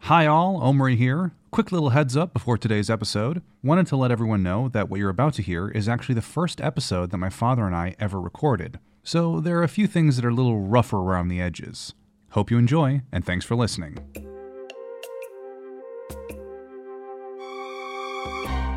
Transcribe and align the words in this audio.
Hi, 0.00 0.26
all. 0.26 0.58
Omri 0.58 0.96
here. 0.96 1.32
Quick 1.50 1.72
little 1.72 1.90
heads 1.90 2.16
up 2.16 2.32
before 2.32 2.56
today's 2.58 2.88
episode. 2.90 3.42
Wanted 3.62 3.86
to 3.88 3.96
let 3.96 4.10
everyone 4.12 4.42
know 4.42 4.68
that 4.68 4.88
what 4.88 5.00
you're 5.00 5.10
about 5.10 5.34
to 5.34 5.42
hear 5.42 5.68
is 5.68 5.88
actually 5.88 6.14
the 6.14 6.22
first 6.22 6.60
episode 6.60 7.10
that 7.10 7.18
my 7.18 7.30
father 7.30 7.66
and 7.66 7.74
I 7.74 7.96
ever 7.98 8.20
recorded. 8.20 8.78
So 9.02 9.40
there 9.40 9.58
are 9.58 9.64
a 9.64 9.68
few 9.68 9.86
things 9.86 10.16
that 10.16 10.24
are 10.24 10.30
a 10.30 10.34
little 10.34 10.60
rougher 10.60 10.98
around 10.98 11.28
the 11.28 11.40
edges. 11.40 11.94
Hope 12.30 12.50
you 12.50 12.58
enjoy, 12.58 13.02
and 13.10 13.24
thanks 13.24 13.44
for 13.44 13.56
listening. 13.56 13.98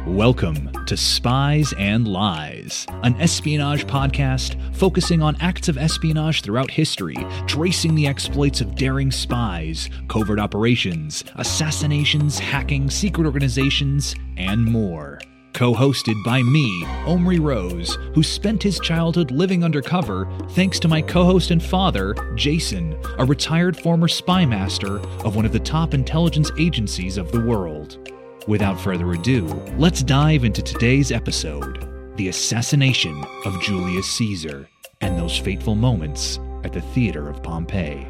Welcome 0.07 0.71
to 0.85 0.95
Spies 0.95 1.73
and 1.77 2.07
Lies, 2.07 2.87
an 3.03 3.19
espionage 3.19 3.85
podcast 3.85 4.55
focusing 4.73 5.21
on 5.21 5.35
acts 5.41 5.67
of 5.67 5.77
espionage 5.77 6.41
throughout 6.41 6.71
history, 6.71 7.17
tracing 7.47 7.95
the 7.95 8.07
exploits 8.07 8.61
of 8.61 8.75
daring 8.75 9.11
spies, 9.11 9.89
covert 10.07 10.39
operations, 10.39 11.25
assassinations, 11.35 12.39
hacking, 12.39 12.89
secret 12.89 13.25
organizations, 13.25 14.15
and 14.37 14.63
more. 14.63 15.19
Co 15.53 15.73
hosted 15.73 16.23
by 16.23 16.41
me, 16.43 16.85
Omri 17.05 17.39
Rose, 17.39 17.97
who 18.15 18.23
spent 18.23 18.63
his 18.63 18.79
childhood 18.79 19.31
living 19.31 19.65
undercover 19.65 20.31
thanks 20.51 20.79
to 20.79 20.87
my 20.87 21.01
co 21.01 21.25
host 21.25 21.51
and 21.51 21.61
father, 21.61 22.15
Jason, 22.35 22.97
a 23.17 23.25
retired 23.25 23.75
former 23.75 24.07
spy 24.07 24.45
master 24.45 24.99
of 25.25 25.35
one 25.35 25.45
of 25.45 25.51
the 25.51 25.59
top 25.59 25.93
intelligence 25.93 26.51
agencies 26.57 27.17
of 27.17 27.31
the 27.33 27.41
world. 27.41 28.09
Without 28.47 28.79
further 28.79 29.11
ado, 29.11 29.45
let's 29.77 30.01
dive 30.01 30.43
into 30.43 30.61
today's 30.61 31.11
episode 31.11 31.87
The 32.15 32.29
Assassination 32.29 33.23
of 33.45 33.61
Julius 33.61 34.09
Caesar 34.13 34.67
and 35.01 35.17
those 35.17 35.37
fateful 35.37 35.75
moments 35.75 36.39
at 36.63 36.73
the 36.73 36.81
Theater 36.81 37.29
of 37.29 37.43
Pompey. 37.43 38.07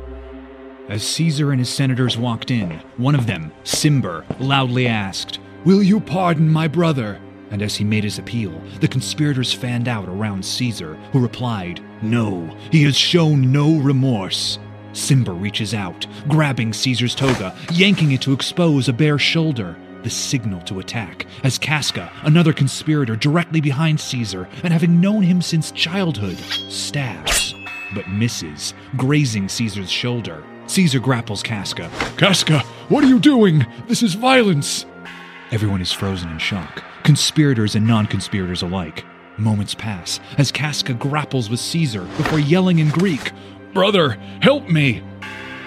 As 0.87 1.03
Caesar 1.03 1.51
and 1.51 1.59
his 1.59 1.69
senators 1.69 2.17
walked 2.17 2.51
in, 2.51 2.79
one 2.97 3.15
of 3.15 3.27
them, 3.27 3.51
Cimber, 3.63 4.23
loudly 4.39 4.87
asked, 4.87 5.39
Will 5.65 5.83
you 5.83 5.99
pardon 5.99 6.47
my 6.47 6.67
brother? 6.67 7.19
And 7.51 7.61
as 7.61 7.75
he 7.75 7.83
made 7.83 8.03
his 8.03 8.19
appeal, 8.19 8.61
the 8.79 8.87
conspirators 8.87 9.51
fanned 9.51 9.87
out 9.87 10.07
around 10.07 10.45
Caesar, 10.45 10.93
who 11.11 11.19
replied, 11.19 11.81
No, 12.01 12.45
he 12.71 12.83
has 12.83 12.95
shown 12.95 13.51
no 13.51 13.77
remorse. 13.79 14.59
Cimber 14.93 15.39
reaches 15.39 15.73
out, 15.73 16.05
grabbing 16.27 16.71
Caesar's 16.71 17.15
toga, 17.15 17.55
yanking 17.73 18.11
it 18.11 18.21
to 18.21 18.33
expose 18.33 18.87
a 18.87 18.93
bare 18.93 19.19
shoulder 19.19 19.75
the 20.03 20.09
signal 20.09 20.61
to 20.61 20.79
attack, 20.79 21.25
as 21.43 21.57
Casca, 21.57 22.11
another 22.23 22.53
conspirator 22.53 23.15
directly 23.15 23.61
behind 23.61 23.99
Caesar 23.99 24.47
and 24.63 24.73
having 24.73 25.01
known 25.01 25.23
him 25.23 25.41
since 25.41 25.71
childhood, 25.71 26.37
stabs, 26.69 27.53
but 27.93 28.07
misses, 28.09 28.73
grazing 28.97 29.49
Caesar's 29.49 29.91
shoulder. 29.91 30.43
Caesar 30.67 30.99
grapples 30.99 31.43
Casca. 31.43 31.89
Casca, 32.17 32.59
what 32.89 33.03
are 33.03 33.07
you 33.07 33.19
doing? 33.19 33.65
This 33.87 34.03
is 34.03 34.13
violence! 34.13 34.85
Everyone 35.51 35.81
is 35.81 35.91
frozen 35.91 36.29
in 36.29 36.37
shock, 36.37 36.83
conspirators 37.03 37.75
and 37.75 37.87
non 37.87 38.05
conspirators 38.05 38.61
alike. 38.61 39.03
Moments 39.37 39.73
pass 39.73 40.19
as 40.37 40.51
Casca 40.51 40.93
grapples 40.93 41.49
with 41.49 41.59
Caesar 41.59 42.01
before 42.17 42.39
yelling 42.39 42.79
in 42.79 42.89
Greek, 42.89 43.31
Brother, 43.73 44.17
help 44.41 44.67
me! 44.67 45.03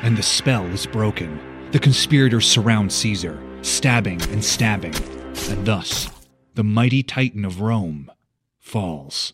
And 0.02 0.16
the 0.16 0.22
spell 0.22 0.66
is 0.66 0.86
broken. 0.86 1.40
The 1.70 1.78
conspirators 1.78 2.46
surround 2.46 2.92
Caesar, 2.92 3.38
stabbing 3.62 4.20
and 4.30 4.44
stabbing, 4.44 4.94
and 5.48 5.64
thus 5.64 6.10
the 6.54 6.64
mighty 6.64 7.02
Titan 7.02 7.44
of 7.44 7.60
Rome 7.60 8.10
falls. 8.58 9.32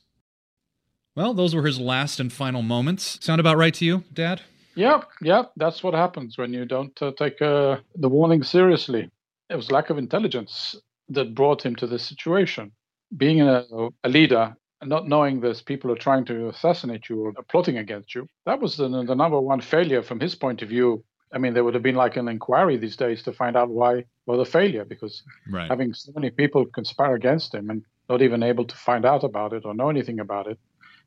Well, 1.15 1.35
those 1.35 1.55
were 1.55 1.67
his 1.67 1.81
last 1.81 2.21
and 2.21 2.33
final 2.33 2.63
moments. 2.63 3.19
Sound 3.25 3.41
about 3.41 3.57
right 3.57 3.75
to 3.75 3.85
you, 3.85 4.05
Dad? 4.13 4.43
Yep, 4.77 5.09
yep. 5.23 5.53
That's 5.57 5.83
what 5.83 5.95
happens 5.95 6.39
when 6.39 6.53
you 6.53 6.65
don't 6.65 6.97
uh, 7.03 7.11
take 7.19 7.43
uh, 7.43 7.79
the 7.97 8.09
warning 8.09 8.45
seriously. 8.45 9.11
It 9.51 9.57
was 9.57 9.73
lack 9.73 9.91
of 9.91 9.99
intelligence 9.99 10.77
that 11.09 11.35
brought 11.35 11.65
him 11.65 11.75
to 11.77 11.87
this 11.87 12.05
situation. 12.05 12.71
Being 13.17 13.41
a, 13.41 13.65
a 14.05 14.09
leader 14.09 14.55
and 14.81 14.91
not 14.91 15.09
knowing 15.09 15.41
this, 15.41 15.63
people 15.63 15.91
are 15.91 15.97
trying 15.97 16.27
to 16.27 16.49
assassinate 16.51 17.09
you 17.09 17.21
or 17.21 17.33
plotting 17.49 17.79
against 17.79 18.15
you. 18.15 18.29
That 18.47 18.61
was 18.61 18.77
the, 18.77 18.89
the 18.89 19.15
number 19.17 19.41
one 19.41 19.63
failure 19.63 20.03
from 20.03 20.21
his 20.21 20.35
point 20.35 20.63
of 20.63 20.69
view 20.69 21.03
I 21.33 21.39
mean, 21.39 21.55
there 21.55 21.65
would 21.65 21.75
have 21.75 21.83
been 21.83 21.95
like 21.95 22.17
an 22.17 22.29
inquiry 22.29 22.77
these 22.77 22.97
days 22.97 23.23
to 23.25 23.33
find 23.33 23.57
out 23.57 23.69
why 23.69 24.05
was 24.29 24.47
the 24.47 24.51
failure 24.59 24.85
because 24.85 25.23
Right. 25.51 25.69
having 25.71 25.95
so 25.95 26.13
many 26.15 26.31
people 26.31 26.67
conspire 26.67 27.15
against 27.15 27.55
him 27.55 27.71
and 27.71 27.83
not 28.09 28.23
even 28.23 28.43
able 28.43 28.65
to 28.67 28.77
find 28.77 29.05
out 29.05 29.25
about 29.25 29.53
it 29.53 29.65
or 29.65 29.75
know 29.75 29.89
anything 29.91 30.21
about 30.21 30.47
it, 30.47 30.59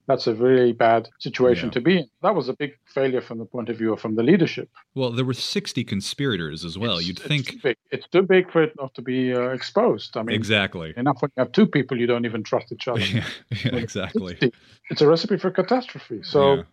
that's 0.08 0.26
a 0.26 0.34
really 0.34 0.74
bad 0.74 1.08
situation 1.20 1.68
Yeah. 1.68 1.74
to 1.74 1.82
be 1.82 1.98
in. 2.00 2.08
That 2.24 2.34
was 2.36 2.50
a 2.50 2.54
big 2.54 2.72
failure 2.86 3.22
from 3.22 3.38
the 3.38 3.46
point 3.46 3.70
of 3.70 3.78
view 3.78 3.94
of 3.94 4.00
from 4.02 4.16
the 4.16 4.24
leadership. 4.24 4.68
Well, 4.96 5.12
there 5.12 5.24
were 5.26 5.36
60 5.36 5.84
conspirators 5.84 6.66
as 6.66 6.76
well. 6.78 6.94
It's- 6.98 7.08
You'd 7.08 7.20
it's 7.20 7.28
think. 7.28 7.46
too 7.52 7.60
big. 7.64 7.78
it's 7.92 8.08
too 8.10 8.24
big 8.24 8.52
for 8.52 8.64
it 8.64 8.74
not 8.80 8.94
to 8.96 9.02
be 9.04 9.32
uh, 9.34 9.50
exposed. 9.50 10.18
I 10.18 10.24
mean, 10.24 10.36
Exactly. 10.36 10.94
enough 10.98 11.22
when 11.22 11.30
you 11.38 11.42
have 11.44 11.52
two 11.52 11.68
people 11.68 12.00
you 12.00 12.08
don't 12.08 12.26
even 12.26 12.42
trust 12.44 12.72
each 12.72 12.88
other. 12.88 13.00
yeah, 13.18 13.28
yeah, 13.64 13.76
exactly. 13.76 14.38
It's 14.90 15.02
a 15.02 15.08
recipe 15.08 15.38
for 15.38 15.52
catastrophe. 15.52 16.22
So. 16.24 16.42
yeah. 16.56 16.64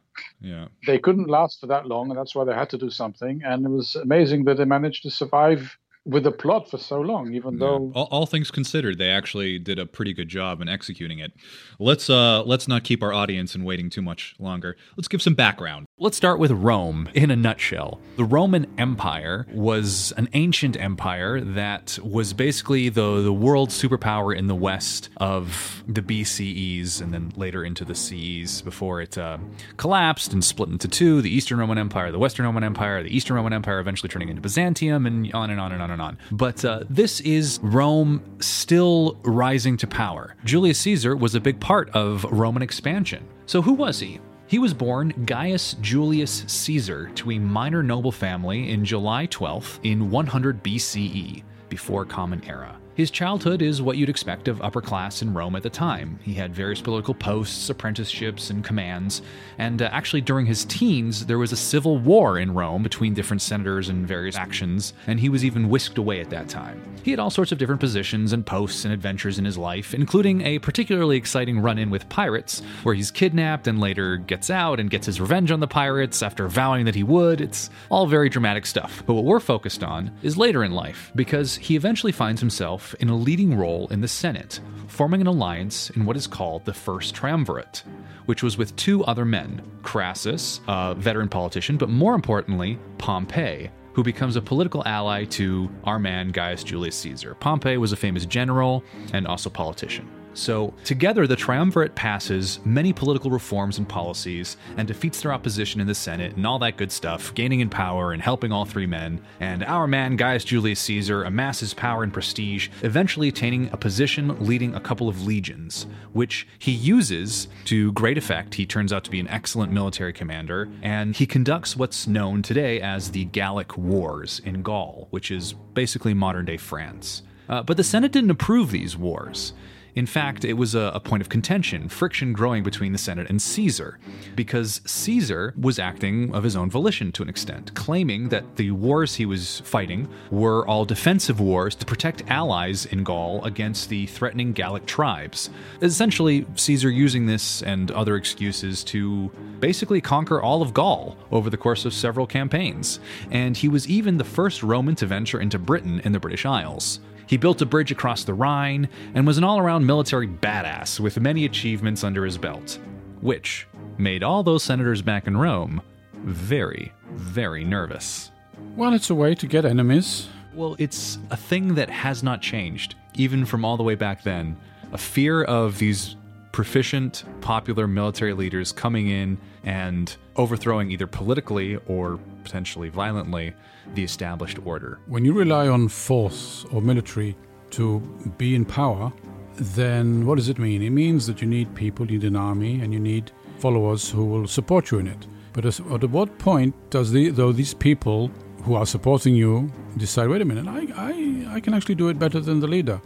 yeah. 0.40 0.68
they 0.86 0.98
couldn't 0.98 1.28
last 1.28 1.60
for 1.60 1.66
that 1.68 1.86
long, 1.86 2.08
and 2.10 2.18
that's 2.18 2.34
why 2.34 2.44
they 2.44 2.54
had 2.54 2.70
to 2.70 2.78
do 2.78 2.90
something. 2.90 3.42
And 3.44 3.64
it 3.66 3.70
was 3.70 3.94
amazing 3.96 4.44
that 4.46 4.56
they 4.56 4.64
managed 4.64 5.02
to 5.04 5.10
survive 5.10 5.76
with 6.04 6.24
the 6.24 6.32
plot 6.32 6.70
for 6.70 6.78
so 6.78 7.00
long, 7.00 7.34
even 7.34 7.58
though 7.58 7.92
all, 7.94 8.08
all 8.10 8.26
things 8.26 8.50
considered, 8.50 8.98
they 8.98 9.10
actually 9.10 9.58
did 9.58 9.78
a 9.78 9.86
pretty 9.86 10.12
good 10.14 10.28
job 10.28 10.60
in 10.60 10.68
executing 10.68 11.18
it. 11.18 11.32
Let's 11.78 12.08
uh 12.08 12.42
let's 12.44 12.66
not 12.68 12.84
keep 12.84 13.02
our 13.02 13.12
audience 13.12 13.54
in 13.54 13.64
waiting 13.64 13.90
too 13.90 14.02
much 14.02 14.34
longer. 14.38 14.76
Let's 14.96 15.08
give 15.08 15.22
some 15.22 15.34
background. 15.34 15.86
Let's 15.98 16.16
start 16.16 16.38
with 16.38 16.50
Rome 16.50 17.08
in 17.14 17.30
a 17.30 17.36
nutshell. 17.36 18.00
The 18.16 18.24
Roman 18.24 18.66
Empire 18.78 19.46
was 19.52 20.12
an 20.16 20.28
ancient 20.32 20.76
empire 20.80 21.40
that 21.40 21.98
was 22.02 22.32
basically 22.32 22.88
the, 22.88 23.22
the 23.22 23.32
world 23.32 23.70
superpower 23.70 24.36
in 24.36 24.46
the 24.46 24.54
west 24.54 25.08
of 25.16 25.82
the 25.86 26.02
BCEs 26.02 27.00
and 27.00 27.12
then 27.12 27.32
later 27.36 27.64
into 27.64 27.84
the 27.84 27.94
CEs 27.94 28.62
before 28.62 29.00
it 29.00 29.18
uh, 29.18 29.38
collapsed 29.76 30.32
and 30.32 30.44
split 30.44 30.68
into 30.68 30.88
two 30.88 31.20
the 31.20 31.30
Eastern 31.30 31.58
Roman 31.58 31.78
Empire, 31.78 32.12
the 32.12 32.18
Western 32.18 32.46
Roman 32.46 32.64
Empire, 32.64 33.02
the 33.02 33.14
Eastern 33.14 33.36
Roman 33.36 33.52
Empire 33.52 33.80
eventually 33.80 34.08
turning 34.08 34.28
into 34.28 34.40
Byzantium, 34.40 35.06
and 35.06 35.32
on 35.34 35.50
and 35.50 35.60
on 35.60 35.72
and 35.72 35.82
on 35.82 35.87
and 35.90 36.02
on. 36.02 36.18
But 36.30 36.64
uh, 36.64 36.84
this 36.88 37.20
is 37.20 37.60
Rome 37.62 38.22
still 38.40 39.18
rising 39.22 39.76
to 39.78 39.86
power. 39.86 40.34
Julius 40.44 40.78
Caesar 40.80 41.16
was 41.16 41.34
a 41.34 41.40
big 41.40 41.60
part 41.60 41.90
of 41.90 42.24
Roman 42.24 42.62
expansion. 42.62 43.26
So, 43.46 43.62
who 43.62 43.72
was 43.72 44.00
he? 44.00 44.20
He 44.46 44.58
was 44.58 44.72
born 44.72 45.24
Gaius 45.26 45.74
Julius 45.82 46.44
Caesar 46.46 47.10
to 47.16 47.32
a 47.32 47.38
minor 47.38 47.82
noble 47.82 48.12
family 48.12 48.70
in 48.70 48.84
July 48.84 49.26
12th 49.26 49.78
in 49.82 50.10
100 50.10 50.62
BCE, 50.62 51.42
before 51.68 52.04
Common 52.04 52.42
Era. 52.44 52.78
His 52.98 53.12
childhood 53.12 53.62
is 53.62 53.80
what 53.80 53.96
you'd 53.96 54.08
expect 54.08 54.48
of 54.48 54.60
upper 54.60 54.80
class 54.80 55.22
in 55.22 55.32
Rome 55.32 55.54
at 55.54 55.62
the 55.62 55.70
time. 55.70 56.18
He 56.20 56.34
had 56.34 56.52
various 56.52 56.80
political 56.80 57.14
posts, 57.14 57.70
apprenticeships, 57.70 58.50
and 58.50 58.64
commands. 58.64 59.22
And 59.56 59.80
uh, 59.80 59.88
actually, 59.92 60.22
during 60.22 60.46
his 60.46 60.64
teens, 60.64 61.26
there 61.26 61.38
was 61.38 61.52
a 61.52 61.56
civil 61.56 61.98
war 61.98 62.40
in 62.40 62.54
Rome 62.54 62.82
between 62.82 63.14
different 63.14 63.40
senators 63.40 63.88
and 63.88 64.04
various 64.04 64.34
factions, 64.34 64.94
and 65.06 65.20
he 65.20 65.28
was 65.28 65.44
even 65.44 65.68
whisked 65.68 65.96
away 65.96 66.20
at 66.20 66.30
that 66.30 66.48
time. 66.48 66.82
He 67.04 67.12
had 67.12 67.20
all 67.20 67.30
sorts 67.30 67.52
of 67.52 67.58
different 67.58 67.80
positions 67.80 68.32
and 68.32 68.44
posts 68.44 68.84
and 68.84 68.92
adventures 68.92 69.38
in 69.38 69.44
his 69.44 69.56
life, 69.56 69.94
including 69.94 70.42
a 70.42 70.58
particularly 70.58 71.16
exciting 71.16 71.60
run 71.60 71.78
in 71.78 71.90
with 71.90 72.08
pirates, 72.08 72.62
where 72.82 72.96
he's 72.96 73.12
kidnapped 73.12 73.68
and 73.68 73.78
later 73.78 74.16
gets 74.16 74.50
out 74.50 74.80
and 74.80 74.90
gets 74.90 75.06
his 75.06 75.20
revenge 75.20 75.52
on 75.52 75.60
the 75.60 75.68
pirates 75.68 76.20
after 76.20 76.48
vowing 76.48 76.84
that 76.84 76.96
he 76.96 77.04
would. 77.04 77.40
It's 77.40 77.70
all 77.90 78.08
very 78.08 78.28
dramatic 78.28 78.66
stuff. 78.66 79.04
But 79.06 79.14
what 79.14 79.24
we're 79.24 79.38
focused 79.38 79.84
on 79.84 80.10
is 80.24 80.36
later 80.36 80.64
in 80.64 80.72
life, 80.72 81.12
because 81.14 81.54
he 81.54 81.76
eventually 81.76 82.10
finds 82.10 82.40
himself 82.40 82.87
in 82.94 83.08
a 83.08 83.16
leading 83.16 83.56
role 83.56 83.88
in 83.88 84.00
the 84.00 84.08
Senate, 84.08 84.60
forming 84.86 85.20
an 85.20 85.26
alliance 85.26 85.90
in 85.90 86.04
what 86.04 86.16
is 86.16 86.26
called 86.26 86.64
the 86.64 86.74
First 86.74 87.14
Triumvirate, 87.14 87.82
which 88.26 88.42
was 88.42 88.58
with 88.58 88.74
two 88.76 89.04
other 89.04 89.24
men 89.24 89.62
Crassus, 89.82 90.60
a 90.68 90.94
veteran 90.94 91.28
politician, 91.28 91.76
but 91.76 91.88
more 91.88 92.14
importantly, 92.14 92.78
Pompey, 92.98 93.70
who 93.92 94.02
becomes 94.02 94.36
a 94.36 94.42
political 94.42 94.82
ally 94.86 95.24
to 95.24 95.70
our 95.84 95.98
man 95.98 96.30
Gaius 96.30 96.62
Julius 96.62 96.96
Caesar. 96.96 97.34
Pompey 97.34 97.76
was 97.78 97.92
a 97.92 97.96
famous 97.96 98.26
general 98.26 98.84
and 99.12 99.26
also 99.26 99.50
politician. 99.50 100.08
So, 100.38 100.72
together, 100.84 101.26
the 101.26 101.34
triumvirate 101.34 101.96
passes 101.96 102.60
many 102.64 102.92
political 102.92 103.28
reforms 103.28 103.76
and 103.76 103.88
policies 103.88 104.56
and 104.76 104.86
defeats 104.86 105.20
their 105.20 105.32
opposition 105.32 105.80
in 105.80 105.88
the 105.88 105.96
Senate 105.96 106.36
and 106.36 106.46
all 106.46 106.60
that 106.60 106.76
good 106.76 106.92
stuff, 106.92 107.34
gaining 107.34 107.58
in 107.58 107.68
power 107.68 108.12
and 108.12 108.22
helping 108.22 108.52
all 108.52 108.64
three 108.64 108.86
men. 108.86 109.20
And 109.40 109.64
our 109.64 109.88
man, 109.88 110.14
Gaius 110.14 110.44
Julius 110.44 110.78
Caesar, 110.78 111.24
amasses 111.24 111.74
power 111.74 112.04
and 112.04 112.12
prestige, 112.12 112.68
eventually 112.82 113.26
attaining 113.26 113.68
a 113.72 113.76
position 113.76 114.38
leading 114.38 114.76
a 114.76 114.80
couple 114.80 115.08
of 115.08 115.26
legions, 115.26 115.88
which 116.12 116.46
he 116.60 116.70
uses 116.70 117.48
to 117.64 117.90
great 117.92 118.16
effect. 118.16 118.54
He 118.54 118.64
turns 118.64 118.92
out 118.92 119.02
to 119.04 119.10
be 119.10 119.18
an 119.18 119.28
excellent 119.28 119.72
military 119.72 120.12
commander, 120.12 120.68
and 120.82 121.16
he 121.16 121.26
conducts 121.26 121.76
what's 121.76 122.06
known 122.06 122.42
today 122.42 122.80
as 122.80 123.10
the 123.10 123.24
Gallic 123.24 123.76
Wars 123.76 124.40
in 124.44 124.62
Gaul, 124.62 125.08
which 125.10 125.32
is 125.32 125.54
basically 125.74 126.14
modern 126.14 126.44
day 126.44 126.58
France. 126.58 127.22
Uh, 127.48 127.64
but 127.64 127.76
the 127.76 127.82
Senate 127.82 128.12
didn't 128.12 128.30
approve 128.30 128.70
these 128.70 128.96
wars. 128.96 129.52
In 129.94 130.06
fact, 130.06 130.44
it 130.44 130.54
was 130.54 130.74
a, 130.74 130.92
a, 130.94 131.00
point 131.00 131.22
of 131.22 131.28
contention, 131.28 131.88
friction 131.88 132.32
growing 132.32 132.62
between 132.62 132.92
the 132.92 132.98
Senate 132.98 133.28
and 133.28 133.40
Caesar, 133.40 133.98
because 134.36 134.80
Caesar 134.84 135.54
was 135.56 135.78
acting 135.78 136.34
of 136.34 136.44
his 136.44 136.56
own 136.56 136.70
volition 136.70 137.10
to 137.12 137.22
an 137.22 137.28
extent, 137.28 137.74
claiming 137.74 138.28
that 138.28 138.56
the 138.56 138.70
wars 138.70 139.14
he 139.14 139.26
was 139.26 139.60
fighting 139.60 140.08
were 140.30 140.66
all 140.66 140.84
defensive 140.84 141.40
wars 141.40 141.74
to 141.76 141.86
protect 141.86 142.22
allies 142.28 142.86
in 142.86 143.02
Gaul 143.02 143.42
against 143.44 143.88
the 143.88 144.06
threatening 144.06 144.52
Gallic 144.52 144.86
tribes. 144.86 145.50
Essentially, 145.82 146.46
Caesar 146.54 146.90
using 146.90 147.26
this 147.26 147.62
and 147.62 147.90
other 147.90 148.16
excuses 148.16 148.84
to 148.84 149.30
basically 149.60 150.00
conquer 150.00 150.40
all 150.40 150.62
of 150.62 150.74
Gaul 150.74 151.16
over 151.32 151.50
the 151.50 151.56
course 151.56 151.84
of 151.84 151.94
several 151.94 152.26
campaigns, 152.26 153.00
and 153.30 153.56
he 153.56 153.68
was 153.68 153.88
even 153.88 154.18
the 154.18 154.24
first 154.24 154.62
Roman 154.62 154.94
to 154.96 155.06
venture 155.06 155.40
into 155.40 155.58
Britain 155.58 156.00
and 156.04 156.14
the 156.14 156.20
British 156.20 156.44
Isles. 156.44 157.00
He 157.28 157.36
built 157.36 157.60
a 157.60 157.66
bridge 157.66 157.92
across 157.92 158.24
the 158.24 158.32
Rhine 158.32 158.88
and 159.14 159.26
was 159.26 159.36
an 159.36 159.44
all 159.44 159.58
around 159.58 159.84
military 159.86 160.26
badass 160.26 160.98
with 160.98 161.20
many 161.20 161.44
achievements 161.44 162.02
under 162.02 162.24
his 162.24 162.38
belt, 162.38 162.78
which 163.20 163.66
made 163.98 164.22
all 164.22 164.42
those 164.42 164.62
senators 164.62 165.02
back 165.02 165.26
in 165.26 165.36
Rome 165.36 165.82
very, 166.14 166.92
very 167.12 167.64
nervous. 167.64 168.30
Well, 168.76 168.94
it's 168.94 169.10
a 169.10 169.14
way 169.14 169.34
to 169.34 169.46
get 169.46 169.64
enemies. 169.64 170.28
Well, 170.54 170.74
it's 170.78 171.18
a 171.30 171.36
thing 171.36 171.74
that 171.74 171.90
has 171.90 172.22
not 172.22 172.40
changed, 172.40 172.94
even 173.14 173.44
from 173.44 173.64
all 173.64 173.76
the 173.76 173.82
way 173.82 173.94
back 173.94 174.22
then. 174.22 174.56
A 174.92 174.98
fear 174.98 175.44
of 175.44 175.78
these 175.78 176.16
proficient, 176.52 177.24
popular 177.42 177.86
military 177.86 178.32
leaders 178.32 178.72
coming 178.72 179.08
in 179.08 179.38
and 179.64 180.16
overthrowing 180.36 180.90
either 180.90 181.06
politically 181.06 181.76
or 181.86 182.18
potentially 182.48 182.88
violently 182.88 183.52
the 183.94 184.02
established 184.02 184.58
order. 184.64 184.98
When 185.06 185.22
you 185.24 185.34
rely 185.34 185.68
on 185.68 185.88
force 185.88 186.64
or 186.72 186.80
military 186.80 187.36
to 187.72 188.00
be 188.38 188.54
in 188.54 188.64
power, 188.64 189.12
then 189.56 190.24
what 190.24 190.36
does 190.36 190.48
it 190.48 190.58
mean? 190.58 190.80
It 190.82 190.90
means 190.90 191.26
that 191.26 191.42
you 191.42 191.48
need 191.48 191.74
people, 191.74 192.10
you 192.10 192.18
need 192.18 192.26
an 192.26 192.36
army, 192.36 192.80
and 192.80 192.92
you 192.94 193.00
need 193.00 193.32
followers 193.58 194.10
who 194.10 194.24
will 194.24 194.46
support 194.46 194.90
you 194.90 194.98
in 194.98 195.08
it. 195.08 195.26
But 195.52 195.66
at 195.66 196.10
what 196.10 196.38
point 196.38 196.74
does 196.88 197.12
the, 197.12 197.28
though 197.30 197.52
these 197.52 197.74
people 197.74 198.30
who 198.62 198.74
are 198.74 198.86
supporting 198.86 199.34
you 199.34 199.70
decide, 199.98 200.28
wait 200.28 200.40
a 200.40 200.44
minute, 200.46 200.66
I, 200.66 200.82
I, 200.96 201.56
I 201.56 201.60
can 201.60 201.74
actually 201.74 201.96
do 201.96 202.08
it 202.08 202.18
better 202.18 202.40
than 202.40 202.60
the 202.60 202.66
leader? 202.66 203.00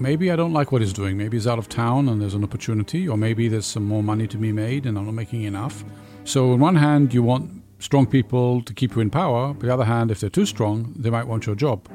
Maybe 0.00 0.30
I 0.30 0.36
don't 0.36 0.54
like 0.54 0.72
what 0.72 0.80
he's 0.80 0.94
doing. 0.94 1.18
Maybe 1.18 1.36
he's 1.36 1.46
out 1.46 1.58
of 1.58 1.68
town 1.68 2.08
and 2.08 2.22
there's 2.22 2.34
an 2.34 2.44
opportunity, 2.44 3.06
or 3.06 3.18
maybe 3.18 3.48
there's 3.48 3.66
some 3.66 3.84
more 3.84 4.02
money 4.02 4.26
to 4.28 4.38
be 4.38 4.52
made 4.52 4.86
and 4.86 4.96
I'm 4.96 5.04
not 5.04 5.14
making 5.14 5.42
enough. 5.42 5.84
So, 6.24 6.52
on 6.52 6.60
one 6.60 6.76
hand, 6.76 7.12
you 7.12 7.22
want 7.22 7.61
strong 7.82 8.06
people 8.06 8.62
to 8.62 8.72
keep 8.72 8.94
you 8.94 9.02
in 9.02 9.10
power. 9.10 9.46
On 9.46 9.58
the 9.58 9.72
other 9.72 9.84
hand, 9.84 10.10
if 10.10 10.20
they're 10.20 10.30
too 10.30 10.46
strong, 10.46 10.92
they 10.96 11.10
might 11.10 11.26
want 11.26 11.46
your 11.46 11.56
job. 11.56 11.88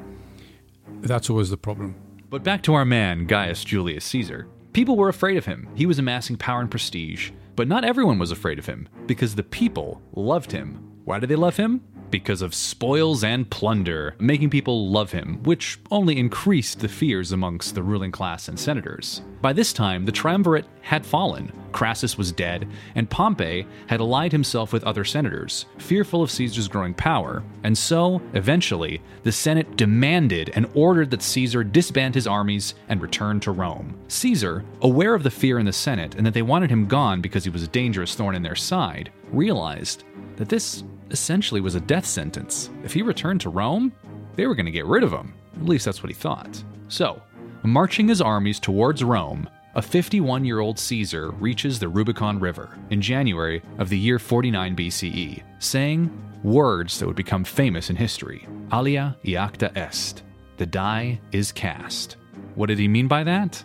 That's 1.00 1.30
always 1.30 1.50
the 1.50 1.56
problem. 1.56 1.94
But 2.30 2.44
back 2.44 2.62
to 2.64 2.74
our 2.74 2.84
man, 2.84 3.26
Gaius 3.26 3.64
Julius 3.64 4.04
Caesar. 4.04 4.46
People 4.72 4.96
were 4.96 5.08
afraid 5.08 5.38
of 5.38 5.46
him. 5.46 5.68
He 5.74 5.86
was 5.86 5.98
amassing 5.98 6.36
power 6.36 6.60
and 6.60 6.70
prestige. 6.70 7.30
But 7.56 7.68
not 7.68 7.84
everyone 7.84 8.18
was 8.18 8.30
afraid 8.30 8.58
of 8.58 8.66
him, 8.66 8.88
because 9.06 9.34
the 9.34 9.42
people 9.42 10.02
loved 10.14 10.52
him. 10.52 10.92
Why 11.04 11.18
did 11.18 11.30
they 11.30 11.36
love 11.36 11.56
him? 11.56 11.82
Because 12.10 12.42
of 12.42 12.54
spoils 12.54 13.24
and 13.24 13.48
plunder, 13.50 14.14
making 14.18 14.50
people 14.50 14.90
love 14.90 15.12
him, 15.12 15.42
which 15.42 15.78
only 15.90 16.18
increased 16.18 16.80
the 16.80 16.88
fears 16.88 17.32
amongst 17.32 17.74
the 17.74 17.82
ruling 17.82 18.12
class 18.12 18.48
and 18.48 18.58
senators. 18.58 19.22
By 19.40 19.52
this 19.52 19.72
time, 19.72 20.04
the 20.04 20.12
triumvirate 20.12 20.66
had 20.80 21.06
fallen, 21.06 21.52
Crassus 21.72 22.18
was 22.18 22.32
dead, 22.32 22.68
and 22.94 23.08
Pompey 23.08 23.66
had 23.86 24.00
allied 24.00 24.32
himself 24.32 24.72
with 24.72 24.84
other 24.84 25.04
senators, 25.04 25.66
fearful 25.78 26.22
of 26.22 26.30
Caesar's 26.30 26.66
growing 26.66 26.94
power, 26.94 27.42
and 27.62 27.76
so, 27.76 28.20
eventually, 28.34 29.00
the 29.22 29.30
Senate 29.30 29.76
demanded 29.76 30.50
and 30.54 30.68
ordered 30.74 31.10
that 31.10 31.22
Caesar 31.22 31.62
disband 31.62 32.14
his 32.14 32.26
armies 32.26 32.74
and 32.88 33.00
return 33.00 33.38
to 33.40 33.52
Rome. 33.52 33.96
Caesar, 34.08 34.64
aware 34.82 35.14
of 35.14 35.22
the 35.22 35.30
fear 35.30 35.58
in 35.58 35.66
the 35.66 35.72
Senate 35.72 36.14
and 36.14 36.26
that 36.26 36.34
they 36.34 36.42
wanted 36.42 36.70
him 36.70 36.86
gone 36.86 37.20
because 37.20 37.44
he 37.44 37.50
was 37.50 37.62
a 37.62 37.68
dangerous 37.68 38.14
thorn 38.14 38.34
in 38.34 38.42
their 38.42 38.56
side, 38.56 39.12
realized 39.30 40.04
that 40.36 40.48
this 40.48 40.84
essentially 41.10 41.60
was 41.60 41.74
a 41.74 41.80
death 41.80 42.06
sentence. 42.06 42.70
If 42.84 42.92
he 42.92 43.02
returned 43.02 43.40
to 43.42 43.50
Rome, 43.50 43.92
they 44.36 44.46
were 44.46 44.54
going 44.54 44.66
to 44.66 44.72
get 44.72 44.86
rid 44.86 45.02
of 45.02 45.12
him. 45.12 45.34
At 45.56 45.64
least 45.64 45.84
that's 45.84 46.02
what 46.02 46.10
he 46.10 46.14
thought. 46.14 46.62
So, 46.88 47.22
marching 47.62 48.08
his 48.08 48.20
armies 48.20 48.60
towards 48.60 49.04
Rome, 49.04 49.48
a 49.74 49.82
51 49.82 50.44
year 50.44 50.60
old 50.60 50.78
Caesar 50.78 51.30
reaches 51.32 51.78
the 51.78 51.88
Rubicon 51.88 52.40
River 52.40 52.76
in 52.90 53.00
January 53.00 53.62
of 53.78 53.88
the 53.88 53.98
year 53.98 54.18
49 54.18 54.76
BCE, 54.76 55.42
saying 55.58 56.10
words 56.42 56.98
that 56.98 57.06
would 57.06 57.16
become 57.16 57.44
famous 57.44 57.90
in 57.90 57.96
history 57.96 58.46
Alea 58.70 59.16
iacta 59.24 59.76
est. 59.76 60.22
The 60.56 60.66
die 60.66 61.20
is 61.32 61.52
cast. 61.52 62.16
What 62.54 62.66
did 62.66 62.78
he 62.78 62.88
mean 62.88 63.08
by 63.08 63.24
that? 63.24 63.64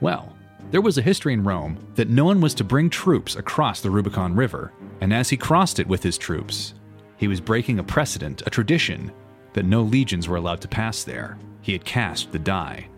Well, 0.00 0.36
there 0.70 0.80
was 0.80 0.98
a 0.98 1.02
history 1.02 1.32
in 1.32 1.44
Rome 1.44 1.78
that 1.94 2.08
no 2.08 2.24
one 2.24 2.40
was 2.40 2.54
to 2.54 2.64
bring 2.64 2.90
troops 2.90 3.36
across 3.36 3.80
the 3.80 3.90
Rubicon 3.90 4.34
River, 4.34 4.72
and 5.00 5.12
as 5.12 5.30
he 5.30 5.36
crossed 5.36 5.78
it 5.78 5.86
with 5.86 6.02
his 6.02 6.18
troops, 6.18 6.74
he 7.16 7.28
was 7.28 7.40
breaking 7.40 7.78
a 7.78 7.84
precedent, 7.84 8.42
a 8.46 8.50
tradition, 8.50 9.12
that 9.52 9.64
no 9.64 9.82
legions 9.82 10.28
were 10.28 10.36
allowed 10.36 10.60
to 10.60 10.68
pass 10.68 11.04
there. 11.04 11.38
He 11.62 11.72
had 11.72 11.84
cast 11.84 12.32
the 12.32 12.38
die, 12.38 12.88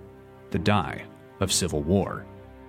the 0.50 0.58
die 0.58 1.04
of 1.40 1.52
civil 1.52 1.82
war. 1.82 2.26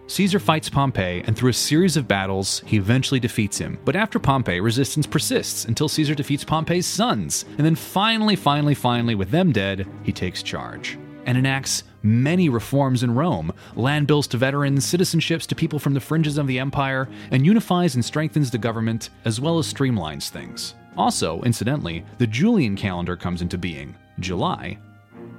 Caesar 0.08 0.40
fights 0.40 0.70
Pompey, 0.70 1.22
and 1.26 1.36
through 1.36 1.50
a 1.50 1.54
series 1.54 1.98
of 1.98 2.08
battles, 2.08 2.62
he 2.66 2.78
eventually 2.78 3.20
defeats 3.20 3.58
him. 3.58 3.78
But 3.84 3.98
after 3.98 4.20
Pompey, 4.20 4.62
resistance 4.62 5.06
persists 5.06 5.66
until 5.66 5.90
Caesar 5.90 6.16
defeats 6.16 6.46
Pompey's 6.46 6.86
sons. 6.86 7.44
And 7.58 7.66
then 7.66 7.76
finally, 7.76 8.38
finally, 8.38 8.74
finally, 8.74 9.16
with 9.16 9.32
them 9.32 9.52
dead, 9.52 9.86
he 10.04 10.14
takes 10.14 10.42
charge 10.42 10.98
and 11.26 11.38
enacts 11.38 11.84
many 12.04 12.48
reforms 12.48 13.04
in 13.04 13.14
Rome 13.14 13.52
land 13.76 14.08
bills 14.08 14.28
to 14.28 14.38
veterans, 14.38 14.86
citizenships 14.86 15.46
to 15.48 15.56
people 15.56 15.78
from 15.78 15.94
the 15.94 16.00
fringes 16.00 16.38
of 16.38 16.48
the 16.48 16.58
empire, 16.58 17.10
and 17.32 17.46
unifies 17.46 17.96
and 17.96 18.04
strengthens 18.04 18.50
the 18.50 18.58
government 18.58 19.10
as 19.26 19.42
well 19.42 19.60
as 19.60 19.72
streamlines 19.72 20.30
things. 20.30 20.74
Also, 20.98 21.42
incidentally, 21.44 22.04
the 22.18 22.28
Julian 22.28 22.76
calendar 22.76 23.16
comes 23.16 23.42
into 23.42 23.58
being, 23.58 23.96
July 24.20 24.78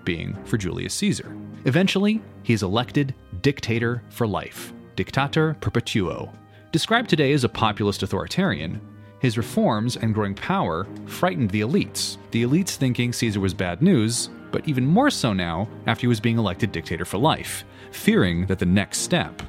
being 0.05 0.35
for 0.45 0.57
Julius 0.57 0.95
Caesar. 0.95 1.37
Eventually, 1.67 2.23
he 2.43 2.55
is 2.55 2.62
elected 2.62 3.15
dictator 3.43 4.03
for 4.09 4.27
life, 4.27 4.73
dictator 4.97 5.55
perpetuo. 5.61 6.33
Described 6.73 7.11
today 7.11 7.33
as 7.33 7.45
a 7.45 7.49
populist 7.49 8.03
authoritarian, 8.03 8.81
his 9.21 9.37
reforms 9.37 9.97
and 9.97 10.15
growing 10.15 10.35
power 10.35 10.87
frightened 11.05 11.50
the 11.50 11.61
elites, 11.61 12.17
the 12.31 12.45
elites 12.45 12.77
thinking 12.77 13.12
Caesar 13.12 13.41
was 13.41 13.53
bad 13.53 13.83
news, 13.83 14.31
but 14.50 14.67
even 14.67 14.87
more 14.87 15.11
so 15.11 15.35
now 15.35 15.69
after 15.87 16.03
he 16.03 16.07
was 16.07 16.21
being 16.21 16.38
elected 16.38 16.73
dictator 16.73 17.05
for 17.05 17.19
life, 17.19 17.65
fearing 17.91 18.47
that 18.47 18.59
the 18.59 18.65
next 18.65 19.00
step 19.00 19.43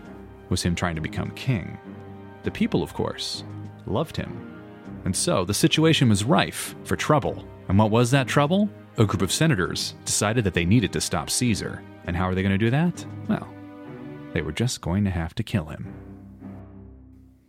was 0.50 0.62
him 0.62 0.76
trying 0.76 0.96
to 0.96 1.02
become 1.02 1.32
king. 1.32 1.78
The 2.44 2.52
people, 2.52 2.84
of 2.84 2.94
course, 2.94 3.46
loved 3.86 4.18
him. 4.18 4.49
And 5.06 5.16
so 5.16 5.46
the 5.46 5.54
situation 5.54 6.10
was 6.10 6.24
rife 6.24 6.76
for 6.84 6.96
trouble. 6.96 7.46
And 7.68 7.78
what 7.78 7.92
was 7.92 8.12
that 8.12 8.28
trouble? 8.28 8.70
A 8.98 9.06
group 9.06 9.22
of 9.22 9.32
senators 9.32 9.96
decided 10.06 10.44
that 10.44 10.54
they 10.54 10.66
needed 10.66 10.92
to 10.94 11.02
stop 11.02 11.30
Caesar. 11.30 11.82
And 12.06 12.16
how 12.16 12.26
are 12.26 12.36
they 12.36 12.42
going 12.42 12.52
to 12.52 12.58
do 12.58 12.70
that? 12.72 13.06
Well, 13.28 13.48
they 14.34 14.42
were 14.42 14.52
just 14.52 14.82
going 14.82 15.06
to 15.06 15.12
have 15.12 15.34
to 15.36 15.44
kill 15.44 15.66
him. 15.66 15.94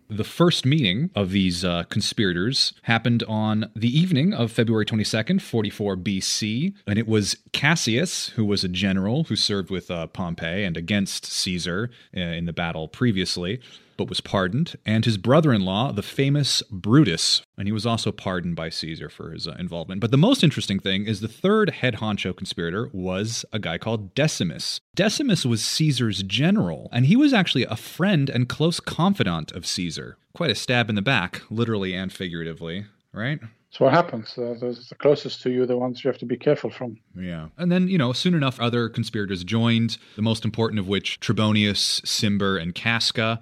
The 0.09 0.25
first 0.25 0.66
meeting 0.66 1.11
of 1.14 1.30
these 1.30 1.64
uh, 1.64 1.85
conspirators 1.85 2.73
happened 2.83 3.23
on 3.28 3.71
the 3.76 3.97
evening 3.97 4.35
of 4.35 4.50
February 4.50 4.85
22nd, 4.85 5.40
44 5.40 5.97
BC, 5.97 6.75
and 6.88 6.99
it 6.99 7.07
was 7.07 7.37
Cassius, 7.52 8.30
who 8.30 8.45
was 8.45 8.64
a 8.64 8.69
general 8.69 9.25
who 9.25 9.37
served 9.37 9.71
with 9.71 9.88
uh, 9.88 10.09
Pompey 10.09 10.64
and 10.64 10.76
against 10.76 11.26
Caesar 11.26 11.90
uh, 12.16 12.21
in 12.21 12.47
the 12.47 12.52
battle 12.52 12.88
previously 12.88 13.61
but 14.00 14.09
was 14.09 14.23
pardoned, 14.23 14.78
and 14.87 15.04
his 15.04 15.19
brother 15.19 15.52
in 15.52 15.61
law, 15.61 15.92
the 15.92 16.02
famous 16.02 16.62
Brutus, 16.71 17.42
and 17.59 17.69
he 17.69 17.73
was 17.73 17.85
also 17.85 18.11
pardoned 18.11 18.57
by 18.57 18.71
Caesar 18.71 19.11
for 19.11 19.30
his 19.30 19.47
uh, 19.47 19.54
involvement. 19.59 20.00
But 20.00 20.11
the 20.11 20.16
most 20.16 20.42
interesting 20.42 20.78
thing 20.78 21.04
is 21.04 21.21
the 21.21 21.28
third 21.28 21.69
head 21.69 21.97
honcho 21.97 22.35
conspirator 22.35 22.88
was 22.95 23.45
a 23.52 23.59
guy 23.59 23.76
called 23.76 24.14
Decimus. 24.14 24.80
Decimus 24.95 25.45
was 25.45 25.62
Caesar's 25.62 26.23
general, 26.23 26.88
and 26.92 27.04
he 27.04 27.14
was 27.14 27.35
actually 27.35 27.64
a 27.64 27.76
friend 27.76 28.30
and 28.30 28.49
close 28.49 28.80
confidant 28.80 29.52
of 29.52 29.66
Caesar. 29.66 30.16
Quite 30.33 30.50
a 30.50 30.54
stab 30.54 30.88
in 30.88 30.95
the 30.95 31.02
back, 31.02 31.42
literally 31.50 31.92
and 31.95 32.11
figuratively, 32.11 32.87
right? 33.12 33.38
So 33.73 33.85
what 33.85 33.95
happens? 33.95 34.37
Uh, 34.37 34.54
those 34.61 34.88
the 34.88 34.97
closest 34.97 35.42
to 35.42 35.50
you, 35.50 35.64
the 35.64 35.76
ones 35.76 36.02
you 36.02 36.09
have 36.09 36.19
to 36.19 36.26
be 36.26 36.37
careful 36.37 36.71
from. 36.71 36.99
Yeah. 37.16 37.49
And 37.57 37.71
then, 37.71 37.87
you 37.87 37.99
know, 37.99 38.12
soon 38.12 38.35
enough, 38.35 38.59
other 38.59 38.88
conspirators 38.88 39.45
joined, 39.45 39.97
the 40.16 40.23
most 40.23 40.45
important 40.45 40.80
of 40.80 40.88
which 40.88 41.21
Trebonius, 41.21 42.00
Cimber, 42.02 42.61
and 42.61 42.75
Casca. 42.75 43.40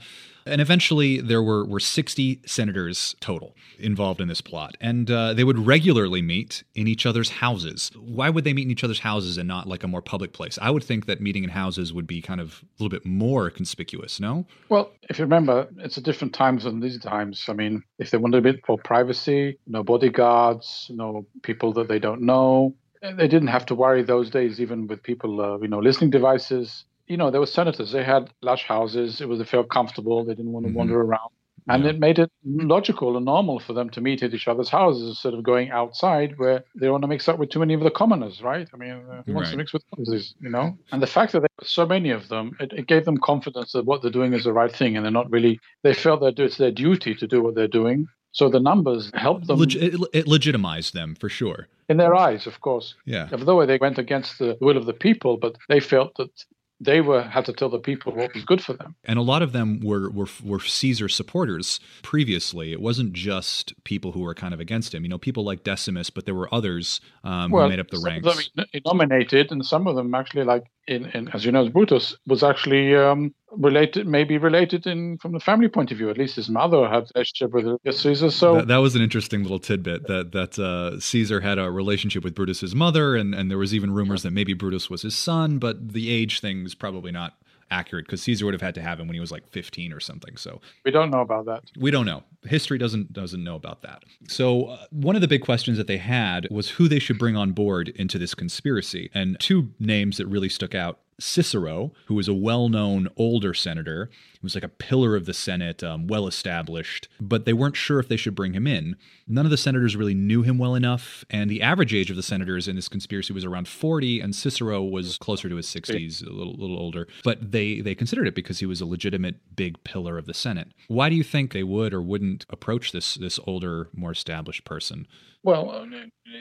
And 0.48 0.60
eventually, 0.60 1.20
there 1.20 1.42
were, 1.42 1.64
were 1.64 1.80
60 1.80 2.42
senators 2.46 3.14
total 3.20 3.54
involved 3.78 4.20
in 4.20 4.28
this 4.28 4.40
plot. 4.40 4.76
And 4.80 5.10
uh, 5.10 5.34
they 5.34 5.44
would 5.44 5.58
regularly 5.58 6.22
meet 6.22 6.64
in 6.74 6.88
each 6.88 7.06
other's 7.06 7.30
houses. 7.30 7.90
Why 7.96 8.30
would 8.30 8.44
they 8.44 8.52
meet 8.52 8.64
in 8.64 8.70
each 8.70 8.84
other's 8.84 9.00
houses 9.00 9.38
and 9.38 9.46
not 9.46 9.66
like 9.66 9.82
a 9.84 9.88
more 9.88 10.02
public 10.02 10.32
place? 10.32 10.58
I 10.60 10.70
would 10.70 10.84
think 10.84 11.06
that 11.06 11.20
meeting 11.20 11.44
in 11.44 11.50
houses 11.50 11.92
would 11.92 12.06
be 12.06 12.20
kind 12.22 12.40
of 12.40 12.62
a 12.62 12.82
little 12.82 12.96
bit 12.96 13.06
more 13.06 13.50
conspicuous, 13.50 14.20
no? 14.20 14.46
Well, 14.68 14.92
if 15.08 15.18
you 15.18 15.24
remember, 15.24 15.68
it's 15.78 15.96
a 15.96 16.00
different 16.00 16.34
times 16.34 16.64
than 16.64 16.80
these 16.80 16.98
times. 16.98 17.44
I 17.48 17.52
mean, 17.52 17.82
if 17.98 18.10
they 18.10 18.18
wanted 18.18 18.38
a 18.38 18.52
bit 18.52 18.60
more 18.68 18.78
privacy, 18.78 19.58
no 19.66 19.82
bodyguards, 19.82 20.90
no 20.90 21.26
people 21.42 21.72
that 21.74 21.88
they 21.88 21.98
don't 21.98 22.22
know, 22.22 22.74
they 23.00 23.28
didn't 23.28 23.48
have 23.48 23.66
to 23.66 23.74
worry 23.74 24.02
those 24.02 24.30
days, 24.30 24.60
even 24.60 24.86
with 24.86 25.02
people, 25.02 25.40
uh, 25.40 25.58
you 25.58 25.68
know, 25.68 25.78
listening 25.78 26.10
devices 26.10 26.84
you 27.08 27.16
know, 27.16 27.30
there 27.30 27.40
were 27.40 27.46
senators. 27.46 27.92
They 27.92 28.04
had 28.04 28.30
lush 28.42 28.64
houses. 28.64 29.20
It 29.20 29.28
was 29.28 29.38
they 29.38 29.44
felt 29.44 29.68
comfortable. 29.70 30.24
They 30.24 30.34
didn't 30.34 30.52
want 30.52 30.64
to 30.64 30.68
mm-hmm. 30.68 30.78
wander 30.78 31.00
around, 31.00 31.30
and 31.68 31.84
yeah. 31.84 31.90
it 31.90 31.98
made 31.98 32.18
it 32.18 32.30
logical 32.44 33.16
and 33.16 33.26
normal 33.26 33.60
for 33.60 33.72
them 33.72 33.90
to 33.90 34.00
meet 34.00 34.22
at 34.22 34.32
each 34.32 34.48
other's 34.48 34.68
houses 34.68 35.08
instead 35.08 35.34
of 35.34 35.42
going 35.42 35.70
outside 35.70 36.38
where 36.38 36.64
they 36.74 36.88
want 36.88 37.02
to 37.02 37.08
mix 37.08 37.28
up 37.28 37.38
with 37.38 37.50
too 37.50 37.58
many 37.58 37.74
of 37.74 37.80
the 37.80 37.90
commoners, 37.90 38.42
right? 38.42 38.68
I 38.72 38.76
mean, 38.76 38.90
uh, 38.90 39.22
who 39.24 39.32
right. 39.32 39.34
wants 39.34 39.50
to 39.50 39.56
mix 39.56 39.72
with 39.72 39.82
others, 39.92 40.34
you 40.40 40.50
know? 40.50 40.76
And 40.92 41.02
the 41.02 41.06
fact 41.06 41.32
that 41.32 41.40
there 41.40 41.48
were 41.60 41.66
so 41.66 41.86
many 41.86 42.10
of 42.10 42.28
them, 42.28 42.56
it, 42.60 42.72
it, 42.72 42.86
gave 42.86 43.04
them 43.04 43.18
confidence 43.18 43.72
that 43.72 43.84
what 43.84 44.02
they're 44.02 44.10
doing 44.10 44.32
is 44.32 44.44
the 44.44 44.52
right 44.52 44.74
thing, 44.74 44.96
and 44.96 45.04
they're 45.04 45.12
not 45.12 45.30
really. 45.30 45.60
They 45.82 45.94
felt 45.94 46.20
that 46.20 46.38
it's 46.38 46.56
their 46.56 46.72
duty 46.72 47.14
to 47.14 47.26
do 47.26 47.42
what 47.42 47.54
they're 47.54 47.68
doing. 47.68 48.08
So 48.32 48.48
the 48.48 48.60
numbers 48.60 49.10
helped 49.14 49.46
them. 49.46 49.58
Leg- 49.58 49.74
it, 49.74 49.94
it 50.12 50.28
legitimized 50.28 50.94
them 50.94 51.14
for 51.14 51.28
sure. 51.28 51.68
In 51.88 51.96
their 51.96 52.14
eyes, 52.14 52.46
of 52.46 52.60
course. 52.60 52.94
Yeah. 53.04 53.28
Although 53.32 53.64
they 53.64 53.78
went 53.78 53.98
against 53.98 54.38
the 54.38 54.56
will 54.60 54.76
of 54.76 54.86
the 54.86 54.92
people, 54.92 55.38
but 55.38 55.56
they 55.68 55.80
felt 55.80 56.14
that 56.16 56.30
they 56.80 57.00
were 57.00 57.22
had 57.22 57.44
to 57.46 57.52
tell 57.52 57.68
the 57.68 57.78
people 57.78 58.14
what 58.14 58.32
was 58.34 58.44
good 58.44 58.62
for 58.62 58.72
them. 58.72 58.94
And 59.04 59.18
a 59.18 59.22
lot 59.22 59.42
of 59.42 59.52
them 59.52 59.80
were 59.80 60.10
were 60.10 60.28
were 60.44 60.60
Caesar 60.60 61.08
supporters 61.08 61.80
previously. 62.02 62.72
It 62.72 62.80
wasn't 62.80 63.12
just 63.12 63.72
people 63.84 64.12
who 64.12 64.20
were 64.20 64.34
kind 64.34 64.54
of 64.54 64.60
against 64.60 64.94
him. 64.94 65.02
You 65.02 65.08
know, 65.08 65.18
people 65.18 65.44
like 65.44 65.64
Decimus, 65.64 66.10
but 66.10 66.24
there 66.24 66.34
were 66.34 66.52
others 66.54 67.00
um, 67.24 67.50
well, 67.50 67.64
who 67.64 67.70
made 67.70 67.80
up 67.80 67.90
the 67.90 67.98
ranks. 67.98 68.50
he 68.72 68.80
nominated, 68.84 69.50
and 69.50 69.64
some 69.64 69.86
of 69.86 69.96
them 69.96 70.14
actually, 70.14 70.44
like 70.44 70.64
in, 70.86 71.06
in 71.06 71.28
as 71.28 71.44
you 71.44 71.52
know, 71.52 71.68
Brutus 71.68 72.16
was 72.26 72.42
actually 72.42 72.94
um, 72.94 73.34
related, 73.52 74.06
maybe 74.06 74.38
related 74.38 74.86
in 74.86 75.18
from 75.18 75.32
the 75.32 75.40
family 75.40 75.68
point 75.68 75.90
of 75.90 75.98
view. 75.98 76.10
At 76.10 76.18
least 76.18 76.36
his 76.36 76.48
mother 76.48 76.88
had 76.88 77.04
a 77.04 77.06
relationship 77.14 77.52
with 77.52 77.94
Caesar. 77.96 78.30
So 78.30 78.56
that, 78.56 78.68
that, 78.68 78.76
was 78.78 78.94
an 78.94 79.02
interesting 79.02 79.42
little 79.42 79.58
tidbit 79.58 80.06
that 80.06 80.32
that 80.32 80.58
uh, 80.58 81.00
Caesar 81.00 81.40
had 81.40 81.58
a 81.58 81.70
relationship 81.70 82.24
with 82.24 82.34
Brutus's 82.34 82.74
mother, 82.74 83.16
and 83.16 83.34
and 83.34 83.50
there 83.50 83.58
was 83.58 83.74
even 83.74 83.92
rumors 83.92 84.22
that 84.22 84.32
maybe 84.32 84.54
Brutus 84.54 84.90
was 84.90 85.02
his 85.02 85.16
son, 85.16 85.58
but 85.58 85.92
the 85.92 86.10
age 86.10 86.40
thing 86.40 86.64
is 86.64 86.74
probably 86.74 87.12
not 87.12 87.34
accurate 87.70 88.06
because 88.06 88.22
Caesar 88.22 88.44
would 88.44 88.54
have 88.54 88.62
had 88.62 88.74
to 88.74 88.82
have 88.82 88.98
him 88.98 89.06
when 89.06 89.14
he 89.14 89.20
was 89.20 89.30
like 89.30 89.46
15 89.48 89.92
or 89.92 90.00
something. 90.00 90.36
So 90.36 90.60
we 90.84 90.90
don't 90.90 91.10
know 91.10 91.20
about 91.20 91.46
that. 91.46 91.64
We 91.78 91.90
don't 91.90 92.06
know. 92.06 92.22
History 92.44 92.78
doesn't 92.78 93.12
doesn't 93.12 93.42
know 93.42 93.56
about 93.56 93.82
that. 93.82 94.04
So 94.26 94.66
uh, 94.66 94.86
one 94.90 95.16
of 95.16 95.22
the 95.22 95.28
big 95.28 95.42
questions 95.42 95.78
that 95.78 95.86
they 95.86 95.98
had 95.98 96.48
was 96.50 96.70
who 96.70 96.88
they 96.88 96.98
should 96.98 97.18
bring 97.18 97.36
on 97.36 97.52
board 97.52 97.88
into 97.90 98.18
this 98.18 98.34
conspiracy, 98.34 99.10
and 99.14 99.38
two 99.40 99.70
names 99.78 100.18
that 100.18 100.26
really 100.26 100.48
stuck 100.48 100.74
out 100.74 100.98
Cicero, 101.20 101.92
who 102.06 102.14
was 102.14 102.28
a 102.28 102.34
well 102.34 102.68
known 102.68 103.08
older 103.16 103.52
senator. 103.52 104.08
He 104.32 104.38
was 104.40 104.54
like 104.54 104.64
a 104.64 104.68
pillar 104.68 105.16
of 105.16 105.26
the 105.26 105.34
Senate, 105.34 105.82
um, 105.82 106.06
well 106.06 106.28
established, 106.28 107.08
but 107.20 107.44
they 107.44 107.52
weren't 107.52 107.76
sure 107.76 107.98
if 107.98 108.08
they 108.08 108.16
should 108.16 108.36
bring 108.36 108.52
him 108.52 108.66
in. 108.66 108.96
None 109.26 109.44
of 109.44 109.50
the 109.50 109.56
senators 109.56 109.96
really 109.96 110.14
knew 110.14 110.42
him 110.42 110.58
well 110.58 110.76
enough, 110.76 111.24
and 111.28 111.50
the 111.50 111.60
average 111.60 111.92
age 111.92 112.10
of 112.10 112.16
the 112.16 112.22
senators 112.22 112.68
in 112.68 112.76
this 112.76 112.88
conspiracy 112.88 113.32
was 113.32 113.44
around 113.44 113.66
40, 113.66 114.20
and 114.20 114.34
Cicero 114.34 114.82
was 114.82 115.18
closer 115.18 115.48
to 115.48 115.56
his 115.56 115.66
60s, 115.66 116.24
a 116.24 116.30
little, 116.30 116.54
little 116.54 116.78
older. 116.78 117.08
But 117.24 117.50
they, 117.50 117.80
they 117.80 117.96
considered 117.96 118.28
it 118.28 118.36
because 118.36 118.60
he 118.60 118.66
was 118.66 118.80
a 118.80 118.86
legitimate 118.86 119.56
big 119.56 119.82
pillar 119.82 120.18
of 120.18 120.26
the 120.26 120.34
Senate. 120.34 120.68
Why 120.86 121.08
do 121.08 121.16
you 121.16 121.24
think 121.24 121.52
they 121.52 121.64
would 121.64 121.92
or 121.92 122.00
wouldn't 122.00 122.46
approach 122.48 122.92
this, 122.92 123.14
this 123.14 123.40
older, 123.44 123.88
more 123.92 124.12
established 124.12 124.64
person? 124.64 125.08
Well, 125.42 125.86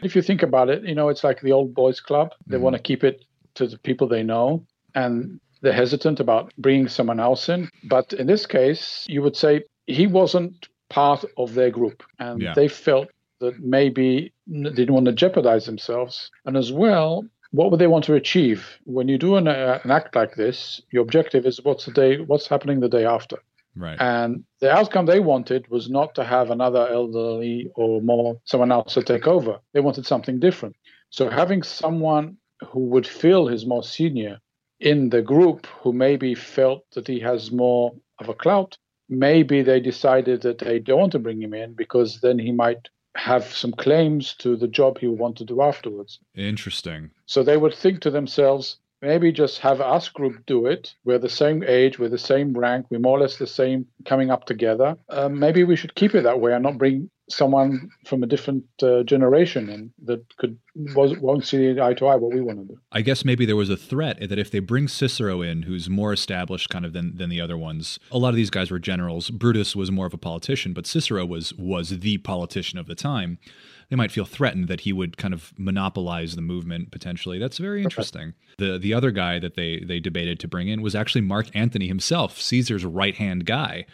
if 0.04 0.16
you 0.16 0.22
think 0.22 0.44
about 0.44 0.70
it, 0.70 0.84
you 0.84 0.96
know, 0.96 1.10
it's 1.10 1.24
like 1.24 1.42
the 1.42 1.52
old 1.52 1.74
boys 1.74 2.00
club. 2.00 2.32
They 2.46 2.58
mm. 2.58 2.62
want 2.62 2.76
to 2.76 2.82
keep 2.82 3.04
it 3.04 3.26
to 3.58 3.68
the 3.68 3.78
people 3.78 4.08
they 4.08 4.24
know 4.24 4.66
and 4.96 5.40
they're 5.62 5.74
hesitant 5.74 6.20
about 6.20 6.54
bringing 6.58 6.88
someone 6.88 7.20
else 7.20 7.50
in. 7.50 7.70
But 7.84 8.14
in 8.14 8.28
this 8.28 8.46
case, 8.46 9.06
you 9.10 9.22
would 9.22 9.36
say 9.36 9.64
he 9.86 10.08
wasn't 10.08 10.68
part 10.90 11.26
of 11.38 11.54
their 11.54 11.70
group 11.70 12.04
and 12.20 12.42
yeah. 12.42 12.54
they 12.56 12.68
felt 12.68 13.10
that 13.40 13.60
maybe 13.60 14.34
they 14.48 14.70
didn't 14.70 14.94
want 14.94 15.06
to 15.08 15.12
jeopardize 15.12 15.66
themselves. 15.66 16.32
And 16.46 16.58
as 16.58 16.72
well, 16.72 17.26
what 17.52 17.72
would 17.72 17.80
they 17.80 17.88
want 17.88 18.06
to 18.06 18.14
achieve 18.14 18.80
when 18.84 19.08
you 19.08 19.18
do 19.18 19.36
an, 19.36 19.48
uh, 19.48 19.80
an 19.84 19.92
act 19.92 20.16
like 20.16 20.36
this? 20.36 20.82
Your 20.92 21.04
objective 21.04 21.46
is 21.46 21.64
what's 21.64 21.86
the 21.86 21.92
day, 21.92 22.18
what's 22.18 22.48
happening 22.48 22.80
the 22.80 22.90
day 22.90 23.06
after. 23.06 23.38
Right. 23.76 23.98
And 24.00 24.44
the 24.60 24.72
outcome 24.72 25.06
they 25.06 25.20
wanted 25.20 25.70
was 25.70 25.90
not 25.90 26.16
to 26.16 26.24
have 26.24 26.50
another 26.50 26.88
elderly 26.88 27.70
or 27.76 28.02
more 28.02 28.42
someone 28.46 28.72
else 28.72 28.96
to 28.96 29.04
take 29.04 29.28
over. 29.28 29.60
They 29.74 29.82
wanted 29.82 30.06
something 30.06 30.40
different. 30.40 30.76
So 31.10 31.30
having 31.30 31.64
someone 31.64 32.38
who 32.70 32.80
would 32.80 33.08
feel 33.08 33.48
his 33.48 33.66
more 33.66 33.84
senior 33.84 34.40
in 34.80 35.10
the 35.10 35.22
group 35.22 35.66
who 35.82 35.92
maybe 35.94 36.36
felt 36.36 36.84
that 36.94 37.08
he 37.08 37.20
has 37.20 37.52
more 37.52 37.94
of 38.20 38.30
a 38.30 38.34
clout, 38.34 38.78
maybe 39.10 39.62
they 39.62 39.80
decided 39.80 40.42
that 40.42 40.60
they 40.60 40.80
don't 40.80 41.00
want 41.00 41.12
to 41.14 41.20
bring 41.20 41.42
him 41.42 41.54
in 41.54 41.74
because 41.74 42.22
then 42.22 42.38
he 42.38 42.52
might 42.52 42.90
have 43.16 43.46
some 43.46 43.72
claims 43.72 44.36
to 44.36 44.56
the 44.56 44.68
job 44.68 45.00
he 45.00 45.08
would 45.08 45.20
want 45.20 45.38
to 45.38 45.46
do 45.46 45.62
afterwards. 45.62 46.20
Interesting. 46.36 47.10
So 47.26 47.42
they 47.42 47.58
would 47.58 47.74
think 47.74 48.02
to 48.02 48.12
themselves, 48.12 48.78
maybe 49.01 49.32
just 49.32 49.60
have 49.60 49.82
us 49.82 50.10
group 50.10 50.46
do 50.46 50.66
it. 50.66 50.94
We're 51.06 51.20
the 51.20 51.30
same 51.30 51.63
age, 51.63 52.00
we're 52.00 52.10
the 52.10 52.18
same 52.18 52.58
rank, 52.58 52.88
we're 52.89 53.00
more 53.00 53.18
or 53.18 53.22
less 53.22 53.38
the 53.38 53.48
same 53.48 53.88
coming 54.06 54.32
up 54.32 54.46
together. 54.46 54.98
Um, 55.10 55.39
maybe 55.39 55.63
we 55.63 55.75
should 55.75 55.96
keep 55.96 56.16
it 56.16 56.24
that 56.24 56.39
way 56.39 56.54
and 56.54 56.63
not 56.63 56.77
bring 56.77 57.10
someone 57.30 57.89
from 58.06 58.24
a 58.24 58.25
different 58.25 58.63
uh, 58.82 59.04
generation 59.04 59.70
and 59.70 59.92
that 60.06 60.24
could 60.38 60.58
was, 60.96 61.18
won't 61.18 61.46
see 61.46 61.77
eye 61.80 61.94
to 61.94 62.08
eye 62.08 62.16
what 62.16 62.34
we 62.34 62.39
want 62.39 62.60
to 62.60 62.66
do. 62.66 62.80
I 62.92 63.01
guess 63.01 63.25
maybe 63.25 63.46
there 63.46 63.56
was 63.56 63.70
a 63.70 63.75
threat 63.75 64.18
that 64.30 64.39
if 64.39 64.50
they 64.50 64.60
bring 64.60 64.88
Cicero 64.88 65.42
in, 65.42 65.63
who's 65.63 65.89
more 65.89 66.13
established 66.13 66.70
kind 66.70 66.86
of 66.86 66.94
than, 66.94 67.18
than 67.18 67.30
the 67.30 67.42
other 67.42 67.58
ones, 67.58 68.00
a 68.12 68.18
lot 68.18 68.30
of 68.30 68.36
these 68.36 68.50
guys 68.50 68.72
were 68.72 68.80
generals. 68.80 69.30
Brutus 69.30 69.75
was 69.75 69.92
more 69.92 70.06
of 70.06 70.13
a 70.13 70.18
politician, 70.18 70.74
but 70.74 70.88
Cicero 70.88 71.25
was 71.25 71.54
was 71.54 72.00
the 72.00 72.18
politician 72.20 72.80
of 72.80 72.88
the 72.88 72.96
time. 72.96 73.39
They 73.89 73.96
might 73.96 74.12
feel 74.12 74.25
threatened 74.25 74.67
that 74.67 74.82
he 74.82 74.91
would 74.91 75.15
kind 75.17 75.34
of 75.34 75.53
monopolize 75.58 76.36
the 76.36 76.41
movement 76.41 76.91
potentially. 76.91 77.39
That's 77.39 77.58
very 77.58 77.84
interesting. 77.84 78.34
Okay. 78.60 78.72
The 78.72 78.77
the 78.77 78.94
other 78.94 79.12
guy 79.12 79.39
that 79.39 79.56
they 79.56 79.79
they 79.79 80.00
debated 80.00 80.39
to 80.41 80.48
bring 80.48 80.67
in 80.67 80.82
was 80.82 80.96
actually 80.96 81.22
Mark 81.22 81.48
Antony 81.53 81.88
himself, 81.88 82.39
Caesar's 82.39 82.86
right 82.86 83.15
hand 83.15 83.46
guy 83.46 83.86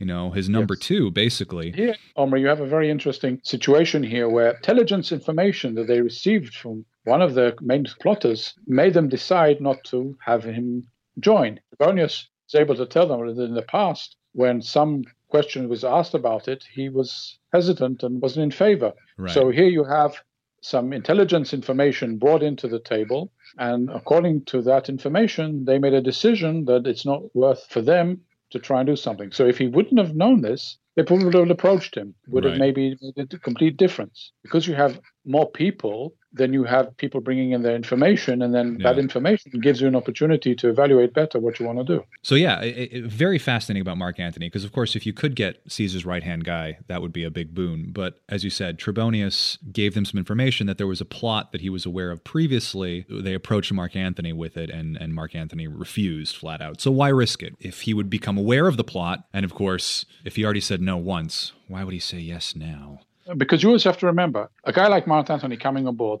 you 0.00 0.06
know, 0.06 0.30
his 0.30 0.48
number 0.48 0.74
yes. 0.74 0.86
two, 0.86 1.10
basically. 1.10 1.72
Here, 1.72 1.94
Omri, 2.16 2.40
you 2.40 2.48
have 2.48 2.60
a 2.60 2.66
very 2.66 2.90
interesting 2.90 3.38
situation 3.44 4.02
here 4.02 4.30
where 4.30 4.52
intelligence 4.52 5.12
information 5.12 5.74
that 5.74 5.88
they 5.88 6.00
received 6.00 6.54
from 6.54 6.86
one 7.04 7.20
of 7.20 7.34
the 7.34 7.54
main 7.60 7.84
plotters 8.00 8.54
made 8.66 8.94
them 8.94 9.10
decide 9.10 9.60
not 9.60 9.84
to 9.84 10.16
have 10.24 10.42
him 10.42 10.88
join. 11.18 11.60
Trebonius 11.78 12.24
is 12.48 12.54
able 12.54 12.74
to 12.76 12.86
tell 12.86 13.06
them 13.06 13.26
that 13.26 13.42
in 13.42 13.54
the 13.54 13.62
past, 13.62 14.16
when 14.32 14.62
some 14.62 15.04
question 15.30 15.68
was 15.68 15.84
asked 15.84 16.14
about 16.14 16.48
it, 16.48 16.64
he 16.72 16.88
was 16.88 17.38
hesitant 17.52 18.02
and 18.02 18.20
wasn't 18.20 18.44
in 18.44 18.50
favor. 18.50 18.92
Right. 19.16 19.32
So 19.32 19.50
here 19.50 19.68
you 19.68 19.84
have 19.84 20.12
some 20.62 20.92
intelligence 20.92 21.54
information 21.54 22.18
brought 22.18 22.42
into 22.42 22.68
the 22.68 22.80
table. 22.80 23.32
And 23.58 23.88
according 23.90 24.44
to 24.46 24.62
that 24.62 24.88
information, 24.88 25.64
they 25.64 25.78
made 25.78 25.94
a 25.94 26.02
decision 26.02 26.66
that 26.66 26.86
it's 26.86 27.06
not 27.06 27.22
worth 27.34 27.64
for 27.70 27.80
them 27.80 28.20
to 28.50 28.58
try 28.58 28.80
and 28.80 28.86
do 28.86 28.96
something. 28.96 29.32
So 29.32 29.46
if 29.46 29.58
he 29.58 29.68
wouldn't 29.68 29.98
have 29.98 30.14
known 30.14 30.42
this, 30.42 30.76
they 30.96 31.04
probably 31.04 31.26
would 31.26 31.34
have 31.34 31.50
approached 31.50 31.96
him, 31.96 32.14
would 32.28 32.44
Right. 32.44 32.52
have 32.52 32.60
maybe 32.60 32.96
made 33.16 33.32
a 33.32 33.38
complete 33.38 33.76
difference. 33.76 34.32
Because 34.42 34.66
you 34.66 34.74
have 34.74 35.00
more 35.24 35.50
people, 35.50 36.14
then 36.32 36.52
you 36.52 36.64
have 36.64 36.96
people 36.96 37.20
bringing 37.20 37.50
in 37.52 37.62
their 37.62 37.74
information, 37.74 38.42
and 38.42 38.54
then 38.54 38.78
that 38.78 38.98
information 38.98 39.52
gives 39.60 39.80
you 39.80 39.88
an 39.88 39.96
opportunity 39.96 40.54
to 40.54 40.68
evaluate 40.68 41.12
better 41.12 41.38
what 41.40 41.58
you 41.58 41.66
want 41.66 41.78
to 41.78 41.84
do. 41.84 42.04
So 42.22 42.34
yeah, 42.34 42.60
it, 42.60 42.92
it- 42.92 43.04
very 43.10 43.38
fascinating 43.38 43.80
about 43.82 43.98
Mark 43.98 44.20
Antony 44.20 44.46
because 44.46 44.64
of 44.64 44.72
course 44.72 44.94
if 44.94 45.04
you 45.06 45.12
could 45.12 45.34
get 45.34 45.60
Caesar's 45.68 46.06
right 46.06 46.22
hand 46.22 46.44
guy, 46.44 46.78
that 46.86 47.02
would 47.02 47.12
be 47.12 47.24
a 47.24 47.30
big 47.30 47.54
boon. 47.54 47.90
But 47.92 48.20
as 48.28 48.44
you 48.44 48.50
said, 48.50 48.78
Trebonius 48.78 49.58
gave 49.72 49.94
them 49.94 50.04
some 50.04 50.18
information 50.18 50.66
that 50.66 50.78
there 50.78 50.86
was 50.86 51.00
a 51.00 51.04
plot 51.04 51.52
that 51.52 51.60
he 51.60 51.70
was 51.70 51.84
aware 51.84 52.10
of 52.10 52.22
previously. 52.24 53.06
They 53.10 53.34
approached 53.34 53.72
Mark 53.72 53.96
Antony 53.96 54.32
with 54.32 54.56
it, 54.56 54.70
and 54.70 54.96
and 54.96 55.14
Mark 55.14 55.34
Antony 55.34 55.66
refused 55.66 56.36
flat 56.36 56.60
out. 56.60 56.80
So 56.80 56.90
why 56.90 57.08
risk 57.08 57.42
it 57.42 57.54
if 57.60 57.82
he 57.82 57.94
would 57.94 58.08
become 58.10 58.38
aware 58.38 58.66
of 58.68 58.76
the 58.76 58.84
plot? 58.84 59.24
And 59.32 59.44
of 59.44 59.54
course, 59.54 60.04
if 60.24 60.36
he 60.36 60.44
already 60.44 60.60
said 60.60 60.80
no 60.80 60.96
once, 60.96 61.52
why 61.68 61.84
would 61.84 61.94
he 61.94 62.00
say 62.00 62.18
yes 62.18 62.54
now? 62.54 63.00
Because 63.36 63.62
you 63.62 63.68
always 63.68 63.84
have 63.84 63.98
to 63.98 64.06
remember, 64.06 64.50
a 64.64 64.72
guy 64.72 64.88
like 64.88 65.06
Mark 65.06 65.30
Antony 65.30 65.56
coming 65.56 65.86
on 65.86 65.96
board, 65.96 66.20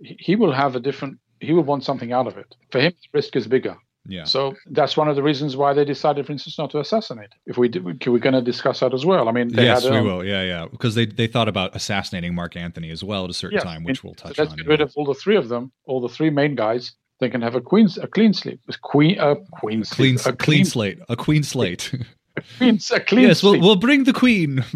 he 0.00 0.36
will 0.36 0.52
have 0.52 0.76
a 0.76 0.80
different. 0.80 1.18
He 1.40 1.52
will 1.52 1.64
want 1.64 1.84
something 1.84 2.12
out 2.12 2.26
of 2.26 2.38
it. 2.38 2.54
For 2.70 2.80
him, 2.80 2.92
the 2.92 3.08
risk 3.12 3.36
is 3.36 3.46
bigger. 3.46 3.76
Yeah. 4.06 4.24
So 4.24 4.54
that's 4.70 4.96
one 4.96 5.08
of 5.08 5.16
the 5.16 5.22
reasons 5.22 5.56
why 5.56 5.72
they 5.72 5.84
decided, 5.84 6.26
for 6.26 6.32
instance, 6.32 6.58
not 6.58 6.70
to 6.72 6.80
assassinate. 6.80 7.30
If 7.46 7.56
we 7.56 7.68
did, 7.68 7.84
we're 7.84 8.18
going 8.18 8.34
to 8.34 8.42
discuss 8.42 8.80
that 8.80 8.92
as 8.92 9.06
well. 9.06 9.28
I 9.28 9.32
mean, 9.32 9.48
they 9.48 9.64
yes, 9.64 9.84
had, 9.84 9.92
we 9.92 9.98
um, 9.98 10.04
will. 10.04 10.24
Yeah, 10.24 10.42
yeah. 10.42 10.66
Because 10.70 10.94
they, 10.94 11.06
they 11.06 11.26
thought 11.26 11.48
about 11.48 11.74
assassinating 11.74 12.34
Mark 12.34 12.54
Antony 12.54 12.90
as 12.90 13.02
well 13.02 13.24
at 13.24 13.30
a 13.30 13.34
certain 13.34 13.60
time, 13.60 13.82
which 13.82 14.04
we'll 14.04 14.14
touch 14.14 14.36
so 14.36 14.42
let's 14.42 14.52
on. 14.52 14.58
get 14.58 14.66
yeah. 14.66 14.70
rid 14.72 14.80
of 14.82 14.92
all 14.96 15.06
the 15.06 15.14
three 15.14 15.36
of 15.36 15.48
them, 15.48 15.72
all 15.86 16.00
the 16.00 16.08
three 16.08 16.30
main 16.30 16.54
guys. 16.54 16.92
They 17.20 17.30
can 17.30 17.40
have 17.40 17.54
a 17.54 17.60
queen, 17.60 17.88
a 18.02 18.06
clean 18.06 18.34
sleep, 18.34 18.60
a 18.68 18.74
queen, 18.82 19.18
a 19.18 19.36
queen 19.36 19.84
clean, 19.84 20.18
sleep, 20.18 20.34
a 20.34 20.36
clean 20.36 20.64
slate, 20.64 20.98
a 21.08 21.16
queen 21.16 21.42
slate. 21.42 21.94
queen, 22.58 22.78
a 22.92 23.00
clean 23.00 23.28
yes, 23.28 23.42
we'll, 23.42 23.58
we'll 23.60 23.76
bring 23.76 24.04
the 24.04 24.12
queen. 24.12 24.64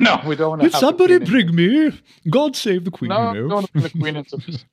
no, 0.00 0.20
we 0.26 0.36
don't 0.36 0.50
want 0.50 0.62
to. 0.62 0.66
If 0.68 0.74
somebody 0.74 1.18
bring 1.18 1.54
me, 1.54 1.92
God 2.28 2.56
save 2.56 2.84
the 2.84 2.90
queen. 2.90 3.10
No, 3.10 3.32
you 3.32 3.42
know. 3.42 3.48
don't 3.48 3.72
bring 3.72 3.84
the 3.84 3.90
queen 4.00 4.16
into 4.16 4.36
this. 4.36 4.64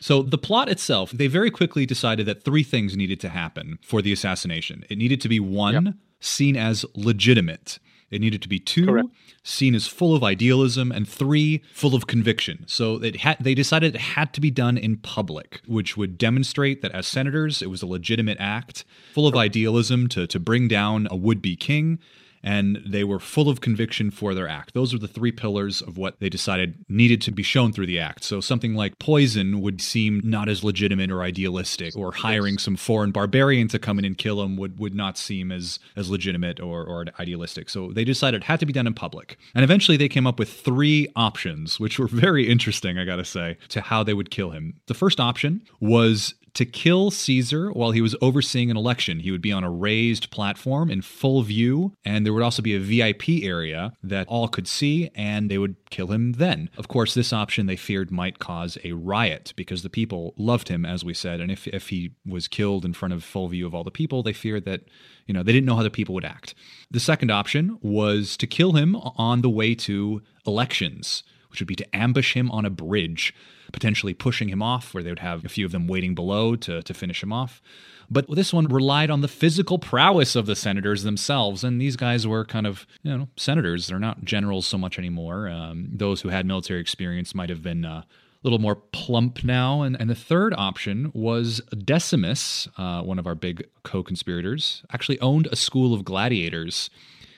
So 0.00 0.22
the 0.22 0.38
plot 0.38 0.68
itself, 0.68 1.10
they 1.10 1.26
very 1.26 1.50
quickly 1.50 1.86
decided 1.86 2.26
that 2.26 2.44
three 2.44 2.62
things 2.62 2.96
needed 2.96 3.20
to 3.20 3.28
happen 3.28 3.78
for 3.82 4.02
the 4.02 4.12
assassination. 4.12 4.84
It 4.88 4.98
needed 4.98 5.20
to 5.22 5.28
be 5.28 5.40
one, 5.40 5.98
seen 6.20 6.56
as 6.56 6.84
legitimate. 6.94 7.78
It 8.10 8.20
needed 8.20 8.42
to 8.42 8.48
be 8.48 8.58
two, 8.58 8.86
Correct. 8.86 9.08
seen 9.42 9.74
as 9.74 9.86
full 9.86 10.14
of 10.14 10.22
idealism, 10.22 10.92
and 10.92 11.08
three, 11.08 11.62
full 11.72 11.94
of 11.94 12.06
conviction. 12.06 12.64
So 12.68 13.02
it 13.02 13.16
had, 13.16 13.38
they 13.40 13.54
decided 13.54 13.94
it 13.94 14.00
had 14.00 14.34
to 14.34 14.40
be 14.40 14.50
done 14.50 14.76
in 14.76 14.98
public, 14.98 15.62
which 15.66 15.96
would 15.96 16.18
demonstrate 16.18 16.82
that 16.82 16.92
as 16.92 17.06
senators, 17.06 17.62
it 17.62 17.70
was 17.70 17.80
a 17.80 17.86
legitimate 17.86 18.36
act, 18.38 18.84
full 19.14 19.26
of 19.26 19.34
idealism 19.34 20.08
to, 20.08 20.26
to 20.26 20.38
bring 20.38 20.68
down 20.68 21.08
a 21.10 21.16
would 21.16 21.40
be 21.40 21.56
king, 21.56 21.98
and 22.42 22.82
they 22.86 23.04
were 23.04 23.18
full 23.18 23.48
of 23.48 23.60
conviction 23.60 24.10
for 24.10 24.34
their 24.34 24.48
act. 24.48 24.74
Those 24.74 24.92
were 24.92 24.98
the 24.98 25.08
three 25.08 25.32
pillars 25.32 25.80
of 25.80 25.96
what 25.96 26.18
they 26.20 26.28
decided 26.28 26.84
needed 26.88 27.20
to 27.22 27.32
be 27.32 27.42
shown 27.42 27.72
through 27.72 27.86
the 27.86 28.00
act. 28.00 28.24
So 28.24 28.40
something 28.40 28.74
like 28.74 28.98
poison 28.98 29.60
would 29.60 29.80
seem 29.80 30.20
not 30.24 30.48
as 30.48 30.64
legitimate 30.64 31.10
or 31.10 31.22
idealistic, 31.22 31.96
or 31.96 32.12
hiring 32.12 32.58
some 32.58 32.76
foreign 32.76 33.12
barbarian 33.12 33.68
to 33.68 33.78
come 33.78 33.98
in 33.98 34.04
and 34.04 34.16
kill 34.18 34.42
him 34.42 34.56
would, 34.56 34.78
would 34.78 34.94
not 34.94 35.18
seem 35.18 35.52
as 35.52 35.78
as 35.96 36.10
legitimate 36.10 36.60
or, 36.60 36.84
or 36.84 37.06
idealistic. 37.20 37.68
So 37.68 37.92
they 37.92 38.04
decided 38.04 38.42
it 38.42 38.46
had 38.46 38.60
to 38.60 38.66
be 38.66 38.72
done 38.72 38.86
in 38.86 38.94
public. 38.94 39.38
And 39.54 39.64
eventually 39.64 39.96
they 39.96 40.08
came 40.08 40.26
up 40.26 40.38
with 40.38 40.52
three 40.52 41.08
options, 41.16 41.78
which 41.78 41.98
were 41.98 42.08
very 42.08 42.48
interesting, 42.48 42.98
I 42.98 43.04
gotta 43.04 43.24
say, 43.24 43.56
to 43.68 43.80
how 43.80 44.02
they 44.02 44.14
would 44.14 44.30
kill 44.30 44.50
him. 44.50 44.74
The 44.86 44.94
first 44.94 45.20
option 45.20 45.62
was 45.80 46.34
to 46.54 46.66
kill 46.66 47.10
Caesar 47.10 47.70
while 47.72 47.92
he 47.92 48.00
was 48.00 48.16
overseeing 48.20 48.70
an 48.70 48.76
election. 48.76 49.20
He 49.20 49.30
would 49.30 49.40
be 49.40 49.52
on 49.52 49.64
a 49.64 49.70
raised 49.70 50.30
platform 50.30 50.90
in 50.90 51.02
full 51.02 51.42
view, 51.42 51.94
and 52.04 52.24
there 52.24 52.32
would 52.32 52.42
also 52.42 52.62
be 52.62 52.74
a 52.74 52.80
VIP 52.80 53.42
area 53.42 53.92
that 54.02 54.28
all 54.28 54.48
could 54.48 54.68
see, 54.68 55.10
and 55.14 55.50
they 55.50 55.58
would 55.58 55.76
kill 55.90 56.08
him 56.08 56.32
then. 56.32 56.68
Of 56.76 56.88
course, 56.88 57.14
this 57.14 57.32
option 57.32 57.66
they 57.66 57.76
feared 57.76 58.10
might 58.10 58.38
cause 58.38 58.76
a 58.84 58.92
riot 58.92 59.52
because 59.56 59.82
the 59.82 59.90
people 59.90 60.34
loved 60.36 60.68
him, 60.68 60.84
as 60.84 61.04
we 61.04 61.14
said, 61.14 61.40
and 61.40 61.50
if, 61.50 61.66
if 61.68 61.88
he 61.88 62.12
was 62.26 62.48
killed 62.48 62.84
in 62.84 62.92
front 62.92 63.14
of 63.14 63.24
full 63.24 63.48
view 63.48 63.66
of 63.66 63.74
all 63.74 63.84
the 63.84 63.90
people, 63.90 64.22
they 64.22 64.32
feared 64.32 64.64
that, 64.64 64.82
you 65.26 65.34
know, 65.34 65.42
they 65.42 65.52
didn't 65.52 65.66
know 65.66 65.76
how 65.76 65.82
the 65.82 65.90
people 65.90 66.14
would 66.14 66.24
act. 66.24 66.54
The 66.90 67.00
second 67.00 67.30
option 67.30 67.78
was 67.80 68.36
to 68.36 68.46
kill 68.46 68.72
him 68.72 68.96
on 68.96 69.40
the 69.40 69.50
way 69.50 69.74
to 69.76 70.22
elections 70.46 71.22
which 71.52 71.60
would 71.60 71.68
be 71.68 71.76
to 71.76 71.96
ambush 71.96 72.34
him 72.34 72.50
on 72.50 72.64
a 72.64 72.70
bridge, 72.70 73.32
potentially 73.72 74.14
pushing 74.14 74.48
him 74.48 74.62
off, 74.62 74.92
where 74.92 75.02
they 75.02 75.10
would 75.10 75.20
have 75.20 75.44
a 75.44 75.48
few 75.48 75.64
of 75.64 75.70
them 75.70 75.86
waiting 75.86 76.14
below 76.14 76.56
to, 76.56 76.82
to 76.82 76.94
finish 76.94 77.22
him 77.22 77.32
off. 77.32 77.62
But 78.10 78.26
this 78.28 78.52
one 78.52 78.66
relied 78.66 79.10
on 79.10 79.20
the 79.20 79.28
physical 79.28 79.78
prowess 79.78 80.34
of 80.34 80.46
the 80.46 80.56
senators 80.56 81.02
themselves, 81.02 81.62
and 81.62 81.80
these 81.80 81.96
guys 81.96 82.26
were 82.26 82.44
kind 82.44 82.66
of, 82.66 82.86
you 83.02 83.16
know, 83.16 83.28
senators. 83.36 83.86
They're 83.86 83.98
not 83.98 84.24
generals 84.24 84.66
so 84.66 84.76
much 84.76 84.98
anymore. 84.98 85.48
Um, 85.48 85.88
those 85.92 86.22
who 86.22 86.28
had 86.30 86.44
military 86.44 86.80
experience 86.80 87.34
might 87.34 87.48
have 87.48 87.62
been. 87.62 87.84
Uh, 87.84 88.02
a 88.42 88.46
little 88.46 88.58
more 88.58 88.74
plump 88.74 89.44
now. 89.44 89.82
And, 89.82 89.96
and 90.00 90.10
the 90.10 90.16
third 90.16 90.52
option 90.56 91.12
was 91.14 91.60
Decimus, 91.70 92.66
uh, 92.76 93.02
one 93.02 93.18
of 93.18 93.26
our 93.26 93.36
big 93.36 93.68
co 93.84 94.02
conspirators, 94.02 94.82
actually 94.92 95.20
owned 95.20 95.48
a 95.52 95.56
school 95.56 95.94
of 95.94 96.04
gladiators. 96.04 96.90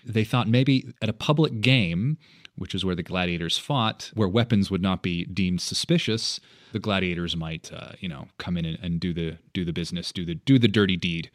They 0.04 0.24
thought 0.24 0.48
maybe 0.48 0.94
at 1.02 1.08
a 1.08 1.14
public 1.14 1.60
game, 1.60 2.18
which 2.56 2.74
is 2.74 2.84
where 2.84 2.94
the 2.94 3.02
gladiators 3.02 3.58
fought, 3.58 4.10
where 4.14 4.28
weapons 4.28 4.70
would 4.70 4.82
not 4.82 5.02
be 5.02 5.24
deemed 5.24 5.60
suspicious, 5.60 6.40
the 6.72 6.78
gladiators 6.78 7.36
might, 7.36 7.72
uh, 7.72 7.92
you 8.00 8.08
know, 8.08 8.28
come 8.38 8.56
in 8.56 8.64
and, 8.64 8.78
and 8.82 9.00
do 9.00 9.12
the 9.12 9.38
do 9.52 9.64
the 9.64 9.72
business, 9.72 10.12
do 10.12 10.24
the 10.24 10.34
do 10.34 10.58
the 10.58 10.68
dirty 10.68 10.96
deed. 10.96 11.30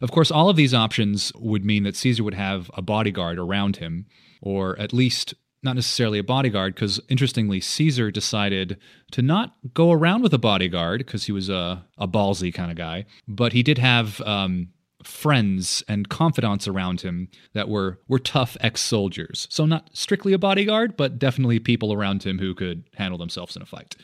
Of 0.00 0.10
course, 0.10 0.30
all 0.30 0.48
of 0.48 0.56
these 0.56 0.74
options 0.74 1.32
would 1.36 1.64
mean 1.64 1.82
that 1.84 1.96
Caesar 1.96 2.22
would 2.22 2.34
have 2.34 2.70
a 2.74 2.82
bodyguard 2.82 3.38
around 3.38 3.76
him, 3.76 4.06
or 4.42 4.78
at 4.78 4.92
least 4.92 5.34
not 5.62 5.74
necessarily 5.74 6.18
a 6.18 6.24
bodyguard, 6.24 6.74
because 6.74 7.00
interestingly, 7.08 7.60
Caesar 7.60 8.10
decided 8.10 8.78
to 9.10 9.22
not 9.22 9.54
go 9.74 9.90
around 9.90 10.22
with 10.22 10.34
a 10.34 10.38
bodyguard 10.38 10.98
because 10.98 11.24
he 11.24 11.32
was 11.32 11.48
a, 11.48 11.84
a 11.98 12.06
ballsy 12.06 12.52
kind 12.52 12.70
of 12.70 12.76
guy, 12.76 13.06
but 13.26 13.52
he 13.52 13.62
did 13.62 13.78
have 13.78 14.20
um, 14.20 14.68
friends 15.06 15.82
and 15.88 16.08
confidants 16.08 16.66
around 16.68 17.00
him 17.00 17.28
that 17.52 17.68
were 17.68 17.98
were 18.08 18.18
tough 18.18 18.56
ex-soldiers. 18.60 19.46
So 19.50 19.64
not 19.66 19.90
strictly 19.92 20.32
a 20.32 20.38
bodyguard, 20.38 20.96
but 20.96 21.18
definitely 21.18 21.58
people 21.58 21.92
around 21.92 22.24
him 22.24 22.38
who 22.38 22.54
could 22.54 22.84
handle 22.94 23.18
themselves 23.18 23.56
in 23.56 23.62
a 23.62 23.66
fight. 23.66 23.96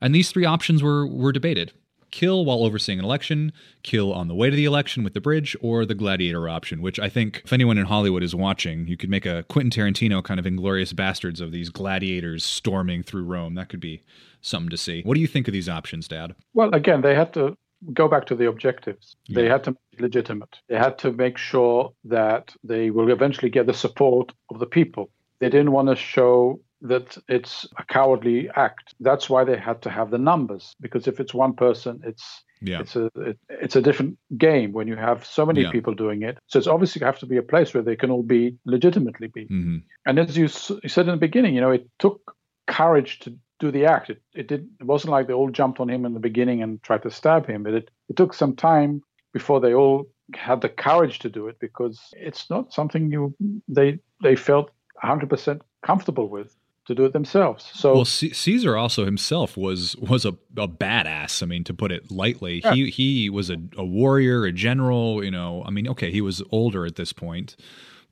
And 0.00 0.14
these 0.14 0.30
three 0.30 0.44
options 0.44 0.82
were 0.82 1.06
were 1.06 1.32
debated. 1.32 1.72
Kill 2.10 2.44
while 2.44 2.64
overseeing 2.64 2.98
an 2.98 3.04
election, 3.04 3.52
kill 3.84 4.12
on 4.12 4.26
the 4.26 4.34
way 4.34 4.50
to 4.50 4.56
the 4.56 4.64
election 4.64 5.04
with 5.04 5.14
the 5.14 5.20
bridge, 5.20 5.56
or 5.60 5.86
the 5.86 5.94
gladiator 5.94 6.48
option, 6.48 6.82
which 6.82 6.98
I 6.98 7.08
think 7.08 7.42
if 7.44 7.52
anyone 7.52 7.78
in 7.78 7.86
Hollywood 7.86 8.24
is 8.24 8.34
watching, 8.34 8.88
you 8.88 8.96
could 8.96 9.10
make 9.10 9.26
a 9.26 9.44
Quentin 9.44 9.70
Tarantino 9.70 10.20
kind 10.20 10.40
of 10.40 10.46
inglorious 10.46 10.92
bastards 10.92 11.40
of 11.40 11.52
these 11.52 11.68
gladiators 11.68 12.44
storming 12.44 13.04
through 13.04 13.22
Rome. 13.22 13.54
That 13.54 13.68
could 13.68 13.78
be 13.78 14.02
something 14.40 14.70
to 14.70 14.76
see. 14.76 15.02
What 15.02 15.14
do 15.14 15.20
you 15.20 15.28
think 15.28 15.46
of 15.46 15.52
these 15.52 15.68
options, 15.68 16.08
Dad? 16.08 16.34
Well, 16.52 16.70
again, 16.74 17.02
they 17.02 17.14
had 17.14 17.32
to 17.34 17.54
go 17.92 18.08
back 18.08 18.26
to 18.26 18.34
the 18.36 18.46
objectives. 18.48 19.16
They 19.28 19.48
had 19.48 19.64
to 19.64 19.70
make 19.70 19.78
it 19.92 20.00
legitimate. 20.00 20.54
They 20.68 20.76
had 20.76 20.98
to 20.98 21.12
make 21.12 21.38
sure 21.38 21.92
that 22.04 22.54
they 22.64 22.90
will 22.90 23.10
eventually 23.10 23.50
get 23.50 23.66
the 23.66 23.74
support 23.74 24.32
of 24.50 24.58
the 24.58 24.66
people. 24.66 25.10
They 25.40 25.48
didn't 25.48 25.72
want 25.72 25.88
to 25.88 25.96
show 25.96 26.60
that 26.82 27.16
it's 27.28 27.66
a 27.78 27.84
cowardly 27.84 28.48
act. 28.56 28.94
That's 29.00 29.28
why 29.28 29.44
they 29.44 29.56
had 29.58 29.82
to 29.82 29.90
have 29.90 30.10
the 30.10 30.18
numbers 30.18 30.74
because 30.80 31.06
if 31.06 31.20
it's 31.20 31.34
one 31.34 31.54
person, 31.54 32.00
it's 32.04 32.44
Yeah. 32.62 32.80
it's 32.82 32.96
a 32.96 33.10
it, 33.16 33.38
it's 33.48 33.76
a 33.76 33.82
different 33.82 34.18
game 34.36 34.72
when 34.72 34.86
you 34.88 34.96
have 34.96 35.24
so 35.24 35.46
many 35.46 35.62
Yeah. 35.62 35.70
people 35.72 35.94
doing 35.94 36.22
it. 36.22 36.36
So 36.46 36.58
it's 36.58 36.66
obviously 36.68 37.00
have 37.04 37.18
to 37.20 37.26
be 37.26 37.38
a 37.38 37.42
place 37.52 37.72
where 37.74 37.82
they 37.84 37.96
can 37.96 38.10
all 38.10 38.22
be 38.22 38.56
legitimately 38.64 39.28
be. 39.28 39.44
hmm 39.46 39.78
And 40.06 40.18
as 40.18 40.36
you, 40.36 40.44
s- 40.46 40.72
you 40.82 40.88
said 40.88 41.06
in 41.06 41.12
the 41.12 41.26
beginning, 41.28 41.54
you 41.54 41.60
know, 41.62 41.70
it 41.72 41.86
took 41.98 42.34
courage 42.66 43.18
to 43.20 43.28
do 43.60 43.70
the 43.70 43.84
act. 43.86 44.10
It, 44.10 44.20
it 44.34 44.48
did. 44.48 44.68
It 44.80 44.84
wasn't 44.86 45.12
like 45.12 45.26
they 45.28 45.32
all 45.32 45.50
jumped 45.50 45.78
on 45.80 45.88
him 45.88 46.04
in 46.04 46.14
the 46.14 46.20
beginning 46.20 46.62
and 46.62 46.82
tried 46.82 47.02
to 47.04 47.10
stab 47.10 47.46
him. 47.46 47.62
But 47.62 47.74
it, 47.74 47.90
it 48.08 48.16
took 48.16 48.34
some 48.34 48.56
time 48.56 49.02
before 49.32 49.60
they 49.60 49.72
all 49.74 50.08
had 50.34 50.60
the 50.60 50.68
courage 50.68 51.18
to 51.20 51.28
do 51.28 51.46
it 51.48 51.58
because 51.60 52.00
it's 52.12 52.48
not 52.50 52.72
something 52.72 53.10
you 53.10 53.34
they 53.68 53.98
they 54.22 54.36
felt 54.36 54.70
100% 55.04 55.60
comfortable 55.84 56.28
with 56.28 56.54
to 56.86 56.94
do 56.94 57.04
it 57.04 57.12
themselves. 57.12 57.70
So 57.74 57.94
well, 57.94 58.04
C- 58.04 58.32
Caesar 58.32 58.76
also 58.76 59.04
himself 59.04 59.56
was 59.56 59.96
was 59.96 60.24
a, 60.24 60.30
a 60.56 60.66
badass. 60.68 61.42
I 61.42 61.46
mean, 61.46 61.64
to 61.64 61.74
put 61.74 61.92
it 61.92 62.10
lightly, 62.10 62.60
Yeah. 62.64 62.74
he 62.74 62.90
he 62.90 63.30
was 63.30 63.50
a, 63.50 63.56
a 63.76 63.84
warrior, 63.84 64.44
a 64.44 64.52
general. 64.52 65.22
You 65.22 65.30
know, 65.30 65.62
I 65.66 65.70
mean, 65.70 65.86
okay, 65.88 66.10
he 66.10 66.20
was 66.20 66.42
older 66.50 66.86
at 66.86 66.96
this 66.96 67.12
point, 67.12 67.56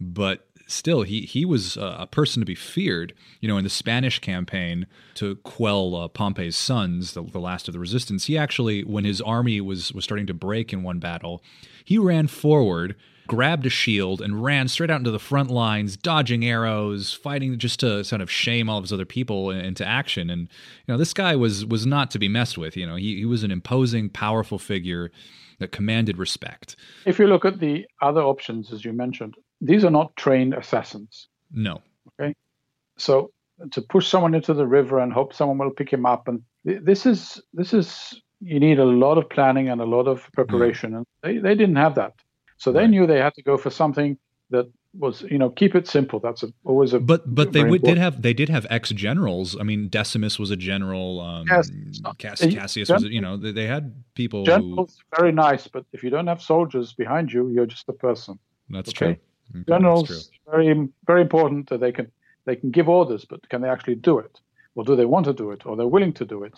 but 0.01 0.48
still, 0.69 1.03
he 1.03 1.23
he 1.23 1.45
was 1.45 1.77
a, 1.77 1.97
a 2.01 2.07
person 2.07 2.41
to 2.41 2.47
be 2.47 2.55
feared. 2.55 3.15
You 3.41 3.49
know, 3.49 3.59
in 3.59 3.65
the 3.65 3.71
Spanish 3.71 4.21
campaign 4.21 4.87
to 5.15 5.37
quell 5.37 5.97
uh, 5.97 6.09
Pompey's 6.09 6.57
sons, 6.57 7.15
the, 7.15 7.23
the 7.23 7.41
last 7.41 7.69
of 7.69 7.75
the 7.75 7.81
resistance, 7.81 8.27
he 8.27 8.39
actually, 8.39 8.85
when 8.85 9.05
his 9.05 9.21
army 9.21 9.61
was 9.61 9.93
was 9.93 10.05
starting 10.05 10.27
to 10.27 10.35
break 10.35 10.73
in 10.73 10.83
one 10.83 11.01
battle, 11.01 11.43
he 11.85 11.99
ran 11.99 12.29
forward 12.29 12.95
grabbed 13.29 13.67
a 13.67 13.71
shield 13.71 14.21
and 14.21 14.43
ran 14.43 14.67
straight 14.67 14.91
out 14.91 14.99
into 14.99 15.11
the 15.11 15.19
front 15.19 15.51
lines, 15.51 15.97
dodging 15.97 16.45
arrows, 16.45 17.13
fighting 17.13 17.57
just 17.59 17.79
to 17.81 18.03
sort 18.03 18.21
of 18.21 18.31
shame 18.31 18.69
all 18.69 18.79
of 18.79 18.85
his 18.85 18.93
other 18.93 19.05
people 19.05 19.51
into 19.51 19.87
action. 19.87 20.31
And 20.31 20.43
you 20.43 20.93
know, 20.93 20.97
this 20.99 21.15
guy 21.15 21.37
was 21.37 21.65
was 21.65 21.87
not 21.87 22.11
to 22.13 22.19
be 22.19 22.29
messed 22.29 22.59
with. 22.59 22.77
You 22.77 22.87
know, 22.87 22.97
he 22.97 23.19
he 23.19 23.25
was 23.25 23.45
an 23.45 23.53
imposing, 23.53 24.09
powerful 24.09 24.59
figure 24.59 25.13
that 25.61 25.71
commanded 25.73 26.19
respect. 26.19 26.75
if 27.05 27.19
you 27.19 27.27
look 27.27 27.45
at 27.45 27.61
the 27.61 27.87
other 28.01 28.23
options, 28.23 28.73
as 28.73 28.85
you 28.85 28.93
mentioned, 28.93 29.37
these 29.61 29.85
are 29.85 29.91
not 29.91 30.15
trained 30.17 30.55
assassins. 30.55 31.29
No. 31.53 31.83
Okay. 32.21 32.35
So 32.97 33.31
to 33.73 33.83
push 33.83 34.07
someone 34.09 34.35
into 34.35 34.55
the 34.55 34.67
river 34.67 34.99
and 35.01 35.13
hope 35.13 35.35
someone 35.35 35.59
will 35.59 35.71
pick 35.71 35.93
him 35.93 36.07
up 36.07 36.29
and 36.29 36.43
th- 36.67 36.81
this 36.85 37.07
is 37.07 37.41
this 37.53 37.75
is 37.75 38.21
you 38.41 38.61
need 38.61 38.79
a 38.79 38.85
lot 38.85 39.19
of 39.19 39.29
planning 39.29 39.69
and 39.69 39.81
a 39.81 39.85
lot 39.85 40.07
of 40.07 40.31
preparation 40.33 40.95
and 40.95 41.05
they, 41.23 41.39
they 41.39 41.55
didn't 41.57 41.77
have 41.77 41.95
that 41.97 42.13
so 42.57 42.71
they 42.71 42.81
Right. 42.81 42.91
knew 42.91 43.07
they 43.07 43.19
had 43.19 43.35
to 43.35 43.43
go 43.43 43.57
for 43.57 43.71
something 43.71 44.17
that 44.51 44.67
was 44.99 45.23
you 45.23 45.39
know 45.39 45.51
keep 45.51 45.75
it 45.75 45.87
simple 45.89 46.21
that's 46.21 46.43
a, 46.45 46.53
always 46.65 46.93
a 46.95 47.01
But 47.01 47.35
but 47.35 47.53
they 47.53 47.65
would, 47.65 47.83
did 47.83 47.99
have 47.99 48.23
they 48.23 48.33
did 48.33 48.49
have 48.49 48.67
ex 48.71 48.91
generals. 48.91 49.57
I 49.61 49.63
mean, 49.65 49.89
Decimus 49.89 50.39
was 50.39 50.51
a 50.51 50.57
general. 50.57 51.21
Um, 51.21 51.47
Yes, 51.51 51.71
Cass, 52.19 52.41
Cassius 52.41 52.89
was. 52.89 53.05
a- 53.05 53.13
You 53.13 53.21
know, 53.21 53.37
they, 53.37 53.53
they 53.53 53.67
had 53.67 54.03
people. 54.15 54.41
Who, 54.41 54.47
generals 54.47 54.97
very 55.19 55.33
nice 55.33 55.67
but 55.69 55.85
if 55.93 56.03
you 56.05 56.11
don't 56.11 56.27
have 56.27 56.41
soldiers 56.41 56.93
behind 56.95 57.33
you 57.33 57.51
you're 57.51 57.67
just 57.67 57.89
a 57.89 57.93
person 57.93 58.39
that's 58.71 58.91
okay. 58.91 59.15
true. 59.15 59.17
Mm-hmm. 59.53 59.61
Okay, 59.61 59.79
generals 59.79 60.31
very 60.51 60.89
very 61.07 61.23
important 61.23 61.69
that 61.71 61.81
they 61.81 61.93
can 61.93 62.11
they 62.45 62.57
can 62.57 62.71
give 62.71 62.89
orders 62.89 63.25
but 63.25 63.49
can 63.49 63.61
they 63.63 63.69
actually 63.69 63.97
do 63.97 64.19
it? 64.19 64.41
Or 64.75 64.85
do 64.85 64.95
they 64.95 65.07
want 65.07 65.27
to 65.27 65.33
do 65.33 65.51
it? 65.51 65.67
Or 65.67 65.77
they're 65.77 65.89
willing 65.89 66.13
to 66.15 66.25
do 66.25 66.45
it? 66.45 66.55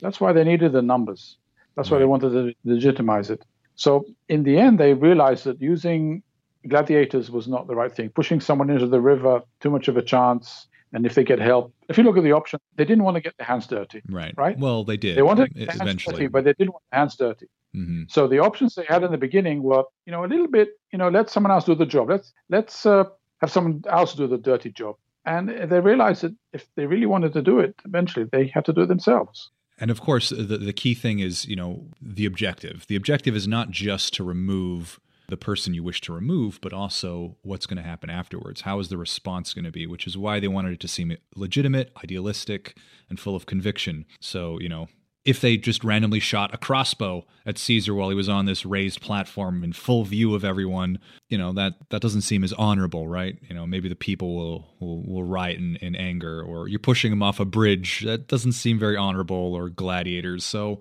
That's 0.00 0.20
why 0.20 0.32
they 0.32 0.44
needed 0.44 0.72
the 0.72 0.82
numbers. 0.82 1.38
That's 1.74 1.90
why 1.90 1.98
they 1.98 2.04
wanted 2.04 2.30
to 2.30 2.54
legitimize 2.64 3.30
it. 3.30 3.44
So 3.76 4.06
in 4.28 4.42
the 4.42 4.58
end 4.58 4.78
they 4.78 4.94
realized 4.94 5.44
that 5.44 5.60
using 5.60 6.22
gladiators 6.68 7.30
was 7.30 7.48
not 7.48 7.66
the 7.66 7.74
right 7.74 7.94
thing. 7.94 8.10
Pushing 8.10 8.40
someone 8.40 8.70
into 8.70 8.86
the 8.86 9.00
river 9.00 9.42
too 9.60 9.70
much 9.70 9.88
of 9.88 9.96
a 9.96 10.02
chance. 10.02 10.66
And 10.92 11.04
if 11.04 11.14
they 11.14 11.24
get 11.24 11.40
help 11.40 11.74
if 11.88 11.98
you 11.98 12.04
look 12.04 12.16
at 12.16 12.22
the 12.22 12.32
option 12.32 12.58
they 12.76 12.84
didn't 12.84 13.04
want 13.04 13.16
to 13.16 13.20
get 13.20 13.34
their 13.36 13.46
hands 13.46 13.66
dirty 13.66 14.02
Right. 14.08 14.34
Right? 14.36 14.58
Well, 14.58 14.84
they 14.84 14.96
did. 14.96 15.16
they 15.16 15.22
wanted 15.22 15.52
their 15.54 15.66
hands 15.66 15.80
eventually. 15.80 16.16
dirty 16.16 16.26
but 16.28 16.44
they 16.44 16.54
didn't 16.54 16.72
want 16.72 16.84
their 16.90 17.00
hands 17.00 17.16
dirty 17.16 17.46
hmm 17.76 18.02
so 18.08 18.26
the 18.26 18.38
options 18.38 18.74
they 18.74 18.86
had 18.88 19.02
in 19.02 19.12
the 19.12 19.18
beginning 19.18 19.62
were, 19.62 19.84
you 20.06 20.12
know, 20.12 20.24
a 20.24 20.30
little 20.32 20.48
bit, 20.48 20.68
you 20.92 20.98
know, 20.98 21.08
let 21.08 21.30
someone 21.30 21.52
else 21.52 21.64
do 21.64 21.74
the 21.74 21.86
job. 21.86 22.08
Let's 22.08 22.32
let's 22.48 22.86
uh, 22.86 23.04
have 23.40 23.50
someone 23.50 23.82
else 23.88 24.14
do 24.14 24.26
the 24.26 24.38
dirty 24.38 24.70
job. 24.70 24.96
And 25.24 25.48
they 25.70 25.80
realized 25.80 26.22
that 26.22 26.34
if 26.52 26.66
they 26.76 26.86
really 26.86 27.06
wanted 27.06 27.32
to 27.32 27.42
do 27.42 27.58
it, 27.58 27.74
eventually 27.84 28.26
they 28.30 28.46
had 28.54 28.64
to 28.66 28.72
do 28.72 28.82
it 28.82 28.86
themselves. 28.86 29.50
And 29.78 29.90
of 29.90 30.00
course, 30.00 30.30
the 30.30 30.58
the 30.70 30.72
key 30.72 30.94
thing 30.94 31.18
is, 31.18 31.46
you 31.46 31.56
know, 31.56 31.88
the 32.00 32.26
objective. 32.26 32.86
The 32.88 32.96
objective 32.96 33.34
is 33.36 33.46
not 33.46 33.70
just 33.70 34.14
to 34.14 34.24
remove 34.24 35.00
the 35.28 35.36
person 35.36 35.74
you 35.74 35.82
wish 35.82 36.00
to 36.02 36.12
remove, 36.12 36.60
but 36.62 36.72
also 36.72 37.36
what's 37.42 37.66
going 37.66 37.82
to 37.82 37.82
happen 37.82 38.08
afterwards. 38.08 38.60
How 38.62 38.78
is 38.78 38.88
the 38.88 38.96
response 38.96 39.52
going 39.52 39.64
to 39.64 39.72
be? 39.72 39.86
Which 39.86 40.06
is 40.06 40.16
why 40.16 40.38
they 40.38 40.48
wanted 40.48 40.74
it 40.74 40.80
to 40.80 40.88
seem 40.88 41.16
legitimate, 41.34 41.90
idealistic, 42.02 42.78
and 43.10 43.18
full 43.18 43.34
of 43.34 43.46
conviction. 43.46 44.06
So, 44.20 44.60
you 44.60 44.68
know, 44.68 44.86
if 45.26 45.40
they 45.40 45.56
just 45.56 45.84
randomly 45.84 46.20
shot 46.20 46.54
a 46.54 46.56
crossbow 46.56 47.26
at 47.44 47.58
Caesar 47.58 47.94
while 47.94 48.08
he 48.08 48.14
was 48.14 48.28
on 48.28 48.46
this 48.46 48.64
raised 48.64 49.00
platform 49.00 49.62
in 49.64 49.72
full 49.72 50.04
view 50.04 50.34
of 50.34 50.44
everyone, 50.44 50.98
you 51.28 51.36
know, 51.36 51.52
that 51.52 51.74
that 51.90 52.00
doesn't 52.00 52.22
seem 52.22 52.44
as 52.44 52.52
honorable, 52.54 53.08
right? 53.08 53.36
You 53.42 53.54
know, 53.54 53.66
maybe 53.66 53.88
the 53.88 53.96
people 53.96 54.36
will 54.36 54.74
will, 54.80 55.02
will 55.02 55.24
riot 55.24 55.58
in, 55.58 55.76
in 55.76 55.96
anger, 55.96 56.42
or 56.42 56.68
you're 56.68 56.78
pushing 56.78 57.12
him 57.12 57.22
off 57.22 57.40
a 57.40 57.44
bridge. 57.44 58.02
That 58.06 58.28
doesn't 58.28 58.52
seem 58.52 58.78
very 58.78 58.96
honorable 58.96 59.54
or 59.54 59.68
gladiators. 59.68 60.44
So 60.44 60.80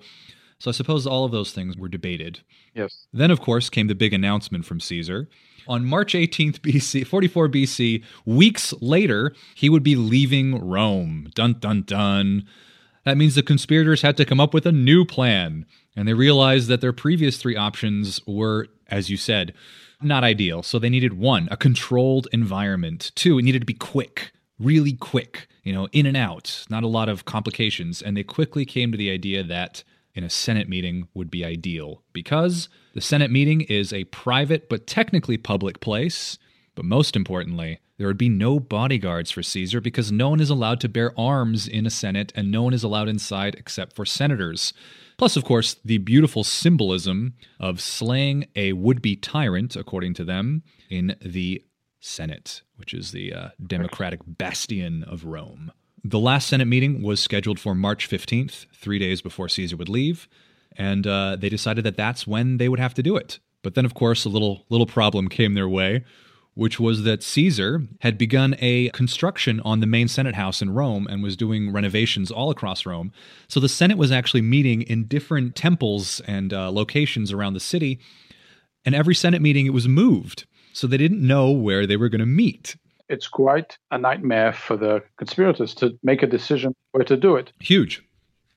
so 0.59 0.69
I 0.69 0.73
suppose 0.73 1.05
all 1.05 1.25
of 1.25 1.31
those 1.31 1.51
things 1.51 1.77
were 1.77 1.89
debated. 1.89 2.39
Yes. 2.73 3.07
Then, 3.13 3.31
of 3.31 3.41
course, 3.41 3.69
came 3.69 3.87
the 3.87 3.95
big 3.95 4.13
announcement 4.13 4.65
from 4.65 4.79
Caesar. 4.79 5.29
On 5.67 5.85
March 5.85 6.13
18th, 6.13 6.59
BC, 6.59 7.05
44 7.05 7.49
BC, 7.49 8.03
weeks 8.25 8.73
later, 8.81 9.33
he 9.55 9.69
would 9.69 9.83
be 9.83 9.95
leaving 9.95 10.59
Rome. 10.63 11.29
Dun 11.33 11.55
dun 11.59 11.83
dun. 11.83 12.47
That 13.05 13.17
means 13.17 13.35
the 13.35 13.43
conspirators 13.43 14.01
had 14.01 14.17
to 14.17 14.25
come 14.25 14.39
up 14.39 14.53
with 14.53 14.65
a 14.65 14.71
new 14.71 15.05
plan, 15.05 15.65
and 15.95 16.07
they 16.07 16.13
realized 16.13 16.67
that 16.69 16.81
their 16.81 16.93
previous 16.93 17.37
three 17.37 17.55
options 17.55 18.19
were, 18.25 18.67
as 18.87 19.09
you 19.09 19.17
said, 19.17 19.53
not 20.01 20.23
ideal. 20.23 20.63
So 20.63 20.79
they 20.79 20.89
needed 20.89 21.13
one, 21.13 21.47
a 21.51 21.57
controlled 21.57 22.27
environment. 22.33 23.11
Two, 23.15 23.37
it 23.37 23.43
needed 23.43 23.59
to 23.59 23.65
be 23.65 23.73
quick, 23.73 24.31
really 24.59 24.93
quick, 24.93 25.47
you 25.63 25.71
know, 25.71 25.87
in 25.91 26.05
and 26.05 26.17
out, 26.17 26.65
not 26.69 26.83
a 26.83 26.87
lot 26.87 27.07
of 27.07 27.25
complications. 27.25 28.01
And 28.01 28.17
they 28.17 28.23
quickly 28.23 28.65
came 28.65 28.91
to 28.91 28.97
the 28.97 29.11
idea 29.11 29.43
that 29.43 29.83
in 30.15 30.23
a 30.23 30.29
Senate 30.29 30.67
meeting 30.67 31.07
would 31.13 31.29
be 31.29 31.45
ideal 31.45 32.01
because 32.13 32.69
the 32.93 33.01
Senate 33.01 33.29
meeting 33.29 33.61
is 33.61 33.93
a 33.93 34.05
private 34.05 34.67
but 34.67 34.87
technically 34.87 35.37
public 35.37 35.79
place. 35.79 36.39
But 36.73 36.85
most 36.85 37.15
importantly, 37.15 37.79
there 37.97 38.07
would 38.07 38.17
be 38.17 38.29
no 38.29 38.59
bodyguards 38.59 39.31
for 39.31 39.41
Caesar 39.41 39.79
because 39.79 40.11
no 40.11 40.29
one 40.29 40.41
is 40.41 40.49
allowed 40.49 40.81
to 40.81 40.89
bear 40.89 41.17
arms 41.19 41.67
in 41.67 41.85
a 41.85 41.89
Senate 41.89 42.33
and 42.35 42.51
no 42.51 42.63
one 42.63 42.73
is 42.73 42.83
allowed 42.83 43.07
inside 43.07 43.55
except 43.55 43.95
for 43.95 44.05
senators. 44.05 44.73
Plus, 45.17 45.37
of 45.37 45.45
course, 45.45 45.75
the 45.85 45.97
beautiful 45.99 46.43
symbolism 46.43 47.35
of 47.59 47.79
slaying 47.79 48.47
a 48.55 48.73
would 48.73 49.01
be 49.01 49.15
tyrant, 49.15 49.75
according 49.75 50.13
to 50.15 50.25
them, 50.25 50.63
in 50.89 51.15
the 51.21 51.63
Senate, 52.01 52.61
which 52.75 52.93
is 52.93 53.11
the 53.11 53.33
uh, 53.33 53.49
democratic 53.65 54.19
bastion 54.25 55.03
of 55.03 55.23
Rome. 55.23 55.71
The 56.03 56.19
last 56.19 56.47
Senate 56.47 56.67
meeting 56.67 57.01
was 57.01 57.19
scheduled 57.19 57.59
for 57.59 57.73
March 57.73 58.09
15th, 58.09 58.67
three 58.75 58.99
days 58.99 59.21
before 59.21 59.49
Caesar 59.49 59.77
would 59.77 59.89
leave, 59.89 60.27
and 60.75 61.07
uh, 61.07 61.37
they 61.37 61.49
decided 61.49 61.85
that 61.85 61.97
that's 61.97 62.27
when 62.27 62.57
they 62.57 62.69
would 62.69 62.79
have 62.79 62.93
to 62.95 63.03
do 63.03 63.15
it. 63.15 63.39
But 63.63 63.73
then, 63.73 63.85
of 63.85 63.95
course, 63.95 64.25
a 64.25 64.29
little 64.29 64.65
little 64.69 64.85
problem 64.85 65.29
came 65.29 65.55
their 65.55 65.67
way, 65.67 66.03
which 66.55 66.79
was 66.79 67.03
that 67.03 67.21
Caesar 67.21 67.81
had 67.99 68.17
begun 68.17 68.55
a 68.59 68.89
construction 68.89 69.59
on 69.59 69.81
the 69.81 69.85
main 69.85 70.07
Senate 70.07 70.35
house 70.35 70.61
in 70.61 70.71
Rome 70.71 71.05
and 71.07 71.21
was 71.21 71.35
doing 71.35 71.71
renovations 71.71 72.31
all 72.31 72.49
across 72.49 72.85
Rome. 72.85 73.11
So 73.47 73.59
the 73.59 73.69
Senate 73.69 73.97
was 73.97 74.11
actually 74.11 74.41
meeting 74.41 74.81
in 74.81 75.05
different 75.05 75.55
temples 75.55 76.21
and 76.21 76.53
uh, 76.53 76.71
locations 76.71 77.31
around 77.31 77.53
the 77.53 77.59
city, 77.59 77.99
and 78.85 78.95
every 78.95 79.15
Senate 79.15 79.41
meeting 79.41 79.65
it 79.65 79.73
was 79.73 79.87
moved. 79.87 80.45
So 80.73 80.87
they 80.87 80.97
didn't 80.97 81.25
know 81.25 81.51
where 81.51 81.85
they 81.85 81.97
were 81.97 82.09
going 82.09 82.19
to 82.19 82.25
meet. 82.25 82.75
It's 83.07 83.27
quite 83.27 83.77
a 83.91 83.97
nightmare 83.97 84.51
for 84.51 84.77
the 84.77 85.03
conspirators 85.17 85.73
to 85.75 85.97
make 86.03 86.23
a 86.23 86.27
decision 86.27 86.73
where 86.91 87.03
to 87.03 87.17
do 87.17 87.35
it. 87.35 87.51
Huge. 87.59 88.01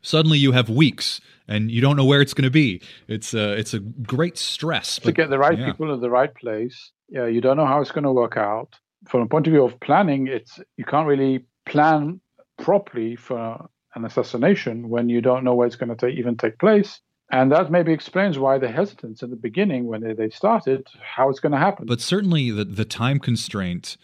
Suddenly 0.01 0.39
you 0.39 0.53
have 0.53 0.71
weeks 0.71 1.21
and 1.49 1.71
you 1.71 1.81
don't 1.81 1.97
know 1.97 2.05
where 2.05 2.21
it's 2.21 2.35
going 2.35 2.45
to 2.45 2.51
be. 2.51 2.81
It's 3.09 3.35
a, 3.35 3.53
it's 3.53 3.75
a 3.75 3.81
great 3.81 4.39
stress. 4.39 4.99
to 5.01 5.13
get 5.13 5.31
the 5.31 5.39
right 5.39 5.59
yeah. 5.59 5.67
people 5.67 5.93
in 5.93 6.01
the 6.01 6.11
right 6.11 6.35
place. 6.35 6.93
Yeah, 7.09 7.27
you 7.27 7.41
don't 7.41 7.57
know 7.57 7.67
how 7.67 7.81
it's 7.81 7.91
going 7.91 8.05
to 8.05 8.13
work 8.13 8.37
out. 8.37 8.75
From 9.09 9.23
a 9.23 9.27
point 9.27 9.47
of 9.47 9.53
view 9.53 9.65
of 9.65 9.81
planning, 9.81 10.27
it's 10.27 10.61
you 10.77 10.85
can't 10.85 11.07
really 11.07 11.45
plan 11.67 12.21
properly 12.59 13.17
for 13.17 13.69
an 13.95 14.05
assassination 14.05 14.89
when 14.89 15.09
you 15.09 15.21
don't 15.21 15.45
know 15.45 15.55
where 15.55 15.67
it's 15.67 15.77
going 15.77 15.89
to 15.89 15.97
take, 15.97 16.19
even 16.19 16.37
take 16.37 16.59
place. 16.59 17.01
And 17.31 17.53
that 17.53 17.71
maybe 17.71 17.93
explains 17.93 18.39
why 18.39 18.59
the 18.59 18.69
hesitance 18.69 19.23
in 19.23 19.31
the 19.31 19.37
beginning 19.37 19.87
when 19.87 20.01
they, 20.01 20.15
they 20.15 20.31
started, 20.31 20.87
how 21.03 21.29
it's 21.29 21.41
going 21.41 21.53
to 21.53 21.59
happen. 21.59 21.87
But 21.87 22.01
certainly 22.01 22.51
the, 22.51 22.65
the 22.65 22.87
time 22.87 23.19
constraint, 23.19 23.97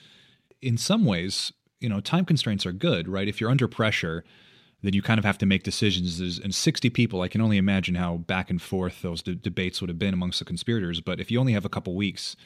in 0.60 0.76
some 0.76 1.04
ways, 1.04 1.52
you 1.80 1.88
know, 1.88 2.00
time 2.00 2.24
constraints 2.24 2.66
are 2.66 2.72
good, 2.72 3.08
right? 3.08 3.26
If 3.26 3.40
you're 3.40 3.50
under 3.50 3.66
pressure, 3.66 4.24
then 4.84 4.92
you 4.94 5.02
kind 5.02 5.18
of 5.18 5.24
have 5.24 5.38
to 5.38 5.46
make 5.46 5.62
decisions. 5.64 6.18
There's, 6.18 6.38
and 6.38 6.54
60 6.54 6.90
people, 6.90 7.22
I 7.22 7.28
can 7.28 7.40
only 7.40 7.56
imagine 7.56 7.94
how 7.96 8.18
back 8.18 8.50
and 8.50 8.60
forth 8.60 9.02
those 9.02 9.22
de- 9.22 9.34
debates 9.34 9.80
would 9.80 9.88
have 9.88 9.98
been 9.98 10.14
amongst 10.14 10.38
the 10.38 10.44
conspirators. 10.44 11.00
But 11.00 11.18
if 11.20 11.30
you 11.30 11.40
only 11.40 11.52
have 11.54 11.64
a 11.64 11.68
couple 11.68 11.94
weeks, 11.96 12.36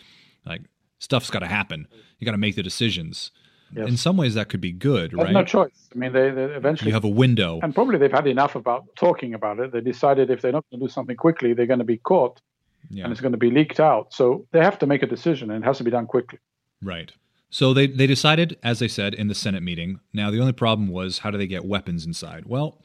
like 0.47 0.63
stuff's 0.99 1.31
got 1.31 1.41
to 1.41 1.47
happen. 1.47 1.87
You 2.19 2.25
got 2.25 2.33
to 2.33 2.39
make 2.39 2.55
the 2.57 2.63
decisions. 2.63 3.31
Yes. 3.77 3.87
In 3.89 3.97
some 3.99 4.17
ways, 4.17 4.33
that 4.35 4.49
could 4.49 4.63
be 4.63 4.73
good, 4.73 5.11
There's 5.11 5.25
right? 5.25 5.33
no 5.33 5.45
choice. 5.45 5.89
I 5.95 5.99
mean, 5.99 6.13
they, 6.15 6.31
they 6.31 6.45
eventually 6.45 6.89
You 6.89 6.95
have 6.95 7.05
a 7.05 7.09
window. 7.09 7.61
and 7.63 7.75
probably 7.75 7.99
they've 7.99 8.11
had 8.11 8.27
enough 8.27 8.55
about 8.55 8.85
talking 8.97 9.35
about 9.35 9.59
it. 9.59 9.73
They 9.73 9.83
decided 9.83 10.31
if 10.31 10.41
they're 10.41 10.53
not 10.53 10.65
going 10.71 10.81
to 10.81 10.87
do 10.87 10.91
something 10.91 11.17
quickly, 11.17 11.53
they're 11.53 11.67
going 11.67 11.79
to 11.81 11.85
be 11.85 11.99
caught 11.99 12.41
Yeah. 12.89 13.05
and 13.05 13.13
it's 13.13 13.21
going 13.21 13.33
to 13.33 13.39
be 13.39 13.51
leaked 13.51 13.79
out. 13.79 14.15
So 14.15 14.47
they 14.53 14.61
have 14.61 14.79
to 14.79 14.87
make 14.87 15.03
a 15.03 15.07
decision, 15.07 15.51
and 15.51 15.63
it 15.63 15.67
has 15.67 15.77
to 15.79 15.85
be 15.85 15.91
done 15.91 16.07
quickly. 16.07 16.39
Right. 16.83 17.13
So 17.51 17.73
they, 17.73 17.87
they 17.87 18.07
decided, 18.07 18.59
as 18.63 18.79
they 18.79 18.89
said, 18.89 19.15
in 19.15 19.29
the 19.29 19.35
Senate 19.35 19.63
meeting. 19.63 20.01
Now, 20.13 20.31
the 20.31 20.41
only 20.41 20.53
problem 20.53 20.89
was 20.89 21.19
how 21.21 21.31
do 21.31 21.39
they 21.39 21.47
get 21.47 21.65
weapons 21.65 22.05
inside? 22.05 22.45
Well, 22.47 22.83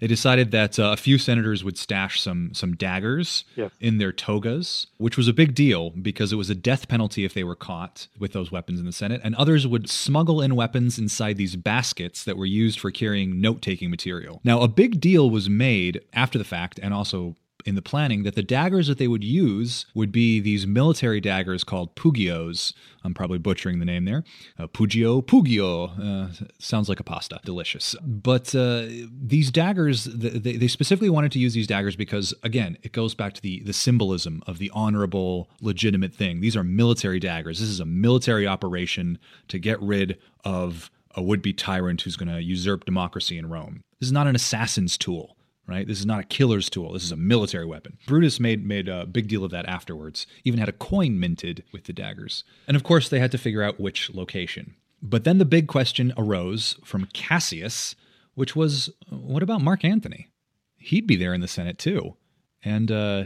they 0.00 0.06
decided 0.06 0.52
that 0.52 0.78
uh, 0.78 0.92
a 0.92 0.96
few 0.96 1.18
senators 1.18 1.64
would 1.64 1.76
stash 1.76 2.20
some 2.20 2.54
some 2.54 2.76
daggers 2.76 3.44
Yes. 3.56 3.72
in 3.80 3.98
their 3.98 4.12
togas, 4.12 4.86
which 4.96 5.16
was 5.16 5.26
a 5.26 5.32
big 5.32 5.56
deal 5.56 5.90
because 5.90 6.32
it 6.32 6.36
was 6.36 6.48
a 6.50 6.54
death 6.54 6.86
penalty 6.86 7.24
if 7.24 7.34
they 7.34 7.42
were 7.42 7.56
caught 7.56 8.06
with 8.18 8.32
those 8.32 8.52
weapons 8.52 8.78
in 8.78 8.86
the 8.86 8.92
Senate. 8.92 9.20
And 9.24 9.34
others 9.34 9.66
would 9.66 9.90
smuggle 9.90 10.40
in 10.40 10.54
weapons 10.54 10.98
inside 11.00 11.36
these 11.36 11.56
baskets 11.56 12.22
that 12.24 12.36
were 12.36 12.46
used 12.46 12.78
for 12.78 12.92
carrying 12.92 13.40
note 13.40 13.60
taking 13.60 13.90
material. 13.90 14.40
Now, 14.44 14.60
a 14.60 14.68
big 14.68 15.00
deal 15.00 15.30
was 15.30 15.50
made 15.50 16.00
after 16.12 16.38
the 16.38 16.44
fact 16.44 16.78
and 16.80 16.94
also 16.94 17.34
in 17.68 17.74
the 17.74 17.82
planning 17.82 18.22
that 18.22 18.34
the 18.34 18.42
daggers 18.42 18.86
that 18.86 18.96
they 18.96 19.06
would 19.06 19.22
use 19.22 19.84
would 19.94 20.10
be 20.10 20.40
these 20.40 20.66
military 20.66 21.20
daggers 21.20 21.64
called 21.64 21.94
pugios. 21.94 22.72
I'm 23.04 23.12
probably 23.12 23.36
butchering 23.36 23.78
the 23.78 23.84
name 23.84 24.06
there. 24.06 24.24
Uh, 24.58 24.66
pugio, 24.68 25.22
pugio. 25.22 25.92
Uh, 26.00 26.46
sounds 26.58 26.88
like 26.88 26.98
a 26.98 27.04
pasta. 27.04 27.40
Delicious. 27.44 27.94
But 28.00 28.54
uh, 28.54 28.86
these 29.12 29.50
daggers, 29.50 30.04
they, 30.04 30.56
they 30.56 30.66
specifically 30.66 31.10
wanted 31.10 31.30
to 31.32 31.38
use 31.38 31.52
these 31.52 31.66
daggers 31.66 31.94
because, 31.94 32.32
again, 32.42 32.78
it 32.82 32.92
goes 32.92 33.14
back 33.14 33.34
to 33.34 33.42
the, 33.42 33.60
the 33.60 33.74
symbolism 33.74 34.42
of 34.46 34.56
the 34.58 34.70
honorable, 34.72 35.50
legitimate 35.60 36.14
thing. 36.14 36.40
These 36.40 36.56
are 36.56 36.64
military 36.64 37.20
daggers. 37.20 37.60
This 37.60 37.68
is 37.68 37.80
a 37.80 37.84
military 37.84 38.46
operation 38.46 39.18
to 39.48 39.58
get 39.58 39.80
rid 39.82 40.18
of 40.42 40.90
a 41.14 41.22
would 41.22 41.42
be 41.42 41.52
tyrant 41.52 42.00
who's 42.00 42.16
going 42.16 42.34
to 42.34 42.42
usurp 42.42 42.86
democracy 42.86 43.36
in 43.36 43.50
Rome. 43.50 43.84
This 44.00 44.08
is 44.08 44.12
not 44.12 44.26
an 44.26 44.36
assassin's 44.36 44.96
tool 44.96 45.36
right? 45.68 45.86
This 45.86 46.00
is 46.00 46.06
not 46.06 46.20
a 46.20 46.24
killer's 46.24 46.70
tool. 46.70 46.94
This 46.94 47.04
is 47.04 47.12
a 47.12 47.16
military 47.16 47.66
weapon. 47.66 47.98
Brutus 48.06 48.40
made 48.40 48.66
made 48.66 48.88
a 48.88 49.06
big 49.06 49.28
deal 49.28 49.44
of 49.44 49.50
that 49.50 49.68
afterwards. 49.68 50.26
Even 50.44 50.58
had 50.58 50.68
a 50.68 50.72
coin 50.72 51.20
minted 51.20 51.62
with 51.72 51.84
the 51.84 51.92
daggers. 51.92 52.42
And 52.66 52.76
of 52.76 52.82
course, 52.82 53.08
they 53.08 53.20
had 53.20 53.30
to 53.32 53.38
figure 53.38 53.62
out 53.62 53.78
which 53.78 54.10
location. 54.14 54.74
But 55.00 55.24
then 55.24 55.38
the 55.38 55.44
big 55.44 55.68
question 55.68 56.12
arose 56.16 56.76
from 56.84 57.06
Cassius, 57.12 57.94
which 58.34 58.56
was, 58.56 58.90
what 59.10 59.44
about 59.44 59.60
Mark 59.60 59.84
Antony? 59.84 60.28
He'd 60.76 61.06
be 61.06 61.16
there 61.16 61.34
in 61.34 61.40
the 61.40 61.46
Senate 61.48 61.78
too, 61.78 62.16
and 62.64 62.90
uh, 62.90 63.24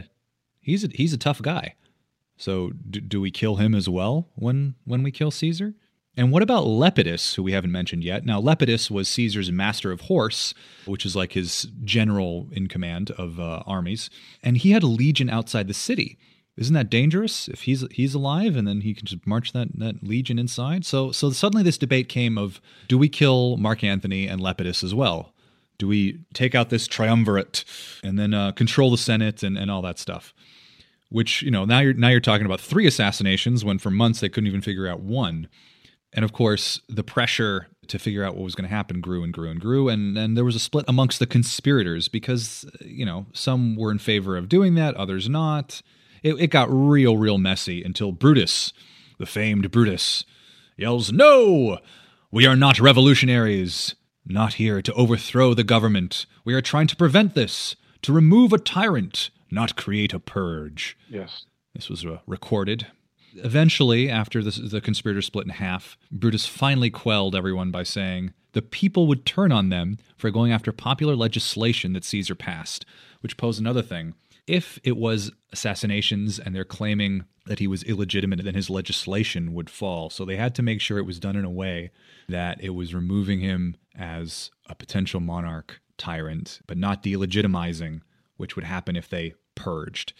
he's 0.59 0.83
a, 0.83 0.89
he's 0.93 1.13
a 1.13 1.17
tough 1.17 1.41
guy. 1.41 1.75
So 2.37 2.71
do, 2.89 2.99
do 2.99 3.21
we 3.21 3.31
kill 3.31 3.55
him 3.55 3.73
as 3.73 3.87
well 3.87 4.27
when 4.35 4.75
when 4.85 5.01
we 5.01 5.11
kill 5.11 5.31
Caesar? 5.31 5.75
And 6.15 6.31
what 6.31 6.43
about 6.43 6.65
Lepidus, 6.65 7.35
who 7.35 7.43
we 7.43 7.53
haven't 7.53 7.71
mentioned 7.71 8.03
yet? 8.03 8.23
Now, 8.23 8.39
Lepidus 8.39 8.91
was 8.91 9.07
Caesar's 9.09 9.51
master 9.51 9.91
of 9.91 10.01
horse, 10.01 10.53
which 10.85 11.05
is 11.05 11.15
like 11.15 11.31
his 11.31 11.67
general 11.83 12.47
in 12.51 12.67
command 12.67 13.09
of 13.11 13.39
uh, 13.39 13.63
armies, 13.65 14.11
and 14.43 14.57
he 14.57 14.71
had 14.71 14.83
a 14.83 14.87
legion 14.87 15.29
outside 15.29 15.67
the 15.67 15.73
city. 15.73 16.19
Isn't 16.55 16.75
that 16.75 16.91
dangerous? 16.91 17.47
If 17.47 17.61
he's 17.63 17.83
he's 17.91 18.13
alive, 18.13 18.55
and 18.55 18.67
then 18.67 18.81
he 18.81 18.93
can 18.93 19.07
just 19.07 19.25
march 19.25 19.53
that 19.53 19.69
that 19.79 20.03
legion 20.03 20.37
inside. 20.37 20.85
So 20.85 21.11
so 21.11 21.31
suddenly 21.31 21.63
this 21.63 21.79
debate 21.79 22.09
came 22.09 22.37
of 22.37 22.61
do 22.87 22.97
we 22.97 23.09
kill 23.09 23.57
Mark 23.57 23.83
Antony 23.83 24.27
and 24.27 24.39
Lepidus 24.39 24.83
as 24.83 24.93
well? 24.93 25.33
Do 25.79 25.87
we 25.87 26.19
take 26.35 26.53
out 26.53 26.69
this 26.69 26.87
triumvirate 26.87 27.65
and 28.03 28.19
then 28.19 28.35
uh, 28.35 28.51
control 28.51 28.91
the 28.91 28.97
Senate 28.97 29.41
and, 29.41 29.57
and 29.57 29.71
all 29.71 29.81
that 29.81 29.97
stuff? 29.97 30.31
Which 31.09 31.41
you 31.41 31.49
know 31.49 31.65
now 31.65 31.79
you're 31.79 31.95
now 31.95 32.09
you're 32.09 32.19
talking 32.19 32.45
about 32.45 32.61
three 32.61 32.85
assassinations 32.85 33.65
when 33.65 33.79
for 33.79 33.89
months 33.89 34.19
they 34.19 34.29
couldn't 34.29 34.47
even 34.47 34.61
figure 34.61 34.87
out 34.87 34.99
one. 34.99 35.47
And 36.13 36.23
of 36.23 36.31
course, 36.31 36.79
the 36.87 37.03
pressure 37.03 37.67
to 37.87 37.99
figure 37.99 38.23
out 38.23 38.35
what 38.35 38.43
was 38.43 38.55
going 38.55 38.69
to 38.69 38.75
happen 38.75 39.01
grew 39.01 39.23
and 39.23 39.33
grew 39.33 39.49
and 39.49 39.59
grew. 39.59 39.89
And, 39.89 40.17
and 40.17 40.37
there 40.37 40.45
was 40.45 40.55
a 40.55 40.59
split 40.59 40.85
amongst 40.87 41.19
the 41.19 41.25
conspirators 41.25 42.07
because, 42.07 42.65
you 42.81 43.05
know, 43.05 43.25
some 43.33 43.75
were 43.75 43.91
in 43.91 43.99
favor 43.99 44.37
of 44.37 44.47
doing 44.47 44.75
that, 44.75 44.95
others 44.95 45.27
not. 45.27 45.81
It, 46.21 46.35
it 46.39 46.47
got 46.47 46.69
real, 46.71 47.17
real 47.17 47.37
messy 47.37 47.83
until 47.83 48.11
Brutus, 48.11 48.71
the 49.17 49.25
famed 49.25 49.71
Brutus, 49.71 50.23
yells, 50.77 51.11
No! 51.11 51.79
We 52.31 52.47
are 52.47 52.55
not 52.55 52.79
revolutionaries. 52.79 53.95
Not 54.25 54.53
here 54.53 54.81
to 54.81 54.93
overthrow 54.93 55.53
the 55.53 55.65
government. 55.65 56.25
We 56.45 56.53
are 56.53 56.61
trying 56.61 56.87
to 56.87 56.95
prevent 56.95 57.35
this, 57.35 57.75
to 58.03 58.13
remove 58.13 58.53
a 58.53 58.57
tyrant, 58.57 59.29
not 59.51 59.75
create 59.75 60.13
a 60.13 60.19
purge. 60.19 60.97
Yes. 61.09 61.45
This 61.75 61.89
was 61.89 62.05
uh, 62.05 62.19
recorded 62.25 62.87
Eventually, 63.35 64.09
after 64.09 64.43
the, 64.43 64.51
the 64.51 64.81
conspirators 64.81 65.25
split 65.25 65.45
in 65.45 65.51
half, 65.51 65.97
Brutus 66.11 66.45
finally 66.45 66.89
quelled 66.89 67.35
everyone 67.35 67.71
by 67.71 67.83
saying 67.83 68.33
the 68.53 68.61
people 68.61 69.07
would 69.07 69.25
turn 69.25 69.51
on 69.51 69.69
them 69.69 69.97
for 70.17 70.31
going 70.31 70.51
after 70.51 70.71
popular 70.71 71.15
legislation 71.15 71.93
that 71.93 72.05
Caesar 72.05 72.35
passed, 72.35 72.85
which 73.21 73.37
posed 73.37 73.59
another 73.59 73.81
thing. 73.81 74.13
If 74.45 74.79
it 74.83 74.97
was 74.97 75.31
assassinations 75.51 76.37
and 76.37 76.53
they're 76.55 76.63
claiming 76.63 77.25
that 77.45 77.59
he 77.59 77.67
was 77.67 77.83
illegitimate, 77.83 78.43
then 78.43 78.55
his 78.55 78.69
legislation 78.69 79.53
would 79.53 79.69
fall. 79.69 80.09
So 80.09 80.25
they 80.25 80.35
had 80.37 80.55
to 80.55 80.61
make 80.61 80.81
sure 80.81 80.97
it 80.97 81.05
was 81.05 81.19
done 81.19 81.35
in 81.35 81.45
a 81.45 81.49
way 81.49 81.91
that 82.29 82.61
it 82.61 82.69
was 82.69 82.93
removing 82.93 83.39
him 83.39 83.75
as 83.95 84.51
a 84.67 84.75
potential 84.75 85.19
monarch 85.19 85.81
tyrant, 85.97 86.59
but 86.67 86.77
not 86.77 87.03
delegitimizing, 87.03 88.01
which 88.37 88.55
would 88.55 88.65
happen 88.65 88.95
if 88.95 89.09
they 89.09 89.33
purged. 89.55 90.13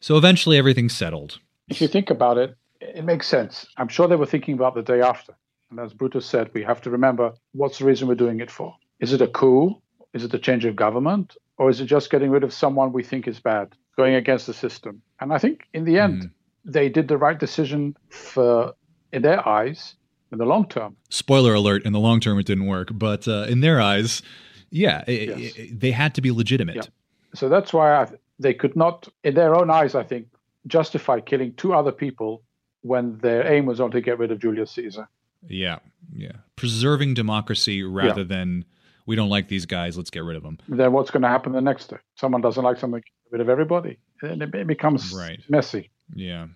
So 0.00 0.16
eventually 0.16 0.58
everything 0.58 0.88
settled 0.88 1.38
if 1.76 1.80
you 1.80 1.88
think 1.88 2.10
about 2.10 2.38
it, 2.38 2.56
it 2.80 3.04
makes 3.04 3.26
sense. 3.26 3.66
I'm 3.76 3.88
sure 3.88 4.08
they 4.08 4.16
were 4.16 4.26
thinking 4.26 4.54
about 4.54 4.74
the 4.74 4.82
day 4.82 5.00
after. 5.00 5.34
And 5.70 5.80
as 5.80 5.94
Brutus 5.94 6.26
said, 6.26 6.50
we 6.52 6.62
have 6.62 6.80
to 6.82 6.90
remember 6.90 7.32
what's 7.52 7.78
the 7.78 7.84
reason 7.84 8.08
we're 8.08 8.14
doing 8.14 8.40
it 8.40 8.50
for? 8.50 8.74
Is 9.00 9.12
it 9.12 9.22
a 9.22 9.26
coup? 9.28 9.80
Is 10.12 10.24
it 10.24 10.34
a 10.34 10.38
change 10.38 10.64
of 10.64 10.76
government? 10.76 11.36
Or 11.56 11.70
is 11.70 11.80
it 11.80 11.86
just 11.86 12.10
getting 12.10 12.30
rid 12.30 12.44
of 12.44 12.52
someone 12.52 12.92
we 12.92 13.02
think 13.02 13.26
is 13.26 13.40
bad, 13.40 13.74
going 13.96 14.14
against 14.14 14.46
the 14.46 14.54
system? 14.54 15.00
And 15.20 15.32
I 15.32 15.38
think 15.38 15.68
in 15.72 15.84
the 15.84 15.98
end, 15.98 16.22
mm. 16.22 16.30
they 16.64 16.88
did 16.88 17.08
the 17.08 17.16
right 17.16 17.38
decision 17.38 17.96
for, 18.10 18.74
in 19.12 19.22
their 19.22 19.46
eyes, 19.48 19.94
in 20.30 20.38
the 20.38 20.44
long 20.44 20.68
term. 20.68 20.96
Spoiler 21.08 21.54
alert, 21.54 21.84
in 21.84 21.92
the 21.92 22.00
long 22.00 22.20
term, 22.20 22.38
it 22.38 22.46
didn't 22.46 22.66
work. 22.66 22.88
But 22.92 23.28
uh, 23.28 23.46
in 23.48 23.60
their 23.60 23.80
eyes, 23.80 24.22
yeah, 24.70 25.04
it, 25.06 25.38
yes. 25.38 25.52
it, 25.56 25.80
they 25.80 25.92
had 25.92 26.14
to 26.16 26.20
be 26.20 26.30
legitimate. 26.30 26.76
Yeah. 26.76 26.82
So 27.34 27.48
that's 27.48 27.72
why 27.72 27.94
I, 27.94 28.08
they 28.38 28.54
could 28.54 28.76
not, 28.76 29.08
in 29.24 29.34
their 29.34 29.54
own 29.54 29.70
eyes, 29.70 29.94
I 29.94 30.02
think, 30.02 30.26
justify 30.66 31.20
killing 31.20 31.54
two 31.54 31.74
other 31.74 31.92
people 31.92 32.42
when 32.82 33.18
their 33.18 33.50
aim 33.50 33.66
was 33.66 33.80
only 33.80 34.00
to 34.00 34.00
get 34.00 34.18
rid 34.18 34.30
of 34.30 34.38
Julius 34.38 34.70
Caesar. 34.72 35.08
Yeah, 35.48 35.78
yeah. 36.14 36.32
Preserving 36.56 37.14
democracy 37.14 37.82
rather 37.82 38.20
yeah. 38.20 38.26
than 38.26 38.64
we 39.06 39.16
don't 39.16 39.28
like 39.28 39.48
these 39.48 39.66
guys, 39.66 39.96
let's 39.96 40.10
get 40.10 40.24
rid 40.24 40.36
of 40.36 40.42
them. 40.42 40.58
Then 40.68 40.92
what's 40.92 41.10
going 41.10 41.22
to 41.22 41.28
happen 41.28 41.52
the 41.52 41.60
next 41.60 41.88
day? 41.88 41.96
Someone 42.16 42.40
doesn't 42.40 42.62
like 42.62 42.78
something, 42.78 43.00
get 43.00 43.32
rid 43.32 43.40
of 43.40 43.48
everybody. 43.48 43.98
And 44.22 44.42
it 44.42 44.66
becomes 44.66 45.12
right. 45.12 45.40
messy. 45.48 45.90
Yeah. 46.14 46.46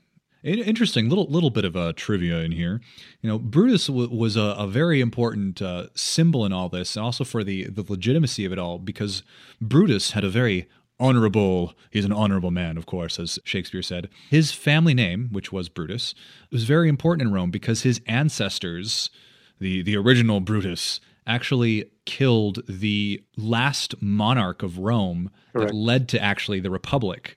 Interesting 0.45 1.09
little 1.09 1.27
little 1.29 1.51
bit 1.51 1.65
of 1.65 1.75
a 1.75 1.81
uh, 1.81 1.93
trivia 1.97 2.39
in 2.39 2.53
here. 2.53 2.81
You 3.21 3.29
know, 3.29 3.39
Brutus 3.39 3.89
w- 3.89 4.09
was 4.09 4.37
a, 4.37 4.55
a, 4.57 4.69
very 4.69 5.01
important 5.01 5.61
uh, 5.61 5.89
symbol 5.97 6.45
in 6.45 6.53
all 6.53 6.69
this, 6.69 6.95
and 6.95 7.05
also 7.05 7.25
for 7.25 7.43
the 7.43 7.65
the 7.65 7.83
legitimacy 7.83 8.45
of 8.45 8.53
it 8.53 8.59
all, 8.59 8.79
because 8.79 9.25
Brutus 9.61 10.13
had 10.13 10.23
a 10.23 10.29
very 10.29 10.69
honorable. 10.99 11.75
He's 11.91 12.05
an 12.05 12.13
honorable 12.13 12.51
man, 12.51 12.77
of 12.77 12.87
course, 12.87 13.19
as 13.19 13.39
Shakespeare 13.45 13.83
said. 13.83 14.09
His 14.31 14.53
family 14.53 14.95
name, 14.95 15.29
which 15.33 15.53
was 15.53 15.69
Brutus, 15.69 16.15
was 16.51 16.65
very 16.65 16.89
important 16.89 17.29
in 17.29 17.35
Rome 17.35 17.51
because 17.51 17.83
his 17.83 18.01
ancestors, 18.07 19.11
the, 19.59 19.83
the 19.83 19.97
original 19.97 20.41
Brutus, 20.41 21.01
actually 21.27 21.91
killed 22.05 22.63
the 22.69 23.23
last 23.37 24.01
monarch 24.01 24.63
of 24.63 24.79
Rome 24.79 25.31
Correct. 25.53 25.71
that 25.71 25.77
led 25.77 26.09
to 26.11 26.23
actually 26.23 26.61
the 26.61 26.71
Republic. 26.71 27.37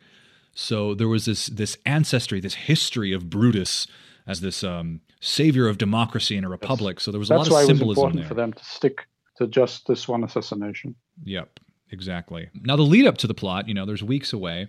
So 0.54 0.93
there 0.93 1.08
was 1.08 1.26
this 1.26 1.48
this 1.48 1.78
ancestry, 1.86 2.39
this 2.39 2.54
history 2.54 3.13
of 3.13 3.30
Brutus 3.30 3.88
as 4.28 4.41
this 4.41 4.63
um, 4.63 5.02
savior 5.19 5.67
of 5.67 5.78
democracy 5.78 6.38
in 6.38 6.43
a 6.43 6.50
republic. 6.50 7.00
So 7.00 7.12
there 7.12 7.19
was 7.19 7.30
a 7.30 7.36
lot 7.36 7.48
of 7.48 7.54
symbolism 7.54 7.82
it 7.82 7.88
was 7.88 7.98
important 7.98 8.19
there. 8.22 8.28
for 8.28 8.34
them 8.36 8.54
to 8.54 8.63
stick 8.63 9.08
to 9.38 9.48
just 9.48 9.88
this 9.88 10.08
one 10.08 10.24
assassination. 10.24 10.95
Yep. 11.24 11.60
Exactly. 11.91 12.49
Now, 12.62 12.75
the 12.75 12.84
lead 12.84 13.08
up 13.08 13.17
to 13.19 13.28
the 13.28 13.34
plot, 13.34 13.67
you 13.67 13.73
know, 13.73 13.86
there's 13.86 14.04
weeks 14.04 14.32
away, 14.32 14.67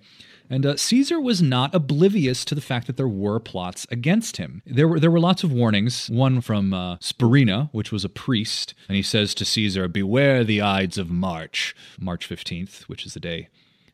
and 0.48 0.64
uh, 0.64 0.76
Caesar 0.76 1.20
was 1.20 1.42
not 1.42 1.74
oblivious 1.74 2.44
to 2.46 2.54
the 2.54 2.61
fact 2.61 2.87
that 2.87 2.96
there 2.96 3.09
were 3.09 3.38
plots 3.38 3.87
against 3.90 4.38
him. 4.38 4.62
There 4.66 4.88
were 4.88 4.98
there 4.98 5.11
were 5.11 5.20
lots 5.20 5.44
of 5.44 5.52
warnings. 5.52 6.09
One 6.11 6.40
from 6.40 6.72
uh, 6.72 6.96
which 7.72 7.92
was 7.92 8.04
a 8.04 8.09
priest, 8.09 8.74
and 8.88 8.96
he 8.96 9.02
says 9.02 9.35
to 9.35 9.44
Caesar, 9.44 9.87
"Beware 9.87 10.44
the 10.44 10.62
Ides 10.62 10.98
of 10.98 11.11
March, 11.11 11.74
March 11.98 12.26
fifteenth, 12.26 12.83
which 12.88 13.06
is 13.06 13.14
the 13.14 13.20
day." 13.20 13.48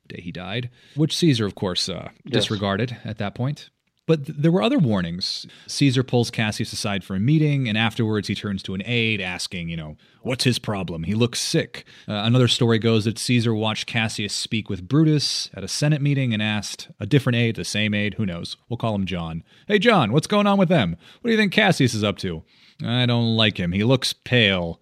Day 0.08 0.20
he 0.22 0.30
died, 0.30 0.70
which 0.94 1.16
Caesar, 1.16 1.46
of 1.46 1.56
course, 1.56 1.88
uh, 1.88 2.10
yes. 2.24 2.32
disregarded 2.32 2.96
at 3.04 3.18
that 3.18 3.34
point. 3.34 3.70
But 4.06 4.26
th- 4.26 4.38
there 4.38 4.52
were 4.52 4.62
other 4.62 4.78
warnings. 4.78 5.46
Caesar 5.66 6.02
pulls 6.02 6.30
Cassius 6.30 6.72
aside 6.72 7.02
for 7.04 7.16
a 7.16 7.20
meeting, 7.20 7.68
and 7.68 7.76
afterwards 7.76 8.28
he 8.28 8.34
turns 8.34 8.62
to 8.64 8.74
an 8.74 8.82
aide 8.86 9.20
asking, 9.20 9.68
you 9.68 9.76
know, 9.76 9.96
what's 10.22 10.44
his 10.44 10.58
problem? 10.58 11.02
He 11.02 11.14
looks 11.14 11.40
sick. 11.40 11.84
Uh, 12.08 12.14
another 12.14 12.48
story 12.48 12.78
goes 12.78 13.04
that 13.04 13.18
Caesar 13.18 13.54
watched 13.54 13.86
Cassius 13.86 14.32
speak 14.32 14.70
with 14.70 14.88
Brutus 14.88 15.50
at 15.54 15.64
a 15.64 15.68
Senate 15.68 16.00
meeting 16.00 16.32
and 16.32 16.42
asked 16.42 16.88
a 17.00 17.06
different 17.06 17.36
aide, 17.36 17.56
the 17.56 17.64
same 17.64 17.94
aide, 17.94 18.14
who 18.14 18.26
knows? 18.26 18.56
We'll 18.68 18.76
call 18.76 18.94
him 18.94 19.06
John. 19.06 19.42
Hey, 19.66 19.78
John, 19.78 20.12
what's 20.12 20.26
going 20.28 20.46
on 20.46 20.58
with 20.58 20.68
them? 20.68 20.96
What 21.20 21.28
do 21.28 21.32
you 21.32 21.38
think 21.38 21.52
Cassius 21.52 21.94
is 21.94 22.04
up 22.04 22.16
to? 22.18 22.42
I 22.84 23.06
don't 23.06 23.36
like 23.36 23.58
him. 23.58 23.72
He 23.72 23.84
looks 23.84 24.12
pale. 24.12 24.80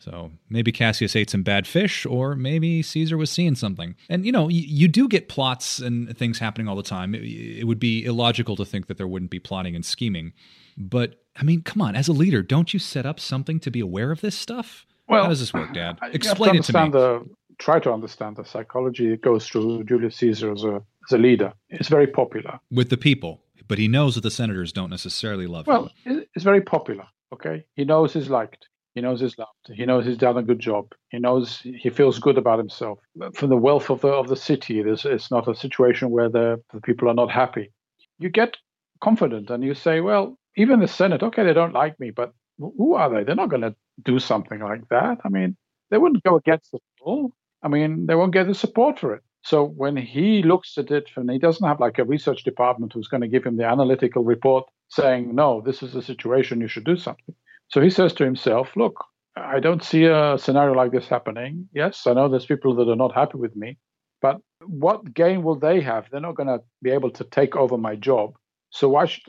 So 0.00 0.32
maybe 0.48 0.72
Cassius 0.72 1.14
ate 1.14 1.28
some 1.28 1.42
bad 1.42 1.66
fish, 1.66 2.06
or 2.06 2.34
maybe 2.34 2.82
Caesar 2.82 3.18
was 3.18 3.30
seeing 3.30 3.54
something. 3.54 3.94
And 4.08 4.24
you 4.24 4.32
know, 4.32 4.48
you, 4.48 4.62
you 4.62 4.88
do 4.88 5.06
get 5.06 5.28
plots 5.28 5.78
and 5.78 6.16
things 6.16 6.38
happening 6.38 6.68
all 6.68 6.76
the 6.76 6.82
time. 6.82 7.14
It, 7.14 7.22
it, 7.22 7.66
would 7.66 7.78
be 7.78 8.04
illogical 8.04 8.56
to 8.56 8.64
think 8.64 8.86
that 8.86 8.96
there 8.96 9.06
wouldn't 9.06 9.30
be 9.30 9.38
plotting 9.38 9.76
and 9.76 9.84
scheming. 9.84 10.32
But 10.78 11.20
I 11.36 11.42
mean, 11.42 11.62
come 11.62 11.82
on, 11.82 11.94
as 11.96 12.08
a 12.08 12.14
leader, 12.14 12.42
don't 12.42 12.72
you 12.72 12.80
set 12.80 13.04
up 13.04 13.20
something 13.20 13.60
to 13.60 13.70
be 13.70 13.80
aware 13.80 14.10
of 14.10 14.22
this 14.22 14.34
stuff? 14.34 14.86
Well, 15.06 15.24
how 15.24 15.28
does 15.28 15.40
this 15.40 15.52
work, 15.52 15.74
Dad? 15.74 15.98
Explain 16.14 16.56
it 16.56 16.64
to 16.64 16.72
me. 16.84 16.90
The, 16.90 17.28
try 17.58 17.78
to 17.80 17.92
understand 17.92 18.36
the 18.36 18.44
psychology 18.44 19.10
that 19.10 19.20
goes 19.20 19.46
through 19.46 19.84
Julius 19.84 20.16
Caesar 20.16 20.52
as 20.52 20.64
a 20.64 20.82
as 21.08 21.12
a 21.12 21.18
leader. 21.18 21.52
It's 21.68 21.88
very 21.88 22.06
popular 22.06 22.58
with 22.70 22.88
the 22.88 22.96
people, 22.96 23.42
but 23.68 23.76
he 23.76 23.86
knows 23.86 24.14
that 24.14 24.22
the 24.22 24.30
senators 24.30 24.72
don't 24.72 24.90
necessarily 24.90 25.46
love 25.46 25.66
well, 25.66 25.90
him. 26.04 26.16
Well, 26.16 26.24
it's 26.34 26.44
very 26.44 26.62
popular. 26.62 27.04
Okay, 27.32 27.66
he 27.76 27.84
knows 27.84 28.14
he's 28.14 28.30
liked. 28.30 28.69
He 29.00 29.06
knows 29.06 29.22
he's 29.22 29.38
loved. 29.38 29.66
He 29.72 29.86
knows 29.86 30.04
he's 30.04 30.18
done 30.18 30.36
a 30.36 30.42
good 30.42 30.58
job. 30.58 30.92
He 31.08 31.18
knows 31.18 31.60
he 31.60 31.88
feels 31.88 32.18
good 32.18 32.36
about 32.36 32.58
himself. 32.58 32.98
From 33.32 33.48
the 33.48 33.56
wealth 33.56 33.88
of 33.88 34.02
the 34.02 34.08
of 34.08 34.28
the 34.28 34.36
city, 34.36 34.78
it's, 34.78 35.06
it's 35.06 35.30
not 35.30 35.48
a 35.48 35.54
situation 35.54 36.10
where 36.10 36.28
the, 36.28 36.62
the 36.74 36.82
people 36.82 37.08
are 37.08 37.14
not 37.14 37.30
happy. 37.30 37.72
You 38.18 38.28
get 38.28 38.58
confident 39.00 39.48
and 39.48 39.64
you 39.64 39.72
say, 39.72 40.00
well, 40.00 40.38
even 40.54 40.80
the 40.80 40.86
Senate, 40.86 41.22
okay, 41.22 41.44
they 41.44 41.54
don't 41.54 41.72
like 41.72 41.98
me, 41.98 42.10
but 42.10 42.34
who 42.58 42.92
are 42.92 43.08
they? 43.08 43.24
They're 43.24 43.34
not 43.34 43.48
going 43.48 43.62
to 43.62 43.74
do 44.04 44.18
something 44.18 44.60
like 44.60 44.86
that. 44.90 45.16
I 45.24 45.30
mean, 45.30 45.56
they 45.88 45.96
wouldn't 45.96 46.22
go 46.22 46.36
against 46.36 46.70
the 46.70 46.80
law. 47.02 47.28
I 47.62 47.68
mean, 47.68 48.04
they 48.04 48.14
won't 48.14 48.34
get 48.34 48.48
the 48.48 48.54
support 48.54 48.98
for 48.98 49.14
it. 49.14 49.22
So 49.44 49.64
when 49.64 49.96
he 49.96 50.42
looks 50.42 50.76
at 50.76 50.90
it, 50.90 51.08
and 51.16 51.30
he 51.30 51.38
doesn't 51.38 51.66
have 51.66 51.80
like 51.80 51.98
a 51.98 52.04
research 52.04 52.44
department 52.44 52.92
who's 52.92 53.08
going 53.08 53.22
to 53.22 53.28
give 53.28 53.44
him 53.44 53.56
the 53.56 53.64
analytical 53.64 54.24
report 54.24 54.68
saying, 54.88 55.34
no, 55.34 55.62
this 55.62 55.82
is 55.82 55.94
the 55.94 56.02
situation, 56.02 56.60
you 56.60 56.68
should 56.68 56.84
do 56.84 56.98
something. 56.98 57.34
So 57.70 57.80
he 57.80 57.90
says 57.90 58.12
to 58.14 58.24
himself, 58.24 58.76
look, 58.76 59.04
I 59.36 59.60
don't 59.60 59.82
see 59.82 60.04
a 60.04 60.36
scenario 60.38 60.74
like 60.74 60.90
this 60.90 61.08
happening. 61.08 61.68
Yes, 61.72 62.06
I 62.06 62.12
know 62.12 62.28
there's 62.28 62.46
people 62.46 62.74
that 62.74 62.88
are 62.88 62.96
not 62.96 63.14
happy 63.14 63.38
with 63.38 63.54
me, 63.54 63.78
but 64.20 64.38
what 64.66 65.14
gain 65.14 65.42
will 65.42 65.54
they 65.54 65.80
have? 65.80 66.06
They're 66.10 66.20
not 66.20 66.34
going 66.34 66.48
to 66.48 66.60
be 66.82 66.90
able 66.90 67.10
to 67.12 67.24
take 67.24 67.56
over 67.56 67.78
my 67.78 67.94
job. 67.94 68.34
So 68.70 68.88
why 68.88 69.06
should 69.06 69.22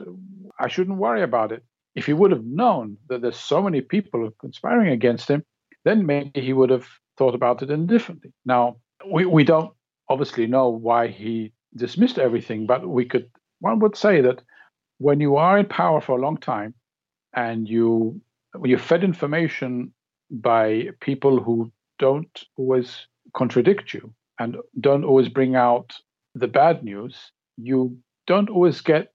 I 0.58 0.68
shouldn't 0.68 0.98
worry 0.98 1.22
about 1.22 1.52
it? 1.52 1.62
If 1.94 2.06
he 2.06 2.12
would 2.12 2.30
have 2.30 2.44
known 2.44 2.96
that 3.08 3.22
there's 3.22 3.38
so 3.38 3.62
many 3.62 3.80
people 3.80 4.28
conspiring 4.40 4.88
against 4.88 5.28
him, 5.28 5.44
then 5.84 6.06
maybe 6.06 6.40
he 6.40 6.52
would 6.52 6.70
have 6.70 6.86
thought 7.18 7.34
about 7.34 7.62
it 7.62 7.70
indifferently. 7.70 8.32
Now 8.44 8.76
we, 9.10 9.24
we 9.24 9.44
don't 9.44 9.72
obviously 10.08 10.46
know 10.46 10.68
why 10.68 11.08
he 11.08 11.52
dismissed 11.76 12.18
everything, 12.18 12.66
but 12.66 12.86
we 12.86 13.04
could 13.04 13.30
one 13.60 13.78
would 13.80 13.96
say 13.96 14.20
that 14.20 14.42
when 14.98 15.20
you 15.20 15.36
are 15.36 15.58
in 15.58 15.66
power 15.66 16.00
for 16.00 16.18
a 16.18 16.20
long 16.20 16.36
time 16.36 16.74
and 17.34 17.68
you 17.68 18.20
when 18.54 18.70
you're 18.70 18.78
fed 18.78 19.04
information 19.04 19.92
by 20.30 20.88
people 21.00 21.40
who 21.40 21.70
don't 21.98 22.44
always 22.56 23.06
contradict 23.34 23.94
you 23.94 24.12
and 24.38 24.56
don't 24.80 25.04
always 25.04 25.28
bring 25.28 25.56
out 25.56 25.94
the 26.34 26.48
bad 26.48 26.82
news, 26.82 27.32
you 27.56 27.96
don't 28.26 28.50
always 28.50 28.80
get 28.80 29.12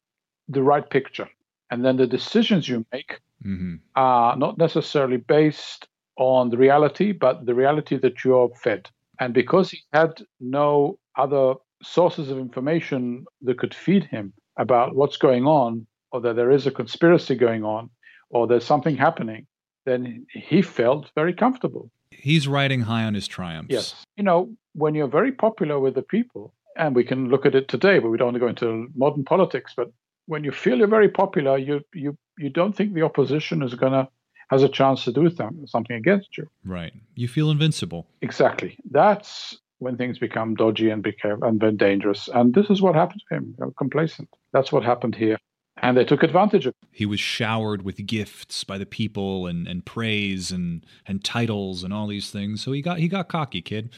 the 0.48 0.62
right 0.62 0.90
picture. 0.90 1.30
And 1.70 1.84
then 1.84 1.98
the 1.98 2.08
decisions 2.08 2.70
you 2.70 2.86
make 2.92 3.20
mm-hmm. 3.46 3.76
are 3.96 4.38
not 4.38 4.58
necessarily 4.58 5.18
based 5.18 5.88
on 6.18 6.50
the 6.50 6.58
reality, 6.58 7.12
but 7.12 7.46
the 7.46 7.56
reality 7.56 7.98
that 7.98 8.24
you're 8.24 8.50
fed. 8.62 8.90
And 9.20 9.34
because 9.34 9.72
he 9.72 9.80
had 9.94 10.22
no 10.40 10.98
other 11.18 11.56
sources 11.84 12.30
of 12.30 12.38
information 12.40 13.26
that 13.42 13.60
could 13.60 13.74
feed 13.74 14.06
him 14.06 14.34
about 14.58 14.96
what's 14.96 15.18
going 15.18 15.46
on, 15.46 15.86
or 16.12 16.22
that 16.22 16.36
there 16.36 16.52
is 16.52 16.66
a 16.66 16.72
conspiracy 16.72 17.36
going 17.36 17.64
on, 17.64 17.90
or 18.30 18.48
there's 18.48 18.66
something 18.66 18.96
happening, 18.96 19.48
then 19.86 20.26
he 20.32 20.62
felt 20.62 21.10
very 21.16 21.34
comfortable. 21.34 21.90
He's 22.12 22.48
riding 22.48 22.82
high 22.82 23.04
on 23.04 23.14
his 23.14 23.28
triumphs. 23.28 23.72
Yes. 23.72 23.96
You 24.16 24.24
know, 24.24 24.50
when 24.74 24.96
you're 24.96 25.08
very 25.08 25.32
popular 25.32 25.80
with 25.80 25.96
the 25.96 26.02
people, 26.02 26.54
and 26.76 26.96
we 26.96 27.04
can 27.04 27.30
look 27.30 27.46
at 27.46 27.56
it 27.56 27.68
today, 27.68 28.00
but 28.00 28.10
we 28.10 28.18
don't 28.18 28.28
want 28.28 28.36
to 28.36 28.40
go 28.40 28.48
into 28.48 28.88
modern 28.96 29.24
politics, 29.24 29.74
but 29.76 29.92
when 30.28 30.44
you 30.44 30.52
feel 30.52 30.78
you're 30.78 30.88
very 30.88 31.10
popular, 31.10 31.58
you 31.58 31.82
you 31.94 32.18
you 32.38 32.50
don't 32.50 32.76
think 32.76 32.94
the 32.94 33.02
opposition 33.02 33.64
is 33.64 33.74
gonna 33.74 34.08
has 34.50 34.64
a 34.64 34.70
chance 34.70 35.04
to 35.04 35.12
do 35.12 35.30
something 35.66 35.96
against 35.96 36.38
you. 36.38 36.48
Right. 36.64 36.94
You 37.16 37.28
feel 37.28 37.50
invincible. 37.50 38.08
Exactly. 38.22 38.78
That's 38.92 39.58
when 39.80 39.98
things 39.98 40.20
become 40.20 40.56
dodgy 40.56 40.90
and 40.90 41.04
become 41.04 41.44
and 41.44 41.60
then 41.60 41.78
dangerous. 41.78 42.30
And 42.34 42.54
this 42.54 42.70
is 42.70 42.82
what 42.82 42.96
happened 42.96 43.22
to 43.28 43.36
him. 43.36 43.56
You 43.58 43.66
know, 43.66 43.72
complacent. 43.78 44.30
That's 44.54 44.72
what 44.72 44.84
happened 44.84 45.16
here 45.16 45.38
and 45.80 45.96
they 45.98 46.06
took 46.06 46.24
advantage 46.24 46.66
of 46.66 46.74
it. 46.82 46.88
He 46.92 47.06
was 47.06 47.20
showered 47.20 47.84
with 47.84 48.06
gifts 48.06 48.64
by 48.64 48.78
the 48.78 48.86
people 48.86 49.48
and, 49.48 49.68
and 49.68 49.86
praise 49.86 50.52
and, 50.52 50.86
and 51.06 51.24
titles 51.24 51.84
and 51.84 51.94
all 51.94 52.08
these 52.08 52.32
things. 52.32 52.64
So 52.64 52.72
he 52.72 52.82
got 52.82 53.00
he 53.00 53.08
got 53.08 53.28
cocky, 53.28 53.62
kid. 53.62 53.92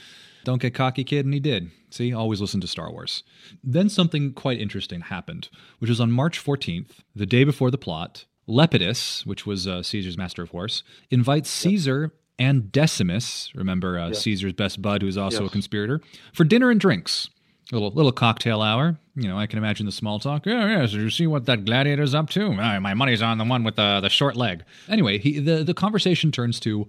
Don't 0.44 0.62
get 0.62 0.74
cocky, 0.74 1.04
kid, 1.04 1.26
and 1.26 1.34
he 1.34 1.40
did. 1.40 1.72
See, 1.90 2.14
always 2.14 2.40
listen 2.40 2.62
to 2.62 2.68
Star 2.68 2.92
Wars. 2.92 3.24
Then 3.64 3.90
something 3.90 4.34
quite 4.34 4.60
interesting 4.60 5.02
happened, 5.02 5.50
which 5.80 5.90
was 5.90 6.00
on 6.00 6.12
March 6.12 6.44
14th, 6.44 7.00
the 7.16 7.26
day 7.26 7.44
before 7.44 7.72
the 7.72 7.78
plot. 7.78 8.26
Lepidus, 8.48 9.26
which 9.28 9.46
was 9.46 9.68
uh, 9.68 9.84
Caesar's 9.84 10.18
master 10.18 10.42
of 10.42 10.50
horse, 10.50 10.82
invites 11.12 11.50
Caesar 11.50 12.14
and 12.40 12.72
Decimus, 12.72 13.52
remember 13.54 14.00
uh, 14.00 14.14
Caesar's 14.14 14.54
best 14.54 14.82
bud, 14.82 15.04
who's 15.04 15.18
also 15.18 15.44
yes. 15.44 15.50
a 15.50 15.52
conspirator, 15.52 16.02
for 16.34 16.46
dinner 16.46 16.72
and 16.72 16.80
drinks 16.80 17.30
little 17.72 17.92
little 17.92 18.12
cocktail 18.12 18.62
hour. 18.62 18.98
You 19.16 19.28
know, 19.28 19.38
I 19.38 19.48
can 19.48 19.58
imagine 19.58 19.86
the 19.86 19.92
small 19.92 20.20
talk. 20.20 20.46
Yeah, 20.46 20.68
yeah. 20.68 20.86
So 20.86 20.98
you 20.98 21.10
see 21.10 21.28
what 21.28 21.46
that 21.46 21.66
gladiator's 21.66 22.16
up 22.16 22.30
to? 22.32 22.54
My 22.54 22.94
money's 22.94 23.22
on 23.22 23.38
the 23.38 23.44
one 23.44 23.64
with 23.64 23.76
the 23.76 24.00
the 24.02 24.10
short 24.10 24.36
leg. 24.36 24.64
Anyway, 24.88 25.18
he, 25.18 25.40
the 25.40 25.64
the 25.64 25.74
conversation 25.74 26.32
turns 26.32 26.60
to 26.62 26.88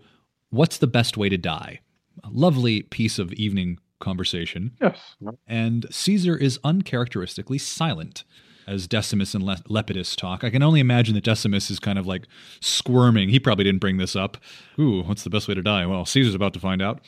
what's 0.51 0.79
the 0.79 0.87
best 0.87 1.17
way 1.17 1.29
to 1.29 1.39
die. 1.39 1.81
A 2.23 2.31
lovely 2.31 2.83
piece 2.83 3.19
of 3.19 3.33
evening 3.33 3.79
conversation. 4.01 4.73
Yes. 4.81 4.99
And 5.47 5.87
Caesar 5.91 6.37
is 6.37 6.59
uncharacteristically 6.65 7.59
silent 7.59 8.25
as 8.67 8.87
Decimus 8.87 9.35
and 9.35 9.45
Le- 9.45 9.63
Lepidus 9.69 10.15
talk. 10.17 10.45
I 10.45 10.51
can 10.51 10.63
only 10.63 10.81
imagine 10.81 11.15
that 11.15 11.25
Decimus 11.25 11.71
is 11.71 11.79
kind 11.79 11.99
of 11.99 12.07
like 12.07 12.27
squirming. 12.61 13.29
He 13.31 13.41
probably 13.41 13.65
didn't 13.65 13.81
bring 13.81 13.97
this 13.97 14.15
up. 14.15 14.37
Ooh, 14.79 15.03
what's 15.03 15.25
the 15.25 15.31
best 15.31 15.49
way 15.49 15.55
to 15.55 15.63
die? 15.63 15.87
Well, 15.87 16.05
Caesar's 16.05 16.35
about 16.35 16.53
to 16.55 16.61
find 16.61 16.81
out. 16.81 17.01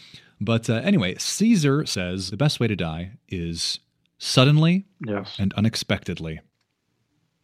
But 0.44 0.68
uh, 0.68 0.74
anyway, 0.74 1.14
Caesar 1.18 1.86
says 1.86 2.30
the 2.30 2.36
best 2.36 2.60
way 2.60 2.66
to 2.66 2.76
die 2.76 3.12
is 3.28 3.78
suddenly 4.18 4.86
yes. 5.04 5.36
and 5.38 5.52
unexpectedly. 5.54 6.40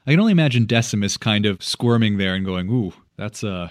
I 0.07 0.13
can 0.13 0.21
only 0.21 0.33
imagine 0.33 0.67
Decimus 0.67 1.17
kind 1.17 1.45
of 1.45 1.63
squirming 1.63 2.19
there 2.19 2.35
and 2.35 2.45
going, 2.45 2.69
"Ooh, 2.71 2.93
that's 3.17 3.43
a 3.43 3.53
uh, 3.53 3.69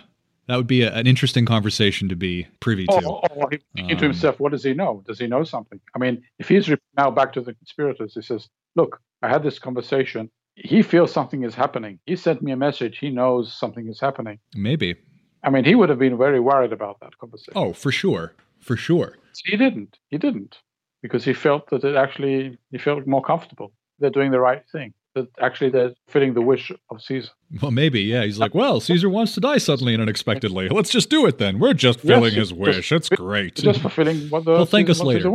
that 0.48 0.56
would 0.56 0.68
be 0.68 0.84
a, 0.84 0.94
an 0.94 1.08
interesting 1.08 1.46
conversation 1.46 2.10
to 2.10 2.16
be 2.16 2.48
privy 2.60 2.86
to." 2.86 3.06
Or, 3.06 3.22
or 3.32 3.50
he's 3.50 3.62
thinking 3.76 3.96
um, 3.96 4.00
to 4.00 4.06
himself, 4.06 4.40
"What 4.40 4.52
does 4.52 4.64
he 4.64 4.74
know? 4.74 5.04
Does 5.08 5.20
he 5.20 5.28
know 5.28 5.44
something?" 5.44 5.80
I 5.96 6.00
mean, 6.00 6.24
if 6.38 6.48
he's 6.48 6.70
now 6.96 7.10
back 7.12 7.34
to 7.34 7.42
the 7.42 7.54
conspirators, 7.54 8.14
he 8.14 8.22
says, 8.22 8.50
"Look, 8.76 9.02
I 9.24 9.30
had 9.30 9.44
this 9.44 9.58
conversation. 9.58 10.30
He 10.56 10.82
feels 10.82 11.12
something 11.12 11.44
is 11.44 11.56
happening. 11.56 12.00
He 12.06 12.16
sent 12.16 12.42
me 12.42 12.52
a 12.52 12.58
message. 12.58 13.00
He 13.00 13.10
knows 13.10 13.52
something 13.54 13.88
is 13.88 14.00
happening." 14.00 14.40
Maybe. 14.56 14.96
I 15.44 15.50
mean, 15.50 15.66
he 15.66 15.76
would 15.76 15.90
have 15.90 16.00
been 16.00 16.18
very 16.18 16.40
worried 16.40 16.74
about 16.74 17.00
that 17.00 17.18
conversation. 17.18 17.54
Oh, 17.56 17.74
for 17.74 17.92
sure 17.92 18.34
for 18.68 18.76
sure. 18.76 19.16
He 19.46 19.58
didn't. 19.58 19.98
He 20.10 20.18
didn't 20.18 20.58
because 21.02 21.24
he 21.24 21.34
felt 21.34 21.70
that 21.70 21.84
it 21.84 21.96
actually 21.96 22.58
he 22.72 22.78
felt 22.78 23.08
more 23.08 23.22
comfortable. 23.22 23.72
They're 24.00 24.10
doing 24.10 24.32
the 24.32 24.40
right 24.40 24.64
thing. 24.72 24.94
That 25.16 25.28
actually 25.42 25.72
they're 25.72 25.96
filling 26.08 26.36
the 26.36 26.42
wish 26.42 26.72
of 26.92 27.02
Caesar. 27.02 27.30
Well, 27.62 27.72
maybe 27.72 28.02
yeah. 28.02 28.24
He's 28.24 28.38
like, 28.38 28.54
well, 28.54 28.80
Caesar 28.80 29.10
wants 29.10 29.34
to 29.34 29.40
die 29.40 29.58
suddenly 29.58 29.94
and 29.94 30.02
unexpectedly. 30.02 30.70
Let's 30.70 30.92
just 30.92 31.10
do 31.10 31.26
it 31.26 31.40
then. 31.40 31.58
We're 31.58 31.74
just 31.74 32.02
filling 32.02 32.34
yes, 32.34 32.50
his 32.50 32.54
wish. 32.54 32.92
It's 32.92 33.10
great. 33.10 33.56
Just 33.56 33.82
fulfilling 33.82 34.30
what 34.30 34.46
the 34.46 34.52
well, 34.52 34.66
thank 34.66 34.90
us 34.90 35.00
later, 35.00 35.32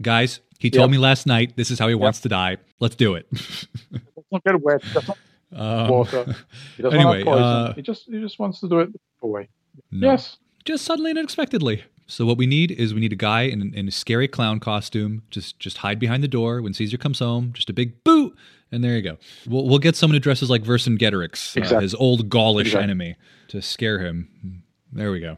guys. 0.00 0.40
He 0.58 0.70
told 0.70 0.90
yep. 0.90 0.90
me 0.90 0.98
last 0.98 1.26
night 1.26 1.56
this 1.56 1.70
is 1.70 1.78
how 1.78 1.88
he 1.88 1.94
yep. 1.94 2.02
wants 2.02 2.20
to 2.20 2.28
die. 2.28 2.58
Let's 2.80 2.96
do 2.96 3.14
it. 3.14 3.26
not 4.30 4.44
get 4.44 4.60
wet. 4.60 4.82
Um, 5.50 5.88
water. 5.88 6.36
He 6.76 6.82
doesn't 6.82 7.00
anyway, 7.00 7.24
want 7.24 7.38
poison. 7.38 7.42
Uh, 7.42 7.72
he 7.72 7.80
just 7.80 8.04
he 8.04 8.20
just 8.20 8.38
wants 8.38 8.60
to 8.60 8.68
do 8.68 8.80
it 8.80 8.90
away. 9.22 9.48
No. 9.90 10.10
Yes. 10.10 10.36
Just 10.66 10.84
suddenly 10.84 11.10
and 11.10 11.18
unexpectedly. 11.18 11.84
So 12.08 12.24
what 12.24 12.38
we 12.38 12.46
need 12.46 12.70
is 12.70 12.94
we 12.94 13.00
need 13.00 13.12
a 13.12 13.16
guy 13.16 13.42
in, 13.42 13.72
in 13.74 13.86
a 13.86 13.90
scary 13.90 14.28
clown 14.28 14.60
costume. 14.60 15.22
Just 15.30 15.60
just 15.60 15.78
hide 15.78 15.98
behind 15.98 16.22
the 16.22 16.28
door 16.28 16.62
when 16.62 16.72
Caesar 16.72 16.96
comes 16.96 17.18
home. 17.18 17.52
Just 17.52 17.68
a 17.68 17.74
big 17.74 18.02
boot, 18.02 18.36
and 18.72 18.82
there 18.82 18.96
you 18.96 19.02
go. 19.02 19.18
We'll 19.46 19.68
we'll 19.68 19.78
get 19.78 19.94
someone 19.94 20.14
who 20.14 20.20
dresses 20.20 20.48
like 20.48 20.62
Vercingetorix, 20.62 21.56
uh, 21.56 21.60
exactly. 21.60 21.76
uh, 21.76 21.80
his 21.80 21.94
old 21.94 22.30
Gaulish 22.30 22.68
exactly. 22.68 22.82
enemy, 22.82 23.16
to 23.48 23.60
scare 23.60 23.98
him. 23.98 24.62
There 24.90 25.12
we 25.12 25.20
go. 25.20 25.36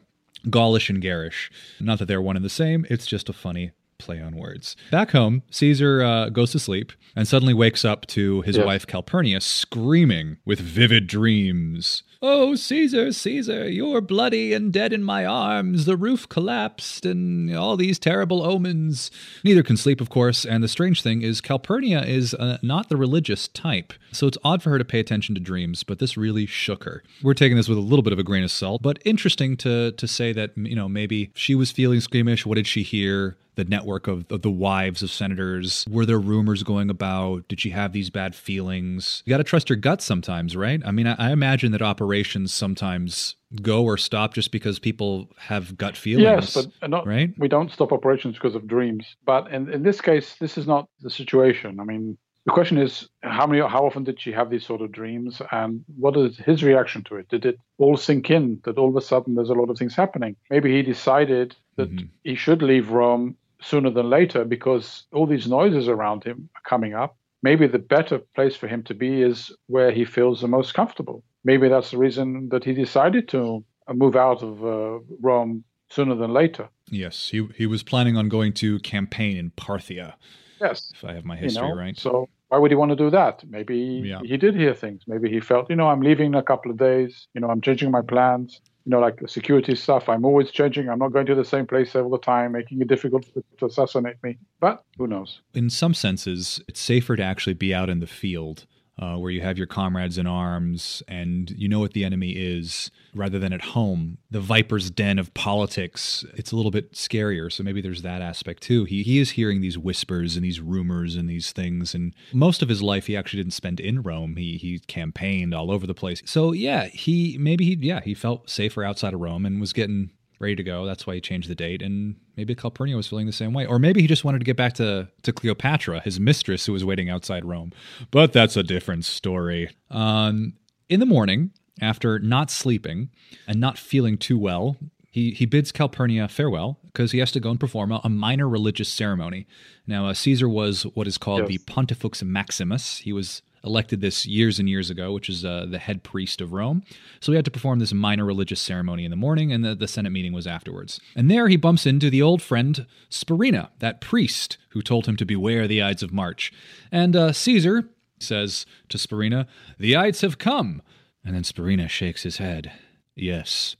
Gaulish 0.49 0.89
and 0.89 1.03
garish. 1.03 1.51
Not 1.81 1.99
that 1.99 2.07
they're 2.07 2.23
one 2.23 2.37
and 2.37 2.45
the 2.45 2.49
same. 2.49 2.87
It's 2.89 3.07
just 3.07 3.29
a 3.29 3.33
funny 3.33 3.73
play 4.01 4.21
on 4.21 4.37
words. 4.37 4.77
Back 4.91 5.13
home, 5.13 5.43
Caesar 5.51 6.03
uh, 6.03 6.29
goes 6.31 6.53
to 6.53 6.59
sleep 6.59 6.93
and 7.15 7.27
suddenly 7.29 7.55
wakes 7.55 7.85
up 7.85 8.07
to 8.07 8.43
his 8.43 8.59
wife 8.59 8.87
Calpurnia 8.87 9.41
screaming 9.41 10.39
with 10.45 10.61
vivid 10.61 11.07
dreams. 11.07 12.03
Oh, 12.23 12.55
Caesar, 12.55 13.13
Caesar, 13.13 13.69
you're 13.71 14.03
bloody 14.03 14.53
and 14.53 14.71
dead 14.71 14.93
in 14.93 15.03
my 15.03 15.25
arms. 15.25 15.87
The 15.87 15.97
roof 15.97 16.29
collapsed 16.29 17.07
and 17.07 17.55
all 17.57 17.79
these 17.79 17.99
terrible 17.99 18.43
omens. 18.43 19.11
Neither 19.43 19.63
can 19.63 19.79
sleep, 19.79 20.03
of 20.03 20.11
course, 20.11 20.45
and 20.45 20.63
the 20.63 20.69
strange 20.69 21.03
thing 21.03 21.23
is 21.23 21.41
Calpurnia 21.41 22.03
is 22.03 22.35
uh, 22.35 22.59
not 22.61 22.91
the 22.91 22.99
religious 22.99 23.49
type, 23.49 23.95
so 24.13 24.27
it's 24.27 24.37
odd 24.45 24.63
for 24.63 24.69
her 24.69 24.79
to 24.79 24.85
pay 24.85 25.01
attention 25.01 25.35
to 25.35 25.41
dreams, 25.41 25.83
but 25.83 25.99
this 25.99 26.19
really 26.19 26.45
shook 26.45 26.85
her. 26.85 27.03
We're 27.23 27.33
taking 27.33 27.57
this 27.57 27.71
with 27.71 27.79
a 27.79 27.83
little 27.83 28.03
bit 28.03 28.13
of 28.13 28.19
a 28.19 28.23
grain 28.23 28.45
of 28.45 28.51
salt, 28.51 28.83
but 28.83 28.99
interesting 29.07 29.57
to 29.59 29.93
to 29.93 30.07
say 30.07 30.35
that, 30.35 30.51
you 30.59 30.77
know, 30.77 30.89
maybe 30.91 31.31
she 31.35 31.55
was 31.55 31.73
feeling 31.73 32.01
squeamish. 32.01 32.45
What 32.45 32.57
did 32.57 32.67
she 32.67 32.83
hear? 32.83 33.39
The 33.61 33.71
network 33.71 34.07
of, 34.07 34.25
of, 34.31 34.43
the 34.43 34.51
wives 34.51 35.03
of 35.03 35.11
senators? 35.11 35.85
Were 35.89 36.07
there 36.07 36.19
rumors 36.19 36.63
going 36.63 36.89
about? 36.89 37.47
Did 37.49 37.61
she 37.61 37.71
have 37.71 37.93
these 37.93 38.09
bad 38.09 38.35
feelings? 38.35 39.23
You 39.27 39.31
got 39.31 39.39
to 39.39 39.45
trust 39.45 39.69
your 39.69 39.77
gut 39.77 40.01
sometimes, 40.01 40.57
right? 40.57 40.81
I 40.85 40.91
mean, 40.91 41.07
I, 41.07 41.15
I, 41.19 41.33
imagine 41.33 41.73
that 41.73 41.83
operations 41.83 42.55
sometimes 42.55 43.37
go 43.61 43.85
or 43.85 43.99
stop 43.99 44.35
just 44.35 44.51
because 44.51 44.79
people 44.79 45.29
have 45.39 45.77
gut 45.77 45.97
feelings. 45.97 46.55
Yes, 46.55 46.67
but 46.81 46.91
not, 46.91 47.07
right? 47.07 47.33
we 47.39 47.49
don't 47.49 47.71
stop 47.71 47.93
operations 47.93 48.35
because 48.37 48.55
of 48.55 48.67
dreams. 48.67 49.17
But 49.27 49.53
in, 49.53 49.71
in 49.71 49.83
this 49.83 50.01
case, 50.01 50.37
this 50.41 50.57
is 50.57 50.67
not 50.67 50.89
the 51.01 51.11
situation. 51.11 51.81
I 51.81 51.85
mean, 51.85 52.17
the 52.47 52.53
question 52.53 52.79
is 52.79 53.09
how 53.23 53.47
many 53.47 53.61
how 53.61 53.85
often 53.85 54.05
did 54.05 54.21
she 54.21 54.33
have 54.33 54.51
these 54.51 54.65
sort 54.65 54.81
of 54.81 54.91
dreams 54.93 55.43
and 55.53 55.85
what 55.97 56.17
is 56.17 56.39
his 56.39 56.63
reaction 56.63 57.05
to 57.05 57.17
it 57.17 57.29
did 57.29 57.45
it 57.45 57.59
all 57.79 57.97
sink 57.97 58.31
in 58.31 58.61
that 58.65 58.79
all 58.79 58.89
of 58.89 58.97
a 58.97 59.01
sudden 59.01 59.35
there's 59.35 59.51
a 59.51 59.55
lot 59.55 59.69
of 59.71 59.79
things 59.79 59.95
happening 59.95 60.35
maybe 60.49 60.75
he 60.75 60.83
decided 60.83 61.55
that 61.77 61.91
mm-hmm. 61.91 62.07
he 62.25 62.35
should 62.35 62.63
leave 62.63 62.91
rome 62.91 63.37
sooner 63.63 63.91
than 63.91 64.11
later 64.11 64.45
because 64.45 65.05
all 65.13 65.27
these 65.27 65.49
noises 65.49 65.89
around 65.89 66.25
him 66.25 66.49
are 66.57 66.63
coming 66.69 66.95
up. 66.95 67.17
Maybe 67.43 67.67
the 67.67 67.79
better 67.79 68.19
place 68.35 68.57
for 68.57 68.69
him 68.69 68.83
to 68.85 68.95
be 68.95 69.23
is 69.23 69.51
where 69.67 69.91
he 69.91 70.05
feels 70.05 70.41
the 70.41 70.49
most 70.49 70.75
comfortable. 70.75 71.23
Maybe 71.45 71.69
that's 71.69 71.91
the 71.91 71.99
reason 71.99 72.49
that 72.51 72.65
he 72.65 72.75
decided 72.75 73.29
to 73.29 73.65
move 73.95 74.15
out 74.15 74.43
of 74.43 74.65
uh, 74.65 74.99
Rome 75.21 75.65
sooner 75.89 76.15
than 76.15 76.33
later. 76.33 76.69
Yes, 76.91 77.31
he 77.31 77.49
he 77.57 77.67
was 77.67 77.83
planning 77.83 78.17
on 78.17 78.29
going 78.29 78.53
to 78.55 78.79
campaign 78.81 79.37
in 79.37 79.51
Parthia. 79.53 80.15
Yes, 80.61 80.93
if 80.95 81.03
I 81.03 81.15
have 81.15 81.25
my 81.25 81.37
history 81.37 81.67
you 81.67 81.75
know, 81.75 81.81
right. 81.81 81.99
So 81.99 82.29
why 82.49 82.59
would 82.59 82.71
he 82.71 82.75
want 82.75 82.91
to 82.91 82.97
do 82.97 83.11
that? 83.11 83.43
Maybe 83.49 84.03
yeah. 84.05 84.21
he 84.23 84.37
did 84.37 84.55
hear 84.55 84.75
things. 84.75 85.03
Maybe 85.07 85.31
he 85.31 85.41
felt, 85.41 85.71
you 85.71 85.77
know, 85.77 85.89
I'm 85.89 86.03
leaving 86.03 86.27
in 86.27 86.35
a 86.35 86.43
couple 86.43 86.71
of 86.71 86.77
days. 86.77 87.27
You 87.33 87.41
know, 87.41 87.49
I'm 87.49 87.63
changing 87.63 87.91
my 87.91 88.03
plans 88.03 88.61
You 88.91 88.97
know, 88.97 89.03
like 89.03 89.21
security 89.29 89.77
stuff. 89.77 90.09
I'm 90.09 90.25
always 90.25 90.51
changing. 90.51 90.89
I'm 90.89 90.99
not 90.99 91.13
going 91.13 91.25
to 91.27 91.37
the 91.37 91.45
same 91.45 91.65
place 91.65 91.95
all 91.95 92.11
the 92.11 92.19
time, 92.19 92.51
making 92.51 92.81
it 92.81 92.89
difficult 92.89 93.25
to 93.59 93.67
assassinate 93.67 94.17
me. 94.25 94.37
But 94.59 94.83
who 94.99 95.07
knows? 95.07 95.43
In 95.55 95.71
some 95.71 95.95
senses, 95.95 96.61
it's 96.67 96.81
safer 96.81 97.15
to 97.15 97.23
actually 97.23 97.55
be 97.55 97.73
out 97.73 97.89
in 97.89 98.01
the 98.01 98.09
field 98.09 98.67
uh, 99.01 99.17
where 99.17 99.31
you 99.31 99.41
have 99.41 99.57
your 99.57 99.67
comrades 99.67 100.19
in 100.19 100.27
arms 100.27 101.03
and 101.09 101.51
you 101.53 101.69
know 101.69 101.81
what 101.81 101.95
the 101.95 102.05
enemy 102.05 102.33
is 102.33 102.91
rather 103.15 103.39
than 103.39 103.53
at 103.53 103.63
home. 103.63 104.19
The 104.31 104.41
viper's 104.41 104.91
den 104.91 105.19
of 105.19 105.33
politics, 105.33 106.25
it's 106.35 106.53
a 106.53 106.57
little 106.57 106.71
bit 106.71 106.93
scarier. 106.93 107.51
So 107.51 107.63
maybe 107.63 107.81
there's 107.81 108.03
that 108.03 108.21
aspect 108.21 108.63
too. 108.63 108.85
He, 108.85 109.03
he 109.03 109.19
is 109.19 109.31
hearing 109.31 109.63
these 109.63 109.79
whispers 109.79 110.37
and 110.37 110.45
these 110.45 110.61
rumors 110.61 111.17
and 111.17 111.31
these 111.31 111.51
things. 111.51 111.95
And 111.95 112.15
most 112.35 112.63
of 112.63 112.69
his 112.69 112.83
life, 112.83 113.07
he 113.07 113.17
actually 113.17 113.43
didn't 113.43 113.55
spend 113.55 113.81
in 113.81 114.03
Rome. 114.03 114.37
He, 114.37 114.59
he 114.59 114.81
campaigned 114.81 115.55
all 115.55 115.71
over 115.71 115.87
the 115.87 115.95
place. 115.95 116.23
So 116.27 116.53
yeah, 116.53 116.87
he 116.87 117.39
maybe 117.41 117.65
he, 117.65 117.79
yeah, 117.81 118.01
he 118.01 118.13
felt 118.13 118.51
safer 118.51 118.85
outside 118.85 119.15
of 119.15 119.21
Rome 119.21 119.47
and 119.47 119.61
was 119.61 119.73
getting 119.73 120.11
ready 120.41 120.57
to 120.57 120.63
go. 120.63 120.85
That's 120.85 121.07
why 121.07 121.15
he 121.15 121.21
changed 121.21 121.49
the 121.49 121.55
date. 121.55 121.81
And 121.83 122.17
maybe 122.41 122.55
Calpurnia 122.55 122.97
was 122.97 123.07
feeling 123.07 123.27
the 123.27 123.33
same 123.33 123.53
way. 123.53 123.67
Or 123.67 123.79
maybe 123.79 124.01
he 124.01 124.07
just 124.07 124.25
wanted 124.25 124.39
to 124.39 124.47
get 124.47 124.57
back 124.57 124.73
to, 124.75 125.09
to 125.25 125.31
Cleopatra, 125.31 126.01
his 126.01 126.19
mistress, 126.19 126.65
who 126.65 126.73
was 126.73 126.83
waiting 126.83 127.11
outside 127.11 127.45
Rome. 127.45 127.71
But 128.11 128.33
that's 128.33 128.57
a 128.57 128.63
different 128.63 129.05
story. 129.05 129.69
Um, 129.91 130.55
in 130.89 131.01
the 131.01 131.07
morning, 131.07 131.51
after 131.83 132.19
not 132.19 132.51
sleeping 132.51 133.11
and 133.47 133.61
not 133.61 133.77
feeling 133.77 134.17
too 134.17 134.39
well, 134.39 134.79
he, 135.11 135.33
he 135.33 135.45
bids 135.45 135.71
Calpurnia 135.71 136.29
farewell 136.29 136.79
because 136.87 137.13
he 137.13 137.19
has 137.19 137.31
to 137.33 137.41
go 137.41 137.51
and 137.51 137.61
perform 137.61 137.93
a, 137.93 138.01
a 138.05 138.09
minor 138.09 138.49
religious 138.49 138.89
ceremony. 138.89 139.47
Now, 139.87 140.09
uh, 140.09 140.15
Caesar 140.15 140.49
was 140.49 140.85
what 140.95 141.07
is 141.07 141.19
called 141.19 141.41
yes. 141.41 141.49
the 141.49 141.59
Pontifex 141.59 142.23
Maximus. 142.23 142.99
He 142.99 143.13
was 143.13 143.43
elected 143.65 144.01
this 144.01 144.27
years 144.27 144.59
and 144.59 144.69
years 144.69 144.91
ago, 144.91 145.13
which 145.13 145.29
is 145.29 145.45
uh, 145.45 145.67
the 145.69 145.79
head 145.79 146.03
priest 146.03 146.41
of 146.41 146.53
Rome. 146.53 146.83
So 147.21 147.33
he 147.33 147.37
had 147.37 147.45
to 147.45 147.51
perform 147.51 147.79
this 147.79 147.93
minor 147.93 148.25
religious 148.25 148.61
ceremony 148.61 149.05
in 149.05 149.11
the 149.11 149.17
morning, 149.17 149.53
and 149.53 149.65
the, 149.65 149.75
the 149.75 149.89
Senate 149.89 150.11
meeting 150.11 150.33
was 150.33 150.47
afterwards. 150.47 151.01
And 151.15 151.31
there 151.31 151.49
he 151.49 151.57
bumps 151.57 151.87
into 151.87 152.11
the 152.11 152.23
old 152.23 152.43
friend 152.43 152.87
Spurinna, 153.11 153.71
that 153.79 154.01
priest 154.01 154.59
who 154.71 154.83
told 154.83 155.07
him 155.07 155.17
to 155.17 155.25
beware 155.25 155.67
the 155.69 155.83
Ides 155.83 156.03
of 156.03 156.13
March. 156.13 156.53
And 156.91 157.15
uh, 157.15 157.33
Caesar 157.33 157.89
says 158.19 158.67
to 158.89 158.99
Spurinna, 158.99 159.47
The 159.79 159.97
Ides 159.97 160.21
have 160.21 160.39
come. 160.39 160.83
And 161.25 161.35
then 161.35 161.43
Spurinna 161.43 161.89
shakes 161.89 162.23
his 162.23 162.39
head. 162.39 162.73
Yes, 163.15 163.77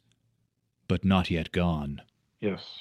but 0.89 1.05
not 1.05 1.31
yet 1.31 1.53
gone. 1.53 2.03
Yes. 2.41 2.81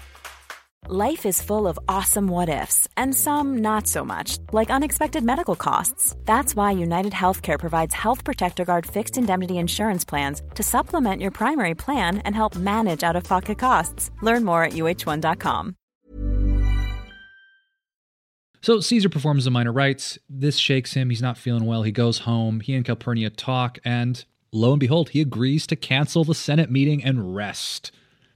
Life 0.89 1.27
is 1.27 1.43
full 1.43 1.67
of 1.67 1.77
awesome 1.87 2.27
what 2.27 2.49
ifs, 2.49 2.87
and 2.97 3.13
some 3.13 3.59
not 3.59 3.85
so 3.85 4.03
much, 4.03 4.39
like 4.51 4.71
unexpected 4.71 5.23
medical 5.23 5.55
costs. 5.55 6.15
That's 6.25 6.55
why 6.55 6.71
United 6.71 7.13
Healthcare 7.13 7.59
provides 7.59 7.93
Health 7.93 8.23
Protector 8.23 8.65
Guard 8.65 8.87
fixed 8.87 9.15
indemnity 9.15 9.59
insurance 9.59 10.03
plans 10.03 10.41
to 10.55 10.63
supplement 10.63 11.21
your 11.21 11.29
primary 11.29 11.75
plan 11.75 12.17
and 12.25 12.33
help 12.35 12.55
manage 12.55 13.03
out 13.03 13.15
of 13.15 13.23
pocket 13.23 13.59
costs. 13.59 14.09
Learn 14.23 14.43
more 14.43 14.63
at 14.63 14.71
uh1.com. 14.73 15.75
So 18.63 18.79
Caesar 18.79 19.09
performs 19.09 19.45
the 19.45 19.51
minor 19.51 19.71
rites. 19.71 20.17
This 20.27 20.57
shakes 20.57 20.93
him. 20.93 21.11
He's 21.11 21.21
not 21.21 21.37
feeling 21.37 21.65
well. 21.65 21.83
He 21.83 21.91
goes 21.91 22.19
home. 22.19 22.59
He 22.59 22.73
and 22.73 22.83
Calpurnia 22.83 23.29
talk, 23.29 23.77
and 23.85 24.25
lo 24.51 24.71
and 24.71 24.79
behold, 24.79 25.09
he 25.09 25.21
agrees 25.21 25.67
to 25.67 25.75
cancel 25.75 26.23
the 26.23 26.35
Senate 26.35 26.71
meeting 26.71 27.03
and 27.03 27.35
rest. 27.35 27.91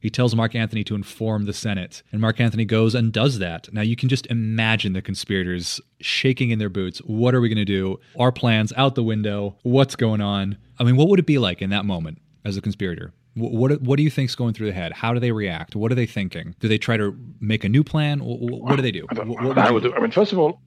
He 0.05 0.11
tells 0.11 0.35
Mark 0.35 0.53
Antony 0.53 0.83
to 0.83 0.93
inform 0.93 1.45
the 1.45 1.51
Senate, 1.51 2.03
and 2.11 2.21
Mark 2.21 2.39
Antony 2.39 2.63
goes 2.63 2.93
and 2.93 3.11
does 3.11 3.39
that. 3.39 3.73
Now 3.73 3.81
you 3.81 3.95
can 3.95 4.07
just 4.07 4.27
imagine 4.27 4.93
the 4.93 5.01
conspirators 5.01 5.81
shaking 5.99 6.51
in 6.51 6.59
their 6.59 6.69
boots. 6.69 6.99
What 6.99 7.33
are 7.33 7.41
we 7.41 7.49
going 7.49 7.57
to 7.57 7.65
do? 7.65 7.99
Our 8.19 8.31
plans 8.31 8.71
out 8.77 8.93
the 8.93 9.01
window. 9.01 9.55
What's 9.63 9.95
going 9.95 10.21
on? 10.21 10.59
I 10.77 10.83
mean, 10.83 10.95
what 10.95 11.07
would 11.07 11.17
it 11.17 11.25
be 11.25 11.39
like 11.39 11.59
in 11.59 11.71
that 11.71 11.85
moment 11.85 12.21
as 12.43 12.55
a 12.55 12.61
conspirator? 12.61 13.13
What, 13.33 13.81
what 13.81 13.97
do 13.97 14.03
you 14.03 14.11
think's 14.11 14.35
going 14.35 14.53
through 14.53 14.67
the 14.67 14.73
head? 14.73 14.93
How 14.93 15.11
do 15.11 15.19
they 15.19 15.31
react? 15.31 15.75
What 15.75 15.91
are 15.91 15.95
they 15.95 16.05
thinking? 16.05 16.53
Do 16.59 16.67
they 16.67 16.77
try 16.77 16.97
to 16.97 17.17
make 17.39 17.63
a 17.63 17.69
new 17.69 17.83
plan? 17.83 18.19
What, 18.19 18.75
do 18.75 18.83
they 18.83 18.91
do? 18.91 19.07
What, 19.11 19.27
what 19.27 19.57
I 19.57 19.71
would 19.71 19.81
do. 19.81 19.91
I 19.95 20.01
mean, 20.01 20.11
first 20.11 20.33
of 20.33 20.37
all, 20.37 20.61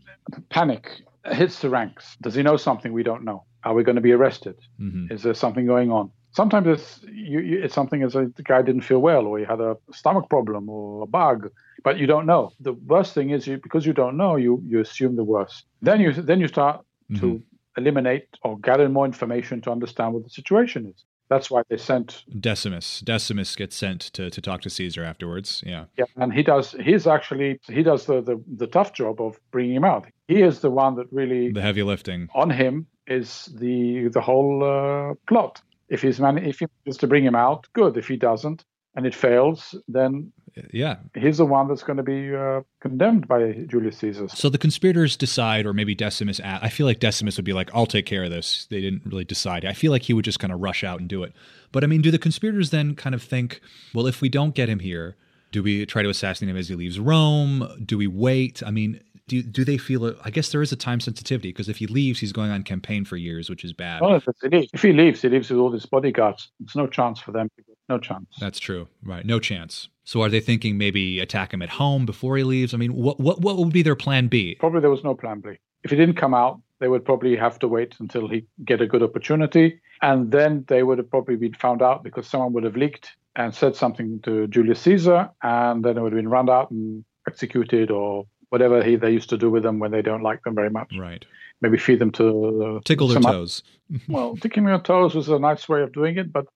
panic 0.49 1.01
hits 1.27 1.61
the 1.61 1.71
ranks. 1.71 2.17
Does 2.23 2.35
he 2.35 2.43
know 2.43 2.57
something 2.57 2.93
we 2.93 3.05
don't 3.05 3.23
know? 3.23 3.45
Are 3.63 3.73
we 3.73 3.85
going 3.85 3.95
to 3.95 4.03
be 4.03 4.11
arrested? 4.11 4.57
Mm-hmm. 4.81 5.13
Is 5.13 5.23
there 5.23 5.35
something 5.35 5.65
going 5.65 5.93
on? 5.93 6.11
Sometimes 6.39 6.67
it's 6.75 6.89
you, 7.33 7.41
you, 7.41 7.57
it's 7.65 7.75
something 7.75 8.01
as 8.07 8.15
a 8.15 8.23
the 8.37 8.45
guy 8.53 8.61
didn't 8.69 8.87
feel 8.91 9.01
well 9.11 9.25
or 9.27 9.35
he 9.41 9.45
had 9.45 9.61
a 9.71 9.73
stomach 10.01 10.27
problem 10.35 10.63
or 10.69 11.03
a 11.03 11.11
bug 11.21 11.51
but 11.87 11.99
you 12.01 12.07
don't 12.13 12.27
know 12.33 12.45
the 12.69 12.75
worst 12.95 13.11
thing 13.17 13.29
is 13.37 13.47
you 13.49 13.57
because 13.67 13.85
you 13.89 13.95
don't 14.03 14.17
know 14.23 14.33
you 14.37 14.53
you 14.71 14.79
assume 14.87 15.17
the 15.17 15.29
worst 15.35 15.65
then 15.89 15.99
you 16.05 16.11
then 16.31 16.39
you 16.43 16.49
start 16.57 16.77
mm-hmm. 16.81 17.21
to 17.21 17.43
eliminate 17.81 18.29
or 18.45 18.53
gather 18.69 18.89
more 18.89 19.07
information 19.13 19.61
to 19.61 19.71
understand 19.77 20.09
what 20.15 20.23
the 20.29 20.35
situation 20.41 20.87
is 20.93 20.99
that's 21.33 21.51
why 21.51 21.63
they 21.69 21.77
sent 21.77 22.25
Decimus. 22.41 23.01
Decimus 23.01 23.55
gets 23.55 23.77
sent 23.77 24.01
to, 24.15 24.31
to 24.31 24.41
talk 24.41 24.63
to 24.63 24.71
Caesar 24.71 25.05
afterwards. 25.05 25.63
Yeah. 25.67 25.85
Yeah, 25.99 26.07
and 26.17 26.33
he 26.33 26.43
does. 26.43 26.75
He's 26.89 27.07
actually 27.07 27.61
he 27.79 27.83
does 27.83 28.07
the, 28.07 28.23
the 28.23 28.37
the 28.63 28.67
tough 28.67 28.95
job 28.95 29.21
of 29.21 29.39
bringing 29.51 29.77
him 29.77 29.85
out. 29.85 30.07
He 30.27 30.41
is 30.41 30.61
the 30.61 30.71
one 30.71 30.95
that 30.97 31.07
really 31.13 31.53
the 31.53 31.61
heavy 31.61 31.83
lifting 31.83 32.31
on 32.35 32.49
him 32.49 32.87
is 33.07 33.29
the 33.55 34.09
the 34.09 34.23
whole 34.23 34.57
uh, 34.65 35.15
plot. 35.29 35.61
If 35.89 36.03
he's 36.03 36.21
man- 36.21 36.39
if 36.39 36.59
he 36.59 36.67
manages 36.85 36.99
to 36.99 37.07
bring 37.07 37.25
him 37.25 37.35
out, 37.35 37.67
good. 37.73 37.97
If 37.97 38.09
he 38.09 38.17
doesn't 38.17 38.65
and 38.95 39.07
it 39.07 39.15
fails, 39.15 39.75
then 39.87 40.33
yeah, 40.73 40.97
he's 41.15 41.39
the 41.39 41.47
one 41.47 41.69
that's 41.69 41.83
going 41.83 41.99
to 41.99 42.03
be 42.03 42.35
uh, 42.35 42.63
condemned 42.81 43.29
by 43.29 43.53
Julius 43.69 43.99
Caesar. 43.99 44.29
So 44.29 44.49
the 44.49 44.59
conspirators 44.59 45.17
decide, 45.17 45.67
or 45.67 45.73
maybe 45.73 45.95
Decimus. 45.95 46.41
I 46.43 46.69
feel 46.69 46.87
like 46.87 46.99
Decimus 46.99 47.37
would 47.37 47.45
be 47.45 47.53
like, 47.53 47.71
"I'll 47.75 47.87
take 47.87 48.07
care 48.07 48.25
of 48.25 48.31
this." 48.31 48.67
They 48.71 48.81
didn't 48.81 49.07
really 49.07 49.25
decide. 49.25 49.65
I 49.65 49.73
feel 49.73 49.93
like 49.93 50.03
he 50.03 50.15
would 50.15 50.25
just 50.25 50.41
kind 50.41 50.53
of 50.53 50.61
rush 50.61 50.83
out 50.83 51.01
and 51.01 51.09
do 51.09 51.23
it. 51.23 51.33
But 51.71 51.85
I 51.85 51.87
mean, 51.87 52.03
do 52.03 52.11
the 52.11 52.19
conspirators 52.19 52.71
then 52.71 52.95
kind 52.95 53.15
of 53.15 53.23
think, 53.23 53.61
well, 53.95 54.07
if 54.07 54.21
we 54.21 54.29
don't 54.29 54.55
get 54.55 54.69
him 54.69 54.81
here, 54.81 55.17
do 55.53 55.63
we 55.63 55.87
try 55.87 56.03
to 56.03 56.09
assassinate 56.09 56.51
him 56.51 56.57
as 56.57 56.69
he 56.69 56.75
leaves 56.75 56.99
Rome? 56.99 57.69
Do 57.85 57.99
we 57.99 58.07
wait? 58.07 58.63
I 58.67 58.71
mean, 58.71 59.01
do 59.29 59.43
do 59.43 59.65
they 59.65 59.79
feel 59.79 60.05
it? 60.07 60.17
I 60.25 60.31
guess 60.31 60.51
there 60.51 60.63
is 60.63 60.73
a 60.73 60.77
time 60.77 61.01
sensitivity 61.01 61.51
because 61.51 61.69
if 61.69 61.77
he 61.77 61.87
leaves, 61.87 62.19
he's 62.19 62.33
going 62.33 62.51
on 62.51 62.63
campaign 62.63 63.05
for 63.05 63.17
years, 63.17 63.49
which 63.49 63.65
is 63.65 63.73
bad. 63.73 64.03
Oh, 64.03 64.09
well, 64.09 64.17
if, 64.17 64.27
he 64.43 64.49
leaves, 64.49 64.71
if 64.73 64.83
he 64.83 64.93
leaves, 64.93 65.23
he 65.23 65.29
leaves 65.29 65.51
with 65.51 65.59
all 65.59 65.71
his 65.71 65.87
bodyguards. 65.87 66.51
There's 66.59 66.75
no 66.75 66.87
chance 66.87 67.21
for 67.21 67.33
them. 67.33 67.49
No 67.89 67.99
chance. 67.99 68.27
That's 68.41 68.59
true. 68.59 68.89
Right. 69.03 69.25
No 69.25 69.39
chance. 69.39 69.89
So 70.05 70.23
are 70.23 70.29
they 70.29 70.41
thinking 70.41 70.77
maybe 70.77 71.21
attack 71.21 71.53
him 71.53 71.63
at 71.63 71.69
home 71.69 72.07
before 72.07 72.37
he 72.37 72.45
leaves? 72.45 72.75
I 72.75 72.77
mean, 72.77 72.95
what 72.95 73.21
what 73.21 73.41
what 73.41 73.57
would 73.57 73.73
be 73.73 73.83
their 73.83 73.97
plan 73.97 74.29
B? 74.29 74.57
Probably 74.59 74.81
there 74.81 74.91
was 74.91 75.05
no 75.05 75.15
plan 75.15 75.41
B. 75.41 75.51
If 75.85 75.91
he 75.91 75.97
didn't 75.97 76.17
come 76.17 76.35
out, 76.35 76.61
they 76.81 76.89
would 76.89 77.05
probably 77.05 77.37
have 77.37 77.59
to 77.61 77.69
wait 77.69 77.95
until 78.01 78.29
he 78.29 78.47
get 78.65 78.81
a 78.81 78.87
good 78.87 79.03
opportunity, 79.03 79.81
and 80.03 80.31
then 80.33 80.65
they 80.69 80.83
would 80.83 80.99
have 80.99 81.11
probably 81.11 81.37
been 81.37 81.55
found 81.55 81.83
out 81.83 82.03
because 82.03 82.27
someone 82.27 82.53
would 82.55 82.65
have 82.65 82.77
leaked 82.77 83.17
and 83.37 83.55
said 83.55 83.77
something 83.77 84.21
to 84.21 84.47
Julius 84.49 84.81
Caesar, 84.81 85.31
and 85.43 85.85
then 85.85 85.97
it 85.97 86.01
would 86.01 86.13
have 86.13 86.19
been 86.19 86.29
run 86.29 86.51
out 86.51 86.71
and 86.71 87.05
executed 87.27 87.91
or 87.91 88.27
whatever 88.51 88.83
he, 88.83 88.97
they 88.97 89.11
used 89.11 89.31
to 89.31 89.39
do 89.39 89.51
with 89.51 89.63
them 89.63 89.79
when 89.79 89.91
they 89.91 90.03
don't 90.03 90.23
like 90.23 90.43
them 90.43 90.55
very 90.55 90.71
much. 90.71 90.93
Right. 90.99 91.25
Maybe 91.61 91.79
feed 91.79 91.99
them 91.99 92.13
to 92.13 92.79
uh, 92.79 92.81
tickle 92.85 93.09
their 93.09 93.21
toes. 93.21 93.63
well, 94.09 94.37
tickling 94.37 94.67
their 94.67 94.79
toes 94.79 95.15
was 95.15 95.29
a 95.29 95.39
nice 95.39 95.69
way 95.69 95.83
of 95.83 95.93
doing 95.93 96.19
it, 96.19 96.33
but 96.33 96.47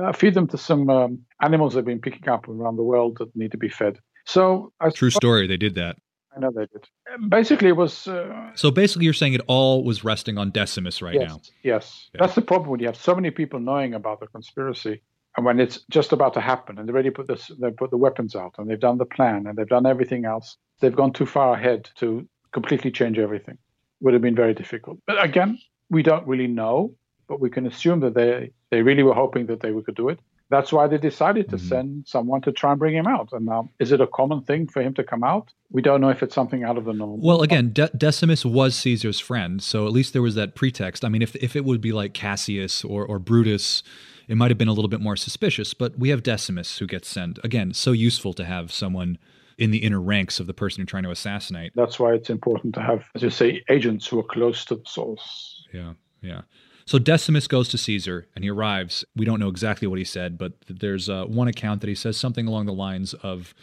uh, 0.00 0.12
feed 0.12 0.34
them 0.34 0.46
to 0.48 0.58
some 0.58 0.88
um, 0.90 1.20
animals 1.40 1.74
they've 1.74 1.84
been 1.84 2.00
picking 2.00 2.28
up 2.28 2.48
around 2.48 2.76
the 2.76 2.82
world 2.82 3.18
that 3.18 3.34
need 3.36 3.52
to 3.52 3.58
be 3.58 3.68
fed. 3.68 3.98
So, 4.26 4.72
I 4.80 4.90
true 4.90 5.10
story. 5.10 5.46
They 5.46 5.56
did 5.56 5.74
that. 5.74 5.96
I 6.34 6.40
know 6.40 6.50
they 6.50 6.66
did. 6.66 6.88
Basically, 7.28 7.68
it 7.68 7.76
was. 7.76 8.08
Uh, 8.08 8.50
so 8.54 8.70
basically, 8.70 9.04
you're 9.04 9.14
saying 9.14 9.34
it 9.34 9.42
all 9.46 9.84
was 9.84 10.02
resting 10.02 10.38
on 10.38 10.50
Decimus 10.50 11.00
right 11.00 11.14
yes, 11.14 11.28
now. 11.28 11.40
Yes, 11.62 12.10
yeah. 12.12 12.20
that's 12.20 12.34
the 12.34 12.42
problem 12.42 12.70
when 12.70 12.80
you 12.80 12.86
have 12.86 12.96
so 12.96 13.14
many 13.14 13.30
people 13.30 13.60
knowing 13.60 13.94
about 13.94 14.20
the 14.20 14.26
conspiracy, 14.26 15.02
and 15.36 15.44
when 15.44 15.58
it's 15.60 15.80
just 15.90 16.12
about 16.12 16.34
to 16.34 16.40
happen, 16.40 16.78
and 16.78 16.88
they 16.88 16.92
already 16.92 17.10
put 17.10 17.26
this, 17.26 17.50
they 17.60 17.70
put 17.70 17.90
the 17.90 17.96
weapons 17.96 18.36
out, 18.36 18.54
and 18.58 18.68
they've 18.68 18.80
done 18.80 18.98
the 18.98 19.04
plan, 19.06 19.46
and 19.46 19.56
they've 19.56 19.68
done 19.68 19.86
everything 19.86 20.24
else. 20.24 20.56
They've 20.80 20.94
gone 20.94 21.12
too 21.12 21.26
far 21.26 21.54
ahead 21.54 21.90
to 21.96 22.26
completely 22.52 22.90
change 22.90 23.18
everything. 23.18 23.58
Would 24.00 24.12
have 24.14 24.22
been 24.22 24.34
very 24.36 24.54
difficult. 24.54 24.98
But 25.06 25.22
again, 25.24 25.58
we 25.90 26.02
don't 26.02 26.26
really 26.26 26.46
know, 26.46 26.94
but 27.28 27.40
we 27.40 27.50
can 27.50 27.66
assume 27.66 28.00
that 28.00 28.14
they 28.14 28.50
they 28.70 28.82
really 28.82 29.02
were 29.02 29.14
hoping 29.14 29.46
that 29.46 29.60
they 29.60 29.72
could 29.82 29.94
do 29.94 30.08
it. 30.08 30.18
That's 30.50 30.72
why 30.72 30.86
they 30.88 30.98
decided 30.98 31.48
to 31.50 31.56
Mhm. 31.56 31.68
send 31.68 32.06
someone 32.06 32.42
to 32.42 32.52
try 32.52 32.70
and 32.72 32.78
bring 32.78 32.94
him 32.94 33.06
out. 33.06 33.30
And 33.32 33.46
now, 33.46 33.70
is 33.78 33.92
it 33.92 34.00
a 34.00 34.06
common 34.06 34.42
thing 34.42 34.66
for 34.66 34.82
him 34.82 34.92
to 34.94 35.02
come 35.02 35.24
out? 35.24 35.52
We 35.70 35.80
don't 35.80 36.00
know 36.00 36.10
if 36.10 36.22
it's 36.22 36.34
something 36.34 36.64
out 36.64 36.76
of 36.76 36.84
the 36.84 36.92
norm. 36.92 37.20
Well, 37.22 37.40
again, 37.42 37.72
De- 37.72 37.90
Decimus 37.96 38.44
was 38.44 38.74
Caesar's 38.76 39.20
friend, 39.20 39.62
so 39.62 39.86
at 39.86 39.92
least 39.92 40.12
there 40.12 40.22
was 40.22 40.34
that 40.34 40.54
pretext. 40.54 41.04
I 41.04 41.08
mean, 41.08 41.22
if 41.22 41.34
if 41.36 41.56
it 41.56 41.64
would 41.64 41.80
be 41.80 41.92
like 41.92 42.12
Cassius 42.14 42.84
or 42.84 43.06
or 43.06 43.18
Brutus, 43.18 43.82
it 44.28 44.36
might 44.36 44.50
have 44.50 44.58
been 44.58 44.68
a 44.68 44.72
little 44.72 44.88
bit 44.88 45.00
more 45.00 45.16
suspicious. 45.16 45.74
But 45.74 45.98
we 45.98 46.10
have 46.10 46.22
Decimus 46.22 46.78
who 46.78 46.86
gets 46.86 47.08
sent. 47.08 47.38
Again, 47.44 47.72
so 47.74 47.92
useful 47.92 48.32
to 48.34 48.44
have 48.44 48.72
someone 48.72 49.18
in 49.58 49.70
the 49.70 49.78
inner 49.78 50.00
ranks 50.00 50.40
of 50.40 50.46
the 50.46 50.54
person 50.54 50.80
you're 50.80 50.86
trying 50.86 51.04
to 51.04 51.10
assassinate. 51.10 51.72
That's 51.74 51.98
why 51.98 52.14
it's 52.14 52.30
important 52.30 52.74
to 52.74 52.80
have, 52.80 53.04
as 53.14 53.22
you 53.22 53.30
say, 53.30 53.62
agents 53.68 54.06
who 54.06 54.18
are 54.18 54.24
close 54.24 54.64
to 54.66 54.76
the 54.76 54.84
source. 54.84 55.66
Yeah, 55.72 55.92
yeah. 56.22 56.42
So 56.86 56.98
Decimus 56.98 57.48
goes 57.48 57.68
to 57.70 57.78
Caesar 57.78 58.26
and 58.34 58.44
he 58.44 58.50
arrives. 58.50 59.04
We 59.16 59.24
don't 59.24 59.40
know 59.40 59.48
exactly 59.48 59.88
what 59.88 59.98
he 59.98 60.04
said, 60.04 60.36
but 60.36 60.52
there's 60.68 61.08
uh, 61.08 61.24
one 61.24 61.48
account 61.48 61.80
that 61.80 61.88
he 61.88 61.94
says 61.94 62.18
something 62.18 62.46
along 62.46 62.66
the 62.66 62.74
lines 62.74 63.14
of 63.14 63.54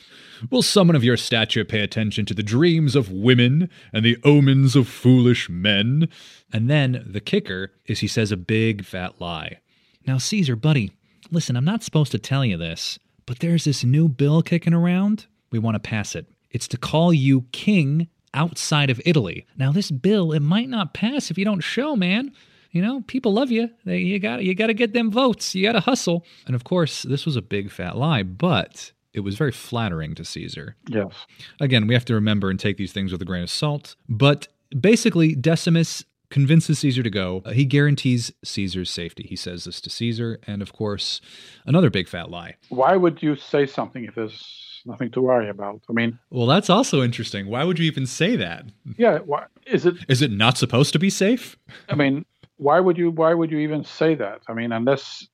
Will 0.50 0.64
someone 0.64 0.96
of 0.96 1.04
your 1.04 1.18
stature 1.18 1.64
pay 1.64 1.82
attention 1.82 2.26
to 2.26 2.34
the 2.34 2.42
dreams 2.42 2.96
of 2.96 3.12
women 3.12 3.70
and 3.94 4.04
the 4.04 4.18
omens 4.24 4.76
of 4.76 4.88
foolish 4.88 5.50
men? 5.50 6.10
And 6.52 6.68
then 6.68 7.06
the 7.06 7.20
kicker 7.20 7.72
is 7.86 8.00
he 8.00 8.08
says 8.08 8.32
a 8.32 8.38
big 8.38 8.84
fat 8.84 9.22
lie. 9.22 9.60
Now, 10.06 10.18
Caesar, 10.18 10.56
buddy, 10.56 10.92
listen, 11.30 11.56
I'm 11.56 11.66
not 11.66 11.84
supposed 11.84 12.12
to 12.12 12.20
tell 12.20 12.44
you 12.44 12.58
this, 12.58 13.00
but 13.26 13.40
there's 13.40 13.64
this 13.64 13.84
new 13.84 14.08
bill 14.08 14.42
kicking 14.42 14.74
around. 14.74 15.28
We 15.52 15.60
want 15.60 15.76
to 15.76 15.80
pass 15.80 16.16
it. 16.16 16.28
It's 16.50 16.68
to 16.70 16.78
call 16.78 17.14
you 17.14 17.46
king 17.52 18.08
outside 18.34 18.90
of 18.90 19.02
Italy. 19.06 19.46
Now, 19.58 19.72
this 19.72 19.92
bill, 19.92 20.32
it 20.32 20.42
might 20.42 20.70
not 20.70 20.94
pass 20.94 21.32
if 21.32 21.38
you 21.38 21.46
don't 21.46 21.62
show, 21.62 21.96
man. 21.96 22.32
You 22.72 22.82
know, 22.82 23.02
people 23.02 23.34
love 23.34 23.52
you. 23.52 23.70
They, 23.86 23.98
you 24.00 24.18
got 24.20 24.44
you 24.44 24.56
got 24.56 24.68
to 24.68 24.74
get 24.74 24.94
them 24.94 25.12
votes. 25.12 25.54
You 25.54 25.64
got 25.64 25.74
to 25.74 25.82
hustle. 25.82 26.26
And 26.46 26.56
of 26.56 26.64
course, 26.64 27.04
this 27.04 27.26
was 27.26 27.36
a 27.36 27.42
big 27.42 27.70
fat 27.70 27.98
lie, 27.98 28.24
but 28.24 28.94
it 29.14 29.20
was 29.22 29.36
very 29.36 29.52
flattering 29.52 30.16
to 30.16 30.24
Caesar. 30.24 30.78
Yes. 30.88 31.14
Again, 31.60 31.86
we 31.88 31.94
have 31.94 32.06
to 32.06 32.14
remember 32.14 32.50
and 32.50 32.58
take 32.58 32.78
these 32.78 32.94
things 32.94 33.12
with 33.12 33.22
a 33.22 33.26
grain 33.26 33.44
of 33.44 33.50
salt. 33.50 33.98
But 34.08 34.48
basically, 34.80 35.36
Decimus 35.36 36.06
convinces 36.32 36.80
Caesar 36.80 37.04
to 37.04 37.10
go. 37.10 37.44
Uh, 37.46 37.52
he 37.52 37.66
guarantees 37.66 38.32
Caesar's 38.44 38.90
safety. 38.90 39.24
He 39.28 39.36
says 39.36 39.66
this 39.66 39.80
to 39.82 39.90
Caesar, 39.90 40.40
and 40.48 40.62
of 40.62 40.74
course, 40.74 41.22
another 41.66 41.90
big 41.92 42.08
fat 42.08 42.32
lie. 42.32 42.56
Why 42.70 42.96
would 42.96 43.22
you 43.22 43.36
say 43.36 43.68
something 43.68 44.06
if 44.06 44.16
there's 44.16 44.82
nothing 44.86 45.12
to 45.12 45.22
worry 45.22 45.50
about? 45.50 45.82
I 45.90 45.94
mean, 45.94 46.18
Well, 46.32 46.48
that's 46.48 46.70
also 46.70 47.04
interesting. 47.04 47.48
Why 47.48 47.64
would 47.64 47.78
you 47.78 47.86
even 47.86 48.08
say 48.08 48.36
that? 48.38 48.66
yeah, 48.98 49.20
why, 49.20 49.46
is 49.68 49.86
it 49.86 49.96
Is 50.08 50.22
it 50.24 50.32
not 50.32 50.58
supposed 50.58 50.94
to 50.94 51.00
be 51.00 51.10
safe? 51.12 51.58
I 51.90 51.96
mean, 51.96 52.26
why 52.58 52.80
would 52.80 52.98
you 52.98 53.12
why 53.12 53.34
would 53.34 53.52
you 53.52 53.60
even 53.60 53.84
say 53.84 54.16
that? 54.16 54.42
I 54.48 54.54
mean, 54.54 54.72
unless 54.72 55.28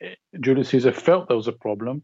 eh, 0.00 0.14
Julius 0.40 0.68
Caesar 0.70 0.92
felt 0.92 1.28
there 1.28 1.36
was 1.36 1.48
a 1.48 1.52
problem, 1.52 2.02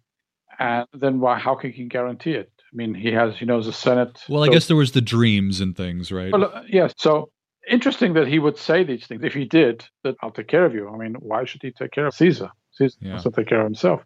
and 0.58 0.86
then 0.92 1.20
why? 1.20 1.38
How 1.38 1.54
can 1.54 1.72
he 1.72 1.84
guarantee 1.84 2.32
it? 2.32 2.50
I 2.72 2.76
mean, 2.76 2.94
he 2.94 3.10
has, 3.12 3.40
you 3.40 3.46
know, 3.46 3.60
the 3.62 3.72
Senate. 3.72 4.22
Well, 4.28 4.42
I 4.42 4.46
so- 4.46 4.52
guess 4.52 4.66
there 4.68 4.76
was 4.76 4.92
the 4.92 5.00
dreams 5.00 5.60
and 5.60 5.76
things, 5.76 6.12
right? 6.12 6.32
Well, 6.32 6.44
uh, 6.44 6.62
yes. 6.68 6.92
So 6.96 7.30
interesting 7.68 8.14
that 8.14 8.26
he 8.28 8.38
would 8.38 8.56
say 8.58 8.84
these 8.84 9.06
things. 9.06 9.22
If 9.24 9.34
he 9.34 9.44
did, 9.44 9.84
that 10.04 10.16
I'll 10.22 10.30
take 10.30 10.48
care 10.48 10.64
of 10.64 10.74
you. 10.74 10.88
I 10.88 10.96
mean, 10.96 11.14
why 11.14 11.44
should 11.44 11.62
he 11.62 11.70
take 11.72 11.90
care 11.92 12.06
of 12.06 12.14
Caesar? 12.14 12.50
Caesar 12.72 12.96
Yeah. 13.00 13.12
has 13.14 13.24
to 13.24 13.30
take 13.30 13.48
care 13.48 13.60
of 13.60 13.64
himself. 13.64 14.02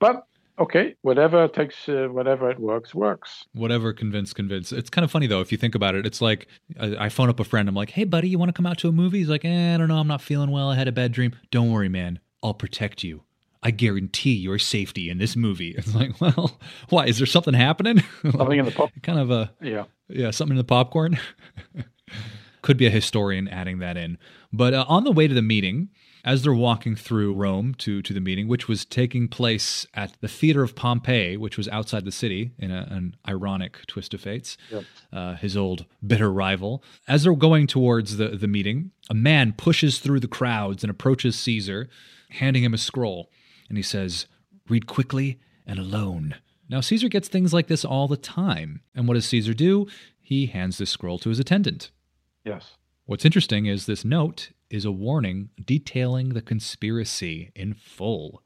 But 0.00 0.24
okay, 0.58 0.94
whatever 1.02 1.48
takes, 1.48 1.88
uh, 1.88 2.08
whatever 2.10 2.50
it 2.50 2.58
works, 2.58 2.94
works. 2.94 3.44
Whatever, 3.52 3.92
convince, 3.92 4.32
convince. 4.32 4.72
It's 4.72 4.90
kind 4.90 5.04
of 5.04 5.10
funny 5.10 5.26
though 5.26 5.40
if 5.40 5.50
you 5.52 5.58
think 5.58 5.74
about 5.74 5.94
it. 5.94 6.06
It's 6.06 6.20
like 6.20 6.48
I, 6.80 7.06
I 7.06 7.08
phone 7.08 7.28
up 7.28 7.40
a 7.40 7.44
friend. 7.44 7.68
I'm 7.68 7.74
like, 7.74 7.90
"Hey, 7.90 8.04
buddy, 8.04 8.28
you 8.28 8.38
want 8.38 8.48
to 8.48 8.52
come 8.52 8.66
out 8.66 8.78
to 8.78 8.88
a 8.88 8.92
movie?" 8.92 9.18
He's 9.18 9.28
like, 9.28 9.44
eh, 9.44 9.74
"I 9.74 9.76
don't 9.76 9.88
know. 9.88 9.98
I'm 9.98 10.08
not 10.08 10.22
feeling 10.22 10.50
well. 10.50 10.70
I 10.70 10.76
had 10.76 10.88
a 10.88 10.92
bad 10.92 11.12
dream." 11.12 11.32
Don't 11.50 11.70
worry, 11.72 11.88
man. 11.88 12.20
I'll 12.42 12.54
protect 12.54 13.02
you. 13.02 13.22
I 13.60 13.72
guarantee 13.72 14.34
your 14.34 14.58
safety 14.60 15.10
in 15.10 15.18
this 15.18 15.34
movie. 15.34 15.74
It's 15.78 15.92
like, 15.94 16.20
well, 16.20 16.58
why? 16.90 17.06
Is 17.06 17.18
there 17.18 17.26
something 17.26 17.54
happening? 17.54 18.00
Something 18.22 18.60
in 18.60 18.64
the 18.64 18.70
pop. 18.70 18.90
kind 19.02 19.18
of 19.18 19.32
a 19.32 19.50
Yeah. 19.60 19.84
yeah, 20.08 20.30
something 20.30 20.52
in 20.52 20.58
the 20.58 20.64
popcorn. 20.64 21.18
Could 22.62 22.76
be 22.76 22.86
a 22.86 22.90
historian 22.90 23.48
adding 23.48 23.78
that 23.78 23.96
in. 23.96 24.18
But 24.52 24.74
uh, 24.74 24.84
on 24.88 25.04
the 25.04 25.12
way 25.12 25.28
to 25.28 25.34
the 25.34 25.42
meeting, 25.42 25.88
as 26.24 26.42
they're 26.42 26.52
walking 26.52 26.96
through 26.96 27.32
Rome 27.34 27.74
to, 27.78 28.02
to 28.02 28.12
the 28.12 28.20
meeting, 28.20 28.48
which 28.48 28.66
was 28.68 28.84
taking 28.84 29.28
place 29.28 29.86
at 29.94 30.14
the 30.20 30.28
Theater 30.28 30.62
of 30.62 30.74
Pompey, 30.74 31.36
which 31.36 31.56
was 31.56 31.68
outside 31.68 32.04
the 32.04 32.12
city 32.12 32.50
in 32.58 32.70
a, 32.70 32.86
an 32.90 33.16
ironic 33.26 33.86
twist 33.86 34.12
of 34.14 34.20
fates, 34.20 34.56
Yep. 34.70 34.84
uh, 35.12 35.34
his 35.36 35.56
old 35.56 35.86
bitter 36.06 36.30
rival. 36.32 36.82
As 37.06 37.22
they're 37.22 37.34
going 37.34 37.66
towards 37.66 38.16
the, 38.16 38.28
the 38.30 38.48
meeting, 38.48 38.90
a 39.08 39.14
man 39.14 39.52
pushes 39.52 39.98
through 40.00 40.20
the 40.20 40.28
crowds 40.28 40.82
and 40.82 40.90
approaches 40.90 41.38
Caesar, 41.38 41.88
handing 42.30 42.64
him 42.64 42.74
a 42.74 42.78
scroll. 42.78 43.30
And 43.68 43.78
he 43.78 43.82
says, 43.82 44.26
Read 44.68 44.86
quickly 44.86 45.38
and 45.66 45.78
alone. 45.78 46.34
Now, 46.68 46.80
Caesar 46.82 47.08
gets 47.08 47.28
things 47.28 47.54
like 47.54 47.68
this 47.68 47.84
all 47.84 48.08
the 48.08 48.18
time. 48.18 48.82
And 48.94 49.08
what 49.08 49.14
does 49.14 49.24
Caesar 49.26 49.54
do? 49.54 49.86
He 50.20 50.46
hands 50.46 50.76
this 50.76 50.90
scroll 50.90 51.18
to 51.20 51.30
his 51.30 51.38
attendant. 51.38 51.90
Yes. 52.48 52.76
What's 53.04 53.26
interesting 53.26 53.66
is 53.66 53.84
this 53.84 54.04
note 54.04 54.52
is 54.70 54.86
a 54.86 54.90
warning 54.90 55.50
detailing 55.62 56.30
the 56.30 56.40
conspiracy 56.40 57.52
in 57.54 57.74
full. 57.74 58.42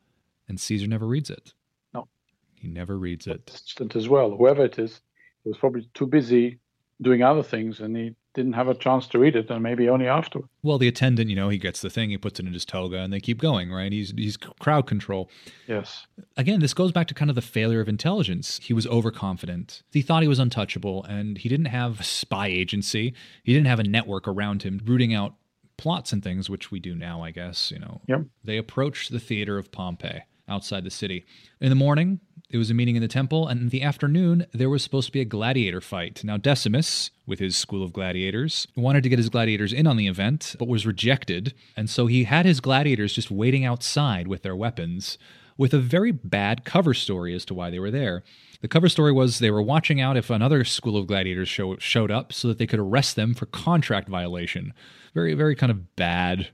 And 0.49 0.59
Caesar 0.61 0.89
never 0.89 1.07
reads 1.07 1.31
it. 1.31 1.55
No. 1.95 2.09
He 2.55 2.67
never 2.67 2.99
reads 2.99 3.29
it. 3.29 3.63
As 3.95 4.09
well, 4.09 4.37
whoever 4.37 4.65
it 4.65 4.79
is, 4.79 5.01
he 5.45 5.51
was 5.51 5.59
probably 5.59 5.89
too 5.95 6.07
busy 6.07 6.59
doing 7.01 7.23
other 7.23 7.45
things, 7.45 7.79
and 7.79 7.97
he 7.97 8.15
didn't 8.35 8.55
have 8.55 8.69
a 8.69 8.75
chance 8.75 9.07
to 9.09 9.19
read 9.19 9.37
it, 9.37 9.51
and 9.51 9.63
maybe 9.63 9.89
only 9.89 10.07
afterward. 10.09 10.49
Well, 10.63 10.79
the 10.79 10.89
attendant, 10.89 11.29
you 11.29 11.37
know, 11.37 11.49
he 11.51 11.59
gets 11.59 11.81
the 11.83 11.91
thing, 11.91 12.11
he 12.11 12.17
puts 12.19 12.41
it 12.41 12.47
in 12.47 12.53
his 12.53 12.65
toga, 12.65 12.99
and 12.99 13.13
they 13.13 13.21
keep 13.21 13.39
going, 13.39 13.71
right? 13.71 13.93
He's 13.93 14.13
he's 14.17 14.37
crowd 14.37 14.87
control. 14.87 15.31
Yes. 15.69 16.07
Again, 16.37 16.61
this 16.61 16.75
goes 16.75 16.93
back 16.93 17.09
to 17.09 17.15
kind 17.15 17.29
of 17.31 17.35
the 17.35 17.43
failure 17.43 17.81
of 17.81 17.89
intelligence. 17.89 18.59
He 18.63 18.73
was 18.73 18.87
overconfident. 18.87 19.83
He 19.93 20.03
thought 20.03 20.23
he 20.23 20.29
was 20.29 20.39
untouchable, 20.39 21.05
and 21.05 21.39
he 21.39 21.49
didn't 21.49 21.67
have 21.67 22.01
a 22.01 22.05
spy 22.05 22.47
agency. 22.49 23.15
He 23.43 23.53
didn't 23.53 23.67
have 23.69 23.81
a 23.81 23.85
network 23.85 24.27
around 24.27 24.63
him 24.63 24.81
rooting 24.85 25.13
out 25.15 25.35
plots 25.77 26.13
and 26.13 26.23
things, 26.23 26.49
which 26.49 26.71
we 26.71 26.79
do 26.81 26.95
now, 26.95 27.23
I 27.23 27.31
guess. 27.33 27.71
You 27.71 27.81
know, 27.81 28.01
Yep. 28.09 28.23
they 28.45 28.57
approached 28.57 29.11
the 29.11 29.21
theater 29.21 29.59
of 29.59 29.73
Pompey 29.73 30.21
outside 30.49 30.85
the 30.85 30.91
city. 30.91 31.25
In 31.61 31.69
the 31.71 31.75
morning, 31.77 32.21
there 32.53 32.59
was 32.59 32.71
a 32.71 32.75
meeting 32.75 32.97
in 32.97 33.03
the 33.03 33.09
temple, 33.09 33.49
and 33.49 33.63
in 33.63 33.69
the 33.71 33.83
afternoon, 33.83 34.47
there 34.53 34.69
was 34.69 34.83
supposed 34.83 35.07
to 35.07 35.13
be 35.13 35.23
a 35.23 35.25
gladiator 35.25 35.81
fight. 35.81 36.23
Now, 36.23 36.37
Decimus, 36.37 37.11
with 37.27 37.39
his 37.39 37.57
school 37.57 37.83
of 37.83 37.95
gladiators, 37.95 38.69
wanted 38.77 39.03
to 39.05 39.09
get 39.09 39.19
his 39.19 39.31
gladiators 39.31 39.73
in 39.73 39.87
on 39.87 39.97
the 39.97 40.07
event, 40.07 40.55
but 40.59 40.69
was 40.69 40.87
rejected. 40.87 41.55
And 41.79 41.89
so 41.89 42.07
he 42.07 42.25
had 42.25 42.45
his 42.45 42.61
gladiators 42.61 43.15
just 43.15 43.31
waiting 43.31 43.65
outside 43.65 44.29
with 44.29 44.43
their 44.43 44.55
weapons, 44.55 45.17
with 45.57 45.73
a 45.73 45.79
very 45.79 46.13
bad 46.13 46.67
cover 46.67 46.93
story 46.93 47.35
as 47.35 47.47
to 47.47 47.55
why 47.55 47.71
they 47.71 47.79
were 47.79 47.91
there. 47.91 48.23
The 48.61 48.69
cover 48.69 48.91
story 48.91 49.13
was 49.13 49.39
they 49.39 49.51
were 49.51 49.63
watching 49.63 50.03
out 50.03 50.19
if 50.19 50.29
another 50.29 50.63
school 50.63 50.99
of 50.99 51.07
gladiators 51.07 51.49
show, 51.49 51.79
showed 51.79 52.11
up 52.11 52.35
so 52.35 52.49
that 52.49 52.59
they 52.59 52.67
could 52.67 52.79
arrest 52.79 53.17
them 53.17 53.33
for 53.33 53.47
contract 53.47 54.09
violation. 54.09 54.75
Very, 55.15 55.33
very 55.33 55.57
kind 55.57 55.73
of 55.73 55.97
bad 55.97 56.49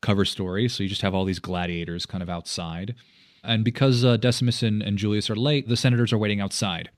cover 0.00 0.24
story. 0.24 0.68
So 0.68 0.82
you 0.82 0.88
just 0.88 1.02
have 1.02 1.14
all 1.14 1.24
these 1.24 1.38
gladiators 1.38 2.06
kind 2.06 2.22
of 2.22 2.28
outside. 2.28 2.96
And 3.44 3.64
because 3.64 4.04
uh, 4.04 4.16
Decimus 4.16 4.62
and, 4.62 4.82
and 4.82 4.98
Julius 4.98 5.30
are 5.30 5.36
late, 5.36 5.68
the 5.68 5.76
senators 5.76 6.12
are 6.12 6.18
waiting 6.18 6.40
outside. 6.40 6.90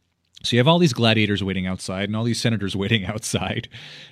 So 0.43 0.55
you 0.55 0.61
have 0.61 0.69
all 0.69 0.79
these 0.79 0.93
gladiators 0.93 1.43
waiting 1.43 1.67
outside 1.67 2.05
and 2.05 2.17
all 2.17 2.25
these 2.25 2.41
senators 2.41 2.77
waiting 2.77 3.05
outside. 3.05 3.69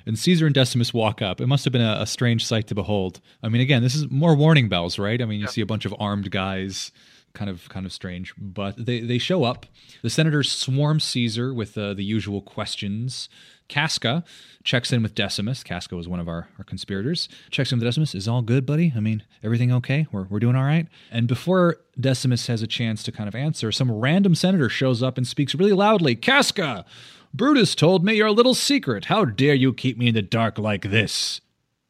And 0.06 0.18
Caesar 0.18 0.46
and 0.46 0.54
Decimus 0.54 0.92
walk 0.92 1.22
up. 1.22 1.40
It 1.40 1.46
must 1.46 1.64
have 1.64 1.72
been 1.72 1.82
a, 1.82 1.98
a 2.00 2.06
strange 2.06 2.44
sight 2.44 2.66
to 2.68 2.74
behold. 2.74 3.20
I 3.42 3.48
mean, 3.48 3.60
again, 3.60 3.82
this 3.82 3.94
is 3.94 4.10
more 4.10 4.34
warning 4.34 4.68
bells, 4.68 4.98
right? 4.98 5.20
I 5.20 5.24
mean, 5.24 5.40
you 5.40 5.46
see 5.46 5.60
a 5.60 5.66
bunch 5.66 5.84
of 5.84 5.94
armed 5.98 6.30
guys, 6.30 6.90
kind 7.34 7.50
of 7.50 7.68
kind 7.68 7.86
of 7.86 7.92
strange. 7.92 8.34
But 8.36 8.84
they, 8.84 9.00
they 9.00 9.18
show 9.18 9.44
up. 9.44 9.66
The 10.02 10.10
senators 10.10 10.50
swarm 10.50 10.98
Caesar 11.00 11.52
with 11.52 11.76
uh, 11.78 11.94
the 11.94 12.04
usual 12.04 12.40
questions. 12.40 13.28
Casca 13.68 14.24
checks 14.62 14.92
in 14.92 15.02
with 15.02 15.14
Decimus. 15.14 15.62
Casca 15.62 15.96
was 15.96 16.08
one 16.08 16.20
of 16.20 16.28
our, 16.28 16.48
our 16.58 16.64
conspirators. 16.64 17.28
Checks 17.50 17.72
in 17.72 17.78
with 17.78 17.86
Decimus. 17.86 18.14
Is 18.14 18.28
all 18.28 18.42
good, 18.42 18.66
buddy? 18.66 18.92
I 18.96 19.00
mean, 19.00 19.22
everything 19.42 19.72
okay? 19.72 20.06
We're, 20.12 20.24
we're 20.24 20.38
doing 20.38 20.56
all 20.56 20.64
right? 20.64 20.86
And 21.10 21.26
before 21.26 21.78
Decimus 21.98 22.46
has 22.46 22.62
a 22.62 22.66
chance 22.66 23.02
to 23.04 23.12
kind 23.12 23.28
of 23.28 23.34
answer, 23.34 23.72
some 23.72 23.90
random 23.90 24.34
senator 24.34 24.68
shows 24.68 25.02
up 25.02 25.16
and 25.16 25.26
speaks 25.26 25.54
really 25.54 25.72
loudly 25.72 26.14
Casca! 26.14 26.84
Brutus 27.32 27.74
told 27.74 28.04
me 28.04 28.14
your 28.14 28.30
little 28.30 28.54
secret. 28.54 29.06
How 29.06 29.24
dare 29.24 29.54
you 29.54 29.72
keep 29.72 29.98
me 29.98 30.06
in 30.06 30.14
the 30.14 30.22
dark 30.22 30.56
like 30.56 30.90
this? 30.90 31.40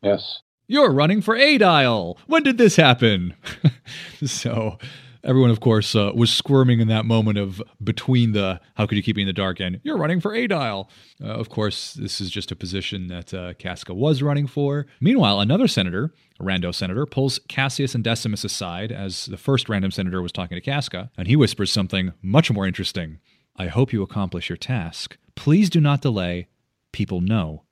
Yes. 0.03 0.41
You're 0.67 0.91
running 0.91 1.21
for 1.21 1.37
Aedile. 1.37 2.17
When 2.27 2.43
did 2.43 2.57
this 2.57 2.77
happen? 2.77 3.35
so 4.25 4.79
everyone, 5.25 5.51
of 5.51 5.61
course, 5.61 5.95
uh, 5.95 6.13
was 6.15 6.31
squirming 6.31 6.81
in 6.81 6.89
that 6.89 7.05
moment 7.05 7.39
of 7.39 7.63
between 7.83 8.33
the 8.33 8.61
how 8.75 8.87
could 8.87 8.97
you 8.97 9.03
keep 9.03 9.17
me 9.17 9.23
in 9.23 9.27
the 9.27 9.33
dark 9.33 9.61
and 9.61 9.81
you're 9.83 9.97
running 9.97 10.21
for 10.21 10.33
Aedile. 10.33 10.89
Uh, 11.23 11.27
of 11.27 11.49
course, 11.49 11.95
this 11.95 12.21
is 12.21 12.31
just 12.31 12.53
a 12.53 12.57
position 12.57 13.09
that 13.09 13.35
uh, 13.35 13.55
Casca 13.55 13.95
was 13.95 14.23
running 14.23 14.47
for. 14.47 14.87
Meanwhile, 15.01 15.41
another 15.41 15.67
senator, 15.67 16.13
a 16.39 16.45
rando 16.45 16.75
senator, 16.75 17.07
pulls 17.07 17.41
Cassius 17.49 17.95
and 17.95 18.05
Decimus 18.05 18.45
aside 18.45 18.93
as 18.93 19.27
the 19.27 19.37
first 19.37 19.69
random 19.69 19.91
senator 19.91 20.23
was 20.23 20.33
talking 20.33 20.57
to 20.57 20.61
Casca, 20.61 21.11
and 21.17 21.27
he 21.27 21.37
whispers 21.37 21.73
something 21.73 22.13
much 22.23 22.51
more 22.51 22.67
interesting. 22.67 23.19
I 23.57 23.69
hope 23.69 23.93
you 23.93 24.03
accomplish 24.03 24.49
your 24.49 24.57
task. 24.57 25.17
Please 25.35 25.71
do 25.71 25.81
not 25.81 26.03
delay. 26.03 26.49
People 26.93 27.21
know 27.21 27.65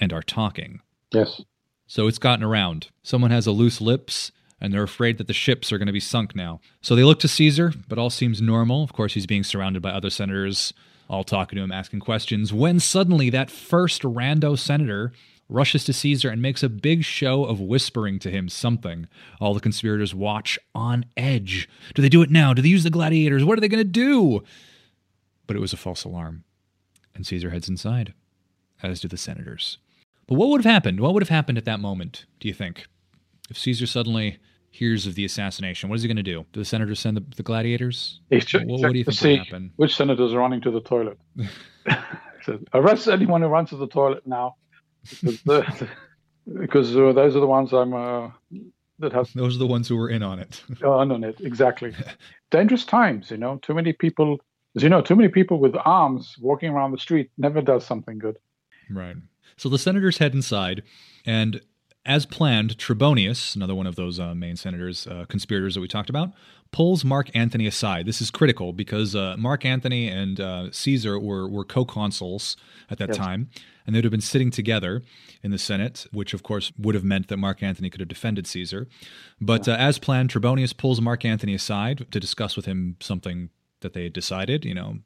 and 0.00 0.12
are 0.12 0.22
talking. 0.22 0.80
Yes. 1.12 1.42
So 1.86 2.08
it's 2.08 2.18
gotten 2.18 2.44
around. 2.44 2.88
Someone 3.02 3.30
has 3.30 3.46
a 3.46 3.52
loose 3.52 3.80
lips 3.80 4.32
and 4.60 4.72
they're 4.72 4.82
afraid 4.82 5.18
that 5.18 5.26
the 5.26 5.32
ships 5.32 5.72
are 5.72 5.78
going 5.78 5.86
to 5.86 5.92
be 5.92 6.00
sunk 6.00 6.34
now. 6.34 6.60
So 6.80 6.94
they 6.94 7.04
look 7.04 7.20
to 7.20 7.28
Caesar, 7.28 7.72
but 7.88 7.98
all 7.98 8.10
seems 8.10 8.40
normal. 8.40 8.82
Of 8.82 8.92
course, 8.92 9.14
he's 9.14 9.26
being 9.26 9.44
surrounded 9.44 9.82
by 9.82 9.90
other 9.90 10.10
senators, 10.10 10.72
all 11.08 11.24
talking 11.24 11.56
to 11.56 11.62
him, 11.62 11.72
asking 11.72 12.00
questions, 12.00 12.52
when 12.52 12.80
suddenly 12.80 13.30
that 13.30 13.50
first 13.50 14.02
rando 14.02 14.58
senator 14.58 15.12
rushes 15.48 15.84
to 15.84 15.92
Caesar 15.92 16.28
and 16.28 16.42
makes 16.42 16.62
a 16.62 16.68
big 16.68 17.04
show 17.04 17.44
of 17.44 17.60
whispering 17.60 18.18
to 18.18 18.30
him 18.30 18.48
something. 18.48 19.06
All 19.40 19.54
the 19.54 19.60
conspirators 19.60 20.14
watch 20.14 20.58
on 20.74 21.04
edge. 21.16 21.68
Do 21.94 22.02
they 22.02 22.08
do 22.08 22.22
it 22.22 22.30
now? 22.30 22.52
Do 22.52 22.62
they 22.62 22.68
use 22.68 22.82
the 22.82 22.90
gladiators? 22.90 23.44
What 23.44 23.56
are 23.56 23.60
they 23.60 23.68
going 23.68 23.84
to 23.84 23.84
do? 23.84 24.42
But 25.46 25.56
it 25.56 25.60
was 25.60 25.72
a 25.72 25.76
false 25.76 26.02
alarm. 26.02 26.44
And 27.14 27.26
Caesar 27.26 27.50
heads 27.50 27.68
inside, 27.68 28.12
as 28.82 29.00
do 29.00 29.08
the 29.08 29.16
senators. 29.16 29.78
But 30.26 30.34
what 30.34 30.48
would 30.48 30.64
have 30.64 30.72
happened? 30.72 31.00
What 31.00 31.14
would 31.14 31.22
have 31.22 31.28
happened 31.28 31.58
at 31.58 31.64
that 31.66 31.80
moment, 31.80 32.26
do 32.40 32.48
you 32.48 32.54
think? 32.54 32.86
If 33.50 33.58
Caesar 33.58 33.86
suddenly 33.86 34.38
hears 34.70 35.06
of 35.06 35.14
the 35.14 35.24
assassination, 35.24 35.88
what 35.88 35.96
is 35.96 36.02
he 36.02 36.08
going 36.08 36.16
to 36.16 36.22
do? 36.22 36.44
Do 36.52 36.60
the 36.60 36.64
senators 36.64 37.00
send 37.00 37.16
the, 37.16 37.24
the 37.36 37.42
gladiators? 37.42 38.20
What, 38.28 38.44
what 38.66 38.92
do 38.92 38.98
you 38.98 39.04
think 39.04 39.16
see 39.16 39.28
will 39.30 39.44
happen? 39.44 39.72
which 39.76 39.96
senators 39.96 40.34
are 40.34 40.38
running 40.38 40.60
to 40.62 40.70
the 40.70 40.80
toilet. 40.80 41.18
So, 42.46 42.60
Arrest 42.74 43.08
anyone 43.08 43.42
who 43.42 43.48
runs 43.48 43.70
to 43.70 43.76
the 43.76 43.88
toilet 43.88 44.24
now, 44.24 44.54
because, 45.02 45.42
the, 45.42 45.88
because 46.60 46.96
uh, 46.96 47.12
those 47.12 47.34
are 47.34 47.40
the 47.40 47.46
ones 47.46 47.72
I'm 47.72 47.92
uh, 47.92 48.30
that 49.00 49.12
have 49.12 49.32
Those 49.34 49.56
are 49.56 49.58
the 49.58 49.66
ones 49.66 49.88
who 49.88 49.96
were 49.96 50.08
in 50.08 50.22
on 50.22 50.38
it. 50.38 50.62
on 50.84 51.10
on 51.10 51.24
it. 51.24 51.40
Exactly. 51.40 51.92
Dangerous 52.52 52.84
times, 52.84 53.32
you 53.32 53.36
know. 53.36 53.58
Too 53.62 53.74
many 53.74 53.92
people, 53.92 54.38
as 54.76 54.84
you 54.84 54.88
know, 54.88 55.02
too 55.02 55.16
many 55.16 55.28
people 55.28 55.58
with 55.58 55.74
arms 55.84 56.36
walking 56.40 56.70
around 56.70 56.92
the 56.92 56.98
street 56.98 57.32
never 57.36 57.60
does 57.60 57.84
something 57.84 58.16
good. 58.16 58.38
Right. 58.88 59.16
So 59.56 59.68
the 59.68 59.78
senators 59.78 60.18
head 60.18 60.32
inside, 60.32 60.84
and 61.24 61.60
as 62.06 62.24
planned, 62.24 62.78
Trebonius, 62.78 63.54
another 63.56 63.74
one 63.74 63.86
of 63.86 63.96
those 63.96 64.18
uh, 64.18 64.34
main 64.34 64.56
senators, 64.56 65.06
uh, 65.06 65.26
conspirators 65.28 65.74
that 65.74 65.80
we 65.80 65.88
talked 65.88 66.08
about, 66.08 66.32
pulls 66.72 67.04
Mark 67.04 67.30
Antony 67.34 67.66
aside. 67.66 68.06
This 68.06 68.20
is 68.22 68.30
critical 68.30 68.72
because 68.72 69.14
uh, 69.14 69.36
Mark 69.38 69.64
Antony 69.64 70.08
and 70.08 70.40
uh, 70.40 70.70
Caesar 70.70 71.18
were, 71.18 71.48
were 71.48 71.64
co 71.64 71.84
consuls 71.84 72.56
at 72.90 72.98
that 72.98 73.08
Yes. 73.08 73.16
time, 73.16 73.50
and 73.86 73.94
they'd 73.94 74.04
have 74.04 74.10
been 74.10 74.20
sitting 74.20 74.50
together 74.50 75.02
in 75.42 75.50
the 75.50 75.58
Senate, 75.58 76.06
which 76.12 76.32
of 76.34 76.42
course 76.42 76.72
would 76.78 76.94
have 76.94 77.04
meant 77.04 77.28
that 77.28 77.36
Mark 77.36 77.62
Antony 77.62 77.90
could 77.90 78.00
have 78.00 78.08
defended 78.08 78.46
Caesar. 78.46 78.88
But 79.40 79.68
uh, 79.68 79.72
as 79.72 79.98
planned, 79.98 80.30
Trebonius 80.30 80.76
pulls 80.76 81.00
Mark 81.00 81.24
Antony 81.24 81.54
aside 81.54 82.06
to 82.10 82.20
discuss 82.20 82.56
with 82.56 82.66
him 82.66 82.96
something 83.00 83.50
that 83.80 83.92
they 83.92 84.04
had 84.04 84.12
decided, 84.12 84.64
you 84.64 84.74
know, 84.74 84.98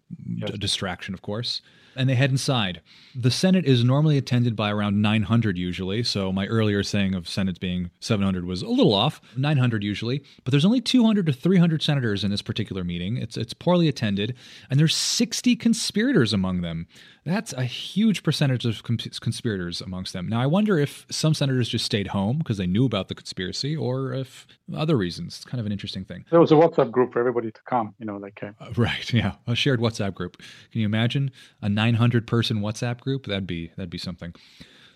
a 0.42 0.56
distraction, 0.56 1.12
of 1.14 1.22
course. 1.22 1.60
And 1.96 2.08
they 2.08 2.14
head 2.14 2.30
inside. 2.30 2.80
The 3.14 3.30
Senate 3.30 3.64
is 3.64 3.82
normally 3.82 4.16
attended 4.16 4.54
by 4.54 4.70
around 4.70 5.02
900 5.02 5.58
usually, 5.58 6.02
so 6.04 6.32
my 6.32 6.46
earlier 6.46 6.82
saying 6.82 7.14
of 7.14 7.28
Senate 7.28 7.58
being 7.58 7.90
700 8.00 8.44
was 8.44 8.62
a 8.62 8.68
little 8.68 8.94
off. 8.94 9.20
900 9.36 9.82
usually, 9.82 10.22
but 10.44 10.52
there's 10.52 10.64
only 10.64 10.80
200 10.80 11.26
to 11.26 11.32
300 11.32 11.82
senators 11.82 12.22
in 12.22 12.30
this 12.30 12.42
particular 12.42 12.84
meeting. 12.84 13.16
It's 13.16 13.36
it's 13.36 13.52
poorly 13.52 13.88
attended, 13.88 14.36
and 14.70 14.78
there's 14.78 14.94
60 14.94 15.56
conspirators 15.56 16.32
among 16.32 16.60
them. 16.60 16.86
That's 17.24 17.52
a 17.52 17.64
huge 17.64 18.22
percentage 18.22 18.64
of 18.64 18.82
conspirators 18.82 19.80
amongst 19.80 20.12
them. 20.12 20.26
Now 20.26 20.40
I 20.40 20.46
wonder 20.46 20.78
if 20.78 21.06
some 21.10 21.34
senators 21.34 21.68
just 21.68 21.84
stayed 21.84 22.08
home 22.08 22.38
because 22.38 22.56
they 22.56 22.66
knew 22.66 22.84
about 22.86 23.08
the 23.08 23.14
conspiracy, 23.14 23.76
or 23.76 24.12
if 24.14 24.46
other 24.74 24.96
reasons. 24.96 25.36
It's 25.36 25.44
kind 25.44 25.60
of 25.60 25.66
an 25.66 25.72
interesting 25.72 26.04
thing. 26.04 26.24
There 26.30 26.40
was 26.40 26.50
a 26.52 26.54
WhatsApp 26.54 26.90
group 26.90 27.12
for 27.12 27.18
everybody 27.20 27.50
to 27.50 27.60
come. 27.66 27.94
You 27.98 28.06
know, 28.06 28.18
they 28.18 28.30
came. 28.30 28.54
Uh, 28.60 28.70
Right. 28.76 29.12
Yeah. 29.20 29.34
A 29.46 29.54
shared 29.54 29.80
WhatsApp 29.80 30.14
group. 30.14 30.38
Can 30.72 30.80
you 30.80 30.86
imagine 30.86 31.30
a 31.60 31.68
900 31.68 32.26
person 32.26 32.60
WhatsApp 32.60 33.00
group? 33.00 33.26
That'd 33.26 33.46
be 33.46 33.70
that'd 33.76 33.90
be 33.90 33.98
something. 33.98 34.34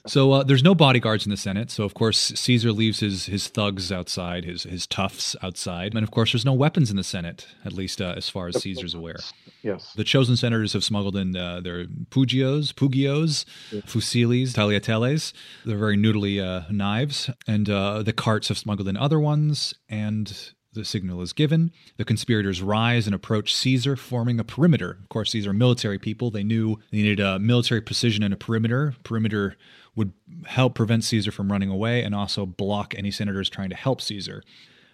So 0.06 0.32
uh, 0.32 0.42
there's 0.42 0.62
no 0.62 0.74
bodyguards 0.74 1.24
in 1.24 1.30
the 1.30 1.36
Senate. 1.36 1.70
So 1.70 1.84
of 1.84 1.94
course 1.94 2.18
Caesar 2.18 2.72
leaves 2.72 3.00
his 3.00 3.26
his 3.26 3.48
thugs 3.48 3.90
outside, 3.90 4.44
his 4.44 4.64
his 4.64 4.86
toughs 4.86 5.34
outside, 5.42 5.94
and 5.94 6.02
of 6.02 6.10
course 6.10 6.32
there's 6.32 6.44
no 6.44 6.52
weapons 6.52 6.90
in 6.90 6.96
the 6.96 7.04
Senate, 7.04 7.46
at 7.64 7.72
least 7.72 8.02
uh, 8.02 8.14
as 8.16 8.28
far 8.28 8.48
as 8.48 8.60
Caesar's 8.62 8.94
aware. 8.94 9.20
Yes. 9.62 9.92
The 9.94 10.04
chosen 10.04 10.36
senators 10.36 10.74
have 10.74 10.84
smuggled 10.84 11.16
in 11.16 11.34
uh, 11.34 11.60
their 11.60 11.86
pugios, 11.86 12.74
pugios, 12.74 13.46
fusiles, 13.86 14.52
tagliateles. 14.52 15.32
They're 15.64 15.78
very 15.78 15.96
noodly 15.96 16.44
uh, 16.44 16.70
knives, 16.70 17.30
and 17.46 17.70
uh, 17.70 18.02
the 18.02 18.12
carts 18.12 18.48
have 18.48 18.58
smuggled 18.58 18.88
in 18.88 18.98
other 18.98 19.18
ones. 19.18 19.74
And 19.88 20.52
the 20.74 20.84
signal 20.84 21.22
is 21.22 21.32
given. 21.32 21.72
The 21.96 22.04
conspirators 22.04 22.62
rise 22.62 23.06
and 23.06 23.14
approach 23.14 23.54
Caesar, 23.54 23.96
forming 23.96 24.38
a 24.38 24.44
perimeter. 24.44 24.98
Of 25.02 25.08
course, 25.08 25.32
these 25.32 25.46
are 25.46 25.52
military 25.52 25.98
people. 25.98 26.30
They 26.30 26.44
knew 26.44 26.78
they 26.90 26.98
needed 26.98 27.20
a 27.20 27.38
military 27.38 27.80
precision 27.80 28.22
and 28.22 28.34
a 28.34 28.36
perimeter. 28.36 28.94
Perimeter 29.04 29.56
would 29.96 30.12
help 30.46 30.74
prevent 30.74 31.04
Caesar 31.04 31.30
from 31.30 31.50
running 31.50 31.70
away 31.70 32.02
and 32.02 32.14
also 32.14 32.44
block 32.44 32.94
any 32.96 33.10
senators 33.10 33.48
trying 33.48 33.70
to 33.70 33.76
help 33.76 34.00
Caesar. 34.00 34.42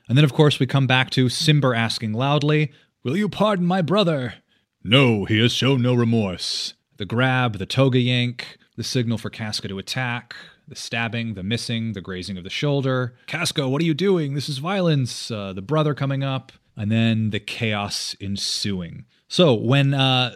And 0.09 0.17
then, 0.17 0.25
of 0.25 0.33
course, 0.33 0.59
we 0.59 0.67
come 0.67 0.87
back 0.87 1.11
to 1.11 1.27
Cimber 1.27 1.77
asking 1.77 2.13
loudly, 2.13 2.73
Will 3.03 3.17
you 3.17 3.29
pardon 3.29 3.67
my 3.67 3.81
brother? 3.81 4.35
No, 4.83 5.25
he 5.25 5.41
has 5.41 5.53
shown 5.53 5.83
no 5.83 5.95
remorse. 5.95 6.75
The 6.97 7.07
grab, 7.07 7.59
the 7.59 7.67
toga 7.67 7.99
yank, 7.99 8.59
the 8.77 8.85
signal 8.85 9.19
for 9.19 9.31
Casca 9.31 9.69
to 9.69 9.79
attack, 9.79 10.35
the 10.71 10.77
stabbing, 10.77 11.35
the 11.35 11.43
missing, 11.43 11.93
the 11.93 12.01
grazing 12.01 12.39
of 12.39 12.45
the 12.45 12.51
shoulder. 12.51 13.15
Casco, 13.27 13.69
what 13.69 13.83
are 13.83 13.85
you 13.85 13.93
doing? 13.93 14.35
This 14.35 14.49
is 14.49 14.59
violence. 14.59 15.31
Uh, 15.31 15.53
the 15.53 15.61
brother 15.61 15.95
coming 15.95 16.23
up, 16.23 16.53
and 16.77 16.91
then 16.91 17.31
the 17.31 17.41
chaos 17.41 18.17
ensuing. 18.21 19.05
So 19.29 19.55
when 19.55 19.95
uh, 19.95 20.35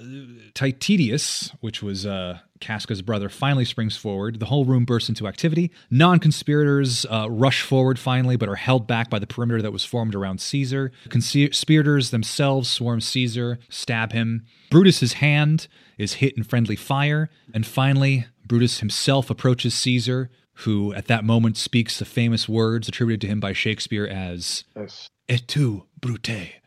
Titidius, 0.54 1.52
which 1.60 1.82
was 1.82 2.04
uh, 2.04 2.38
Casca's 2.60 3.02
brother, 3.02 3.28
finally 3.28 3.64
springs 3.64 3.96
forward, 3.96 4.38
the 4.38 4.46
whole 4.46 4.64
room 4.64 4.84
bursts 4.84 5.08
into 5.08 5.26
activity. 5.26 5.72
Non 5.90 6.18
conspirators 6.18 7.04
uh, 7.06 7.28
rush 7.30 7.62
forward 7.62 7.98
finally, 7.98 8.36
but 8.36 8.48
are 8.48 8.54
held 8.54 8.86
back 8.86 9.10
by 9.10 9.18
the 9.18 9.26
perimeter 9.26 9.62
that 9.62 9.72
was 9.72 9.84
formed 9.84 10.14
around 10.14 10.40
Caesar. 10.40 10.92
Conspirators 11.08 12.10
themselves 12.10 12.68
swarm 12.68 13.00
Caesar, 13.00 13.58
stab 13.68 14.12
him. 14.12 14.46
Brutus's 14.70 15.14
hand 15.14 15.66
is 15.98 16.14
hit 16.14 16.36
in 16.36 16.44
friendly 16.44 16.76
fire. 16.76 17.30
And 17.52 17.66
finally, 17.66 18.26
Brutus 18.46 18.80
himself 18.80 19.30
approaches 19.30 19.74
Caesar, 19.74 20.30
who 20.58 20.92
at 20.94 21.06
that 21.06 21.24
moment 21.24 21.56
speaks 21.56 21.98
the 21.98 22.04
famous 22.04 22.48
words 22.48 22.88
attributed 22.88 23.20
to 23.22 23.26
him 23.26 23.40
by 23.40 23.52
Shakespeare 23.52 24.06
as 24.06 24.64
Yes. 24.76 25.08
Et 25.28 25.46
tu, 25.48 25.84
Brute. 26.00 26.60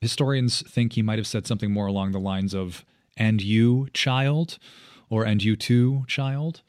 Historians 0.00 0.62
think 0.62 0.92
he 0.92 1.02
might 1.02 1.18
have 1.18 1.26
said 1.26 1.46
something 1.46 1.70
more 1.70 1.86
along 1.86 2.12
the 2.12 2.20
lines 2.20 2.54
of, 2.54 2.84
and 3.16 3.42
you, 3.42 3.88
child, 3.92 4.58
or 5.10 5.24
and 5.24 5.42
you 5.42 5.56
too, 5.56 6.04
child, 6.06 6.62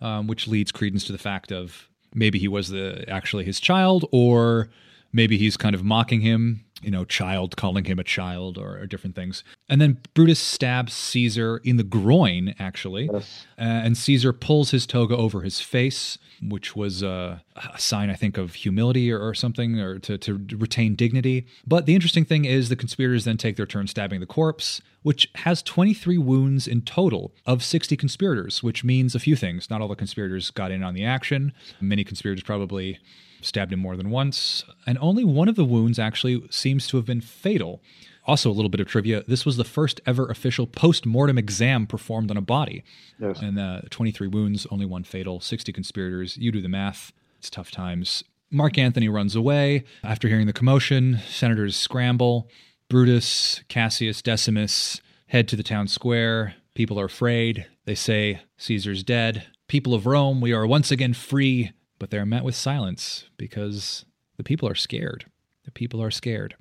um, 0.00 0.26
which 0.26 0.48
leads 0.48 0.72
credence 0.72 1.04
to 1.04 1.12
the 1.12 1.18
fact 1.18 1.52
of 1.52 1.88
maybe 2.14 2.38
he 2.38 2.48
was 2.48 2.68
the 2.68 3.04
actually 3.08 3.44
his 3.44 3.60
child, 3.60 4.04
or 4.12 4.68
maybe 5.12 5.36
he's 5.36 5.56
kind 5.56 5.74
of 5.74 5.84
mocking 5.84 6.20
him, 6.20 6.64
you 6.86 6.92
know, 6.92 7.04
child, 7.04 7.56
calling 7.56 7.84
him 7.84 7.98
a 7.98 8.04
child, 8.04 8.56
or, 8.56 8.78
or 8.78 8.86
different 8.86 9.16
things. 9.16 9.42
And 9.68 9.80
then 9.80 9.98
Brutus 10.14 10.38
stabs 10.38 10.94
Caesar 10.94 11.56
in 11.64 11.78
the 11.78 11.82
groin, 11.82 12.54
actually, 12.60 13.10
Yes. 13.12 13.44
uh, 13.58 13.62
and 13.62 13.98
Caesar 13.98 14.32
pulls 14.32 14.70
his 14.70 14.86
toga 14.86 15.16
over 15.16 15.40
his 15.42 15.60
face, 15.60 16.16
which 16.40 16.76
was 16.76 17.02
uh, 17.02 17.40
a 17.74 17.78
sign, 17.80 18.08
I 18.08 18.14
think, 18.14 18.38
of 18.38 18.54
humility 18.54 19.10
or, 19.10 19.18
or 19.20 19.34
something, 19.34 19.80
or 19.80 19.98
to, 19.98 20.16
to 20.16 20.46
retain 20.56 20.94
dignity. 20.94 21.44
But 21.66 21.86
the 21.86 21.96
interesting 21.96 22.24
thing 22.24 22.44
is 22.44 22.68
the 22.68 22.76
conspirators 22.76 23.24
then 23.24 23.36
take 23.36 23.56
their 23.56 23.66
turn 23.66 23.88
stabbing 23.88 24.20
the 24.20 24.26
corpse, 24.26 24.80
which 25.02 25.28
has 25.36 25.62
23 25.64 26.18
wounds 26.18 26.68
in 26.68 26.82
total 26.82 27.34
of 27.46 27.64
60 27.64 27.96
conspirators, 27.96 28.62
which 28.62 28.84
means 28.84 29.16
a 29.16 29.18
few 29.18 29.34
things. 29.34 29.68
Not 29.70 29.80
all 29.80 29.88
the 29.88 29.96
conspirators 29.96 30.50
got 30.52 30.70
in 30.70 30.84
on 30.84 30.94
the 30.94 31.04
action. 31.04 31.52
Many 31.80 32.04
conspirators 32.04 32.44
probably 32.44 33.00
stabbed 33.40 33.72
him 33.72 33.80
more 33.80 33.96
than 33.96 34.10
once, 34.10 34.64
and 34.86 34.98
only 35.00 35.24
one 35.24 35.48
of 35.48 35.56
the 35.56 35.64
wounds 35.64 35.98
actually 35.98 36.42
seems 36.50 36.86
to 36.88 36.96
have 36.96 37.06
been 37.06 37.20
fatal. 37.20 37.82
Also, 38.26 38.50
a 38.50 38.52
little 38.52 38.68
bit 38.68 38.80
of 38.80 38.88
trivia 38.88 39.22
this 39.28 39.46
was 39.46 39.56
the 39.56 39.64
first 39.64 40.00
ever 40.04 40.28
official 40.28 40.66
post 40.66 41.06
mortem 41.06 41.38
exam 41.38 41.86
performed 41.86 42.30
on 42.30 42.36
a 42.36 42.42
body. 42.42 42.82
Yes. 43.20 43.40
And 43.40 43.58
uh, 43.58 43.82
23 43.90 44.26
wounds, 44.28 44.66
only 44.70 44.84
one 44.86 45.04
fatal, 45.04 45.40
60 45.40 45.72
conspirators. 45.72 46.36
You 46.36 46.50
do 46.50 46.60
the 46.60 46.68
math. 46.68 47.12
It's 47.38 47.50
tough 47.50 47.70
times. 47.70 48.24
Mark 48.50 48.78
Antony 48.78 49.08
runs 49.08 49.36
away. 49.36 49.84
After 50.02 50.28
hearing 50.28 50.46
the 50.46 50.52
commotion, 50.52 51.20
senators 51.28 51.76
scramble. 51.76 52.48
Brutus, 52.88 53.62
Cassius, 53.68 54.22
Decimus 54.22 55.00
head 55.28 55.48
to 55.48 55.56
the 55.56 55.62
town 55.62 55.88
square. 55.88 56.54
People 56.74 57.00
are 57.00 57.06
afraid. 57.06 57.66
They 57.84 57.94
say, 57.94 58.40
Caesar's 58.58 59.02
dead. 59.02 59.46
People 59.68 59.94
of 59.94 60.06
Rome, 60.06 60.40
we 60.40 60.52
are 60.52 60.66
once 60.66 60.90
again 60.90 61.14
free. 61.14 61.72
But 61.98 62.10
they're 62.10 62.26
met 62.26 62.44
with 62.44 62.54
silence 62.54 63.28
because 63.36 64.04
the 64.36 64.44
people 64.44 64.68
are 64.68 64.74
scared. 64.74 65.26
The 65.64 65.70
people 65.70 66.02
are 66.02 66.10
scared. 66.10 66.56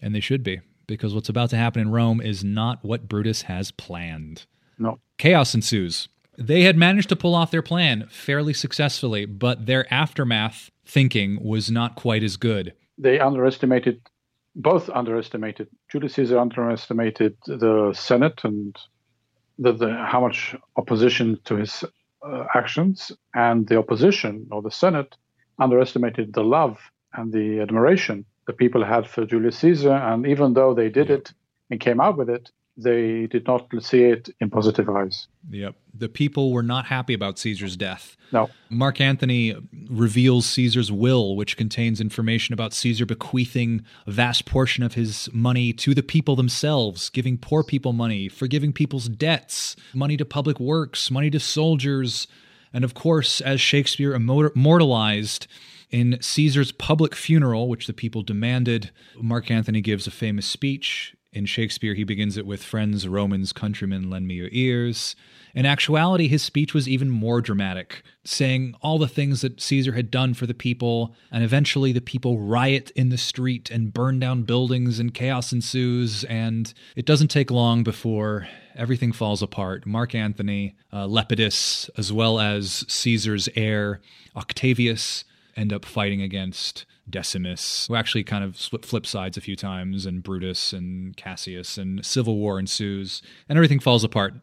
And 0.00 0.14
they 0.14 0.20
should 0.20 0.42
be, 0.42 0.60
because 0.86 1.14
what's 1.14 1.28
about 1.28 1.50
to 1.50 1.56
happen 1.56 1.82
in 1.82 1.90
Rome 1.90 2.20
is 2.20 2.44
not 2.44 2.84
what 2.84 3.08
Brutus 3.08 3.42
has 3.42 3.70
planned. 3.70 4.46
No. 4.78 5.00
Chaos 5.18 5.54
ensues. 5.54 6.08
They 6.38 6.62
had 6.62 6.76
managed 6.76 7.08
to 7.08 7.16
pull 7.16 7.34
off 7.34 7.50
their 7.50 7.62
plan 7.62 8.06
fairly 8.10 8.52
successfully, 8.52 9.24
but 9.24 9.66
their 9.66 9.92
aftermath 9.92 10.70
thinking 10.84 11.42
was 11.42 11.70
not 11.70 11.96
quite 11.96 12.22
as 12.22 12.36
good. 12.36 12.74
They 12.98 13.18
underestimated, 13.18 14.00
both 14.54 14.90
underestimated. 14.90 15.68
Julius 15.90 16.14
Caesar 16.14 16.38
underestimated 16.38 17.36
the 17.46 17.92
Senate 17.94 18.44
and 18.44 18.76
the, 19.58 19.72
the 19.72 19.94
how 19.94 20.20
much 20.20 20.54
opposition 20.76 21.40
to 21.44 21.56
his 21.56 21.84
uh, 22.22 22.44
actions, 22.54 23.12
and 23.34 23.66
the 23.66 23.78
opposition 23.78 24.46
or 24.50 24.62
the 24.62 24.70
Senate 24.70 25.16
underestimated 25.58 26.32
the 26.32 26.44
love 26.44 26.78
and 27.14 27.32
the 27.32 27.60
admiration 27.60 28.24
the 28.46 28.52
people 28.52 28.84
had 28.84 29.06
for 29.06 29.26
Julius 29.26 29.58
Caesar. 29.58 29.92
And 29.92 30.26
even 30.26 30.54
though 30.54 30.74
they 30.74 30.88
did 30.88 31.10
it 31.10 31.32
and 31.70 31.80
came 31.80 32.00
out 32.00 32.16
with 32.16 32.30
it, 32.30 32.50
they 32.76 33.26
did 33.26 33.46
not 33.46 33.68
see 33.80 34.04
it 34.04 34.28
in 34.40 34.50
positive 34.50 34.88
eyes. 34.88 35.28
Yep. 35.50 35.76
The 35.94 36.08
people 36.08 36.52
were 36.52 36.62
not 36.62 36.86
happy 36.86 37.14
about 37.14 37.38
Caesar's 37.38 37.76
death. 37.76 38.16
No. 38.32 38.50
Mark 38.68 39.00
Antony 39.00 39.54
reveals 39.88 40.46
Caesar's 40.46 40.92
will, 40.92 41.36
which 41.36 41.56
contains 41.56 42.00
information 42.00 42.52
about 42.52 42.74
Caesar 42.74 43.06
bequeathing 43.06 43.84
a 44.06 44.10
vast 44.10 44.44
portion 44.44 44.84
of 44.84 44.94
his 44.94 45.30
money 45.32 45.72
to 45.72 45.94
the 45.94 46.02
people 46.02 46.36
themselves, 46.36 47.08
giving 47.08 47.38
poor 47.38 47.62
people 47.62 47.94
money, 47.94 48.28
forgiving 48.28 48.72
people's 48.72 49.08
debts, 49.08 49.74
money 49.94 50.16
to 50.16 50.24
public 50.24 50.60
works, 50.60 51.10
money 51.10 51.30
to 51.30 51.40
soldiers. 51.40 52.26
And 52.74 52.84
of 52.84 52.92
course, 52.92 53.40
as 53.40 53.60
Shakespeare 53.60 54.14
immortalized, 54.14 55.46
in 55.88 56.18
Caesar's 56.20 56.72
public 56.72 57.14
funeral, 57.14 57.68
which 57.68 57.86
the 57.86 57.92
people 57.92 58.22
demanded, 58.22 58.90
Mark 59.20 59.50
Antony 59.52 59.80
gives 59.80 60.06
a 60.06 60.10
famous 60.10 60.44
speech 60.44 61.14
in 61.36 61.44
Shakespeare, 61.44 61.92
he 61.92 62.02
begins 62.02 62.38
it 62.38 62.46
with 62.46 62.64
Friends, 62.64 63.06
Romans, 63.06 63.52
countrymen, 63.52 64.08
lend 64.08 64.26
me 64.26 64.34
your 64.34 64.48
ears. 64.52 65.14
In 65.54 65.66
actuality, 65.66 66.28
his 66.28 66.42
speech 66.42 66.72
was 66.72 66.88
even 66.88 67.10
more 67.10 67.42
dramatic, 67.42 68.02
saying 68.24 68.74
all 68.80 68.96
the 68.96 69.06
things 69.06 69.42
that 69.42 69.60
Caesar 69.60 69.92
had 69.92 70.10
done 70.10 70.32
for 70.32 70.46
the 70.46 70.54
people, 70.54 71.14
and 71.30 71.44
eventually 71.44 71.92
the 71.92 72.00
people 72.00 72.38
riot 72.38 72.90
in 72.96 73.10
the 73.10 73.18
street 73.18 73.70
and 73.70 73.92
burn 73.92 74.18
down 74.18 74.44
buildings, 74.44 74.98
and 74.98 75.12
chaos 75.12 75.52
ensues. 75.52 76.24
And 76.24 76.72
it 76.96 77.04
doesn't 77.04 77.28
take 77.28 77.50
long 77.50 77.82
before 77.82 78.48
everything 78.74 79.12
falls 79.12 79.42
apart. 79.42 79.84
Mark 79.84 80.14
Antony, 80.14 80.74
uh, 80.90 81.06
Lepidus, 81.06 81.90
as 81.98 82.10
well 82.10 82.40
as 82.40 82.82
Caesar's 82.88 83.46
heir, 83.54 84.00
Octavius, 84.34 85.24
end 85.54 85.70
up 85.70 85.84
fighting 85.84 86.22
against 86.22 86.86
Decimus, 87.08 87.86
who 87.86 87.94
actually 87.94 88.24
kind 88.24 88.42
of 88.44 88.56
flip 88.56 89.06
sides 89.06 89.36
a 89.36 89.40
few 89.40 89.56
times, 89.56 90.06
and 90.06 90.22
Brutus 90.22 90.72
and 90.72 91.16
Cassius, 91.16 91.78
and 91.78 92.04
civil 92.04 92.36
war 92.36 92.58
ensues, 92.58 93.22
and 93.48 93.56
everything 93.56 93.80
falls 93.80 94.04
apart. 94.04 94.34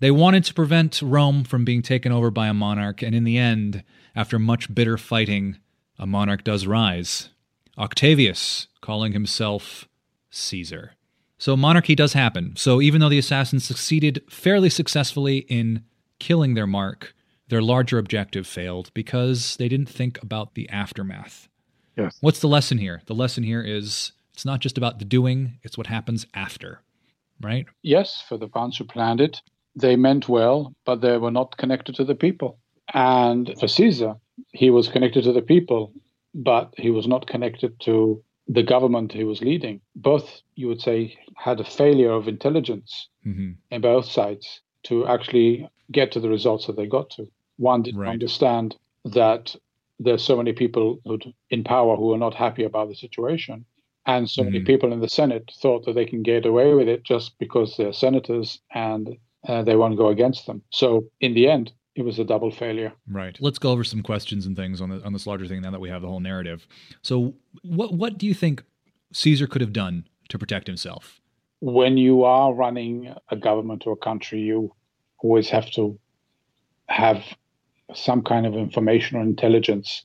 They 0.00 0.10
wanted 0.10 0.44
to 0.44 0.54
prevent 0.54 1.02
Rome 1.02 1.44
from 1.44 1.64
being 1.64 1.82
taken 1.82 2.12
over 2.12 2.30
by 2.30 2.46
a 2.46 2.54
monarch, 2.54 3.02
and 3.02 3.14
in 3.14 3.24
the 3.24 3.38
end, 3.38 3.82
after 4.14 4.38
much 4.38 4.72
bitter 4.74 4.96
fighting, 4.96 5.58
a 5.98 6.06
monarch 6.06 6.44
does 6.44 6.66
rise. 6.66 7.30
Octavius, 7.76 8.68
calling 8.80 9.12
himself 9.12 9.88
Caesar. 10.30 10.92
So 11.38 11.56
monarchy 11.56 11.94
does 11.94 12.12
happen. 12.14 12.54
So 12.56 12.80
even 12.80 13.00
though 13.00 13.08
the 13.08 13.18
assassins 13.18 13.64
succeeded 13.64 14.22
fairly 14.28 14.70
successfully 14.70 15.38
in 15.48 15.84
killing 16.18 16.54
their 16.54 16.66
mark, 16.66 17.14
their 17.48 17.62
larger 17.62 17.98
objective 17.98 18.46
failed 18.46 18.92
because 18.94 19.56
they 19.56 19.68
didn't 19.68 19.88
think 19.88 20.20
about 20.22 20.54
the 20.54 20.68
aftermath. 20.68 21.48
Yes. 21.98 22.16
What's 22.20 22.40
the 22.40 22.48
lesson 22.48 22.78
here? 22.78 23.02
The 23.06 23.14
lesson 23.14 23.42
here 23.42 23.62
is 23.62 24.12
it's 24.32 24.44
not 24.44 24.60
just 24.60 24.78
about 24.78 24.98
the 24.98 25.04
doing, 25.04 25.58
it's 25.62 25.76
what 25.76 25.88
happens 25.88 26.26
after, 26.32 26.80
right? 27.40 27.66
Yes, 27.82 28.22
for 28.28 28.38
the 28.38 28.48
ones 28.54 28.76
who 28.76 28.84
planned 28.84 29.20
it, 29.20 29.42
they 29.74 29.96
meant 29.96 30.28
well, 30.28 30.74
but 30.84 31.00
they 31.00 31.18
were 31.18 31.30
not 31.30 31.56
connected 31.56 31.96
to 31.96 32.04
the 32.04 32.14
people. 32.14 32.58
And 32.94 33.54
for 33.58 33.68
Caesar, 33.68 34.14
he 34.52 34.70
was 34.70 34.88
connected 34.88 35.24
to 35.24 35.32
the 35.32 35.42
people, 35.42 35.92
but 36.34 36.72
he 36.76 36.90
was 36.90 37.06
not 37.06 37.26
connected 37.26 37.78
to 37.80 38.22
the 38.46 38.62
government 38.62 39.12
he 39.12 39.24
was 39.24 39.42
leading. 39.42 39.80
Both, 39.94 40.40
you 40.54 40.68
would 40.68 40.80
say, 40.80 41.18
had 41.36 41.60
a 41.60 41.64
failure 41.64 42.12
of 42.12 42.28
intelligence 42.28 43.08
mm-hmm. 43.26 43.52
in 43.70 43.80
both 43.80 44.06
sides 44.06 44.60
to 44.84 45.06
actually 45.06 45.68
get 45.92 46.12
to 46.12 46.20
the 46.20 46.28
results 46.28 46.66
that 46.66 46.76
they 46.76 46.86
got 46.86 47.10
to. 47.10 47.26
One 47.56 47.82
didn't 47.82 48.00
right. 48.00 48.10
understand 48.10 48.76
that 49.04 49.54
there's 49.98 50.24
so 50.24 50.36
many 50.36 50.52
people 50.52 51.00
in 51.50 51.64
power 51.64 51.96
who 51.96 52.12
are 52.12 52.18
not 52.18 52.34
happy 52.34 52.64
about 52.64 52.88
the 52.88 52.94
situation. 52.94 53.64
And 54.06 54.28
so 54.30 54.42
mm-hmm. 54.42 54.52
many 54.52 54.64
people 54.64 54.92
in 54.92 55.00
the 55.00 55.08
Senate 55.08 55.50
thought 55.60 55.84
that 55.84 55.94
they 55.94 56.06
can 56.06 56.22
get 56.22 56.46
away 56.46 56.72
with 56.74 56.88
it 56.88 57.04
just 57.04 57.38
because 57.38 57.76
they're 57.76 57.92
senators 57.92 58.60
and 58.74 59.16
uh, 59.46 59.62
they 59.62 59.76
won't 59.76 59.98
go 59.98 60.08
against 60.08 60.46
them. 60.46 60.62
So 60.70 61.04
in 61.20 61.34
the 61.34 61.48
end, 61.48 61.72
it 61.94 62.04
was 62.04 62.18
a 62.18 62.24
double 62.24 62.50
failure. 62.50 62.92
Right. 63.10 63.36
Let's 63.40 63.58
go 63.58 63.70
over 63.70 63.82
some 63.82 64.02
questions 64.02 64.46
and 64.46 64.56
things 64.56 64.80
on 64.80 64.88
the, 64.88 65.04
on 65.04 65.12
this 65.12 65.26
larger 65.26 65.46
thing 65.46 65.60
now 65.62 65.72
that 65.72 65.80
we 65.80 65.88
have 65.90 66.02
the 66.02 66.08
whole 66.08 66.20
narrative. 66.20 66.66
So 67.02 67.34
what 67.62 67.92
what 67.92 68.18
do 68.18 68.26
you 68.26 68.34
think 68.34 68.62
Caesar 69.12 69.46
could 69.46 69.60
have 69.60 69.72
done 69.72 70.08
to 70.28 70.38
protect 70.38 70.68
himself? 70.68 71.20
When 71.60 71.98
you 71.98 72.22
are 72.22 72.54
running 72.54 73.12
a 73.30 73.36
government 73.36 73.84
or 73.84 73.94
a 73.94 73.96
country, 73.96 74.40
you 74.40 74.72
always 75.18 75.50
have 75.50 75.68
to 75.72 75.98
have 76.88 77.24
some 77.94 78.22
kind 78.22 78.46
of 78.46 78.54
information 78.54 79.16
or 79.16 79.22
intelligence 79.22 80.04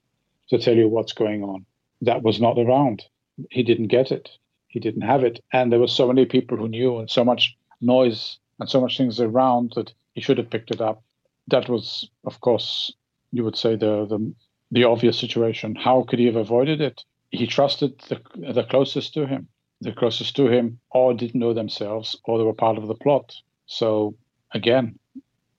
to 0.49 0.57
tell 0.57 0.75
you 0.75 0.87
what's 0.87 1.13
going 1.13 1.43
on. 1.43 1.65
That 2.01 2.23
was 2.23 2.39
not 2.39 2.57
around. 2.57 3.03
He 3.49 3.63
didn't 3.63 3.87
get 3.87 4.11
it. 4.11 4.29
He 4.67 4.79
didn't 4.79 5.01
have 5.01 5.23
it. 5.23 5.43
And 5.51 5.71
there 5.71 5.79
were 5.79 5.87
so 5.87 6.07
many 6.07 6.25
people 6.25 6.57
who 6.57 6.67
knew 6.67 6.97
and 6.97 7.09
so 7.09 7.23
much 7.23 7.55
noise 7.81 8.37
and 8.59 8.69
so 8.69 8.81
much 8.81 8.97
things 8.97 9.19
around 9.19 9.73
that 9.75 9.93
he 10.13 10.21
should 10.21 10.37
have 10.37 10.49
picked 10.49 10.71
it 10.71 10.81
up. 10.81 11.03
That 11.47 11.69
was, 11.69 12.09
of 12.25 12.39
course, 12.41 12.93
you 13.31 13.43
would 13.43 13.57
say 13.57 13.75
the 13.75 14.05
the, 14.05 14.33
the 14.71 14.83
obvious 14.85 15.19
situation. 15.19 15.75
How 15.75 16.03
could 16.03 16.19
he 16.19 16.25
have 16.25 16.35
avoided 16.35 16.81
it? 16.81 17.03
He 17.31 17.47
trusted 17.47 17.99
the, 18.09 18.21
the 18.35 18.63
closest 18.63 19.13
to 19.15 19.25
him. 19.25 19.47
The 19.81 19.91
closest 19.91 20.35
to 20.37 20.47
him 20.47 20.79
or 20.91 21.13
didn't 21.13 21.39
know 21.39 21.53
themselves 21.53 22.17
or 22.23 22.37
they 22.37 22.43
were 22.43 22.53
part 22.53 22.77
of 22.77 22.87
the 22.87 22.95
plot. 22.95 23.35
So 23.65 24.15
again, 24.53 24.97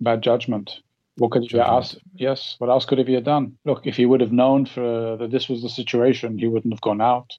bad 0.01 0.23
judgment. 0.23 0.81
What 1.17 1.31
could 1.31 1.45
he 1.49 1.61
ask? 1.61 1.97
Yes. 2.15 2.57
What 2.59 2.71
else 2.71 2.85
could 2.85 2.99
he 2.99 3.15
have 3.15 3.25
done? 3.25 3.57
Look, 3.65 3.87
if 3.87 3.97
he 3.97 4.07
would 4.07 4.21
have 4.21 4.33
known 4.33 4.67
for, 4.67 5.17
that 5.17 5.31
this 5.31 5.49
was 5.49 5.63
the 5.63 5.69
situation, 5.69 6.39
he 6.39 6.49
wouldn't 6.49 6.75
have 6.75 6.81
gone 6.81 7.01
out. 7.01 7.31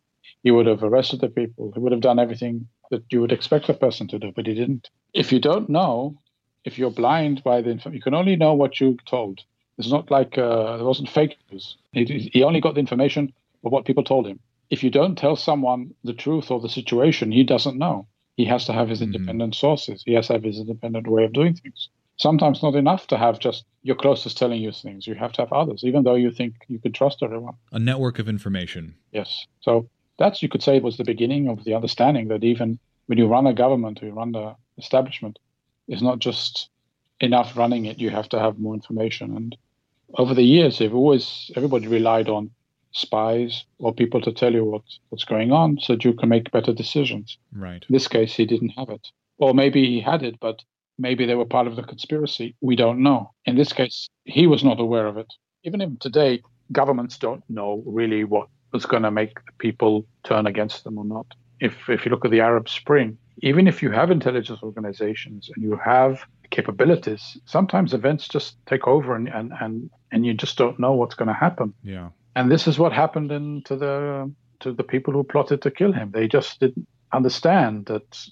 He 0.43 0.51
would 0.51 0.65
have 0.65 0.83
arrested 0.83 1.21
the 1.21 1.29
people. 1.29 1.71
He 1.73 1.79
would 1.79 1.91
have 1.91 2.01
done 2.01 2.19
everything 2.19 2.67
that 2.91 3.03
you 3.11 3.19
would 3.19 3.31
expect 3.31 3.67
a 3.67 3.73
person 3.73 4.07
to 4.09 4.19
do, 4.19 4.31
but 4.33 4.47
he 4.47 4.53
didn't. 4.53 4.89
If 5.13 5.31
you 5.31 5.39
don't 5.39 5.69
know, 5.69 6.17
if 6.63 6.77
you're 6.77 6.91
blind 6.91 7.43
by 7.43 7.61
the 7.61 7.71
information, 7.71 7.97
you 7.97 8.01
can 8.01 8.13
only 8.13 8.35
know 8.35 8.53
what 8.53 8.79
you're 8.79 8.95
told. 9.05 9.41
It's 9.77 9.89
not 9.89 10.09
like 10.09 10.37
uh, 10.37 10.77
there 10.77 10.85
wasn't 10.85 11.09
fake 11.09 11.35
news. 11.51 11.75
He, 11.91 12.29
he 12.31 12.43
only 12.43 12.61
got 12.61 12.75
the 12.75 12.79
information 12.79 13.33
of 13.65 13.71
what 13.71 13.85
people 13.85 14.03
told 14.03 14.25
him. 14.25 14.39
If 14.69 14.83
you 14.83 14.89
don't 14.89 15.17
tell 15.17 15.35
someone 15.35 15.93
the 16.03 16.13
truth 16.13 16.49
or 16.49 16.61
the 16.61 16.69
situation, 16.69 17.31
he 17.31 17.43
doesn't 17.43 17.77
know. 17.77 18.07
He 18.37 18.45
has 18.45 18.65
to 18.65 18.73
have 18.73 18.87
his 18.87 18.99
mm-hmm. 18.99 19.15
independent 19.15 19.53
mm-hmm. 19.53 19.67
sources. 19.67 20.03
He 20.05 20.13
has 20.13 20.27
to 20.27 20.33
have 20.33 20.43
his 20.43 20.59
independent 20.59 21.07
way 21.07 21.25
of 21.25 21.33
doing 21.33 21.55
things 21.55 21.89
sometimes 22.17 22.63
not 22.63 22.75
enough 22.75 23.07
to 23.07 23.17
have 23.17 23.39
just 23.39 23.65
your 23.83 23.95
closest 23.95 24.37
telling 24.37 24.61
you 24.61 24.71
things. 24.71 25.05
You 25.05 25.15
have 25.15 25.33
to 25.33 25.41
have 25.41 25.53
others, 25.53 25.83
even 25.83 26.03
though 26.03 26.15
you 26.15 26.31
think 26.31 26.55
you 26.67 26.79
can 26.79 26.91
trust 26.91 27.21
everyone. 27.21 27.55
A 27.71 27.79
network 27.79 28.19
of 28.19 28.27
information. 28.27 28.95
Yes. 29.11 29.45
So 29.61 29.89
that's, 30.17 30.41
you 30.41 30.49
could 30.49 30.63
say, 30.63 30.79
was 30.79 30.97
the 30.97 31.03
beginning 31.03 31.47
of 31.49 31.63
the 31.63 31.73
understanding 31.73 32.29
that 32.29 32.43
even 32.43 32.79
when 33.07 33.17
you 33.17 33.27
run 33.27 33.47
a 33.47 33.53
government 33.53 34.01
or 34.01 34.07
you 34.07 34.13
run 34.13 34.31
the 34.31 34.55
establishment, 34.77 35.39
it's 35.87 36.01
not 36.01 36.19
just 36.19 36.69
enough 37.19 37.55
running 37.55 37.85
it. 37.85 37.99
You 37.99 38.09
have 38.09 38.29
to 38.29 38.39
have 38.39 38.59
more 38.59 38.73
information. 38.73 39.35
And 39.35 39.55
over 40.17 40.33
the 40.33 40.43
years, 40.43 40.79
they've 40.79 40.93
always, 40.93 41.51
everybody 41.55 41.87
relied 41.87 42.29
on 42.29 42.49
spies 42.91 43.65
or 43.77 43.93
people 43.93 44.21
to 44.21 44.31
tell 44.31 44.53
you 44.53 44.63
what, 44.63 44.83
what's 45.09 45.25
going 45.25 45.51
on 45.51 45.77
so 45.79 45.93
that 45.93 46.05
you 46.05 46.13
can 46.13 46.29
make 46.29 46.51
better 46.51 46.73
decisions. 46.73 47.37
Right. 47.51 47.85
In 47.87 47.93
this 47.93 48.07
case, 48.07 48.33
he 48.33 48.45
didn't 48.45 48.69
have 48.69 48.89
it. 48.89 49.09
Or 49.37 49.53
maybe 49.53 49.85
he 49.85 49.99
had 49.99 50.23
it, 50.23 50.39
but 50.39 50.63
Maybe 50.97 51.25
they 51.25 51.35
were 51.35 51.45
part 51.45 51.67
of 51.67 51.75
the 51.75 51.83
conspiracy. 51.83 52.55
We 52.61 52.75
don't 52.75 53.03
know. 53.03 53.31
In 53.45 53.55
this 53.55 53.73
case, 53.73 54.09
he 54.23 54.47
was 54.47 54.63
not 54.63 54.79
aware 54.79 55.07
of 55.07 55.17
it. 55.17 55.31
Even 55.63 55.81
if 55.81 55.99
today, 55.99 56.41
governments 56.71 57.17
don't 57.17 57.43
know 57.49 57.83
really 57.85 58.23
what 58.23 58.47
was 58.71 58.85
going 58.85 59.03
to 59.03 59.11
make 59.11 59.37
people 59.57 60.05
turn 60.23 60.47
against 60.47 60.83
them 60.83 60.97
or 60.97 61.05
not. 61.05 61.27
If, 61.59 61.89
if 61.89 62.05
you 62.05 62.11
look 62.11 62.25
at 62.25 62.31
the 62.31 62.41
Arab 62.41 62.69
Spring, 62.69 63.17
even 63.39 63.67
if 63.67 63.81
you 63.81 63.91
have 63.91 64.11
intelligence 64.11 64.59
organizations 64.63 65.49
and 65.53 65.63
you 65.63 65.77
have 65.83 66.21
capabilities, 66.51 67.37
sometimes 67.45 67.93
events 67.93 68.27
just 68.27 68.57
take 68.65 68.87
over 68.87 69.15
and, 69.15 69.27
and, 69.27 69.51
and, 69.59 69.89
and 70.11 70.25
you 70.25 70.33
just 70.33 70.57
don't 70.57 70.79
know 70.79 70.93
what's 70.93 71.15
going 71.15 71.27
to 71.27 71.33
happen. 71.33 71.73
Yeah. 71.83 72.09
And 72.35 72.51
this 72.51 72.67
is 72.67 72.77
what 72.77 72.91
happened 72.91 73.31
in, 73.31 73.63
to 73.63 73.75
the 73.75 74.31
to 74.61 74.73
the 74.73 74.83
people 74.83 75.13
who 75.13 75.23
plotted 75.23 75.61
to 75.61 75.71
kill 75.71 75.91
him. 75.91 76.11
They 76.11 76.27
just 76.27 76.59
didn't 76.59 76.87
understand 77.11 77.85
that 77.87 78.25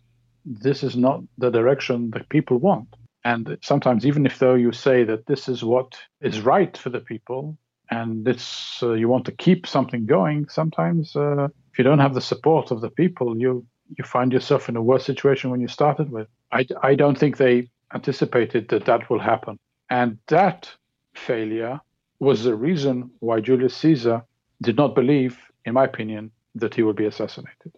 this 0.45 0.83
is 0.83 0.95
not 0.95 1.21
the 1.37 1.49
direction 1.49 2.11
that 2.11 2.29
people 2.29 2.57
want. 2.57 2.87
And 3.25 3.57
sometimes, 3.61 4.05
even 4.05 4.25
if 4.25 4.39
though 4.39 4.55
you 4.55 4.71
say 4.71 5.03
that 5.05 5.25
this 5.27 5.47
is 5.47 5.63
what 5.63 5.97
is 6.21 6.41
right 6.41 6.77
for 6.77 6.89
the 6.89 6.99
people, 6.99 7.57
and 7.89 8.25
this 8.25 8.81
uh, 8.83 8.93
you 8.93 9.07
want 9.07 9.25
to 9.25 9.31
keep 9.31 9.65
something 9.65 10.05
going, 10.05 10.49
sometimes 10.49 11.15
uh, 11.15 11.47
if 11.71 11.77
you 11.77 11.83
don't 11.83 11.99
have 11.99 12.13
the 12.13 12.21
support 12.21 12.71
of 12.71 12.81
the 12.81 12.89
people, 12.89 13.37
you 13.37 13.65
you 13.97 14.03
find 14.03 14.33
yourself 14.33 14.67
in 14.67 14.75
a 14.75 14.81
worse 14.81 15.05
situation 15.05 15.51
when 15.51 15.61
you 15.61 15.67
started 15.67 16.09
with. 16.11 16.27
I, 16.51 16.65
I 16.81 16.95
don't 16.95 17.17
think 17.17 17.37
they 17.37 17.69
anticipated 17.93 18.69
that 18.69 18.85
that 18.85 19.09
will 19.09 19.19
happen, 19.19 19.57
and 19.89 20.17
that 20.27 20.69
failure 21.13 21.79
was 22.19 22.43
the 22.43 22.55
reason 22.55 23.11
why 23.19 23.39
Julius 23.39 23.75
Caesar 23.77 24.23
did 24.61 24.75
not 24.75 24.95
believe, 24.95 25.37
in 25.65 25.73
my 25.73 25.85
opinion, 25.85 26.31
that 26.55 26.73
he 26.73 26.83
would 26.83 26.95
be 26.95 27.05
assassinated 27.05 27.71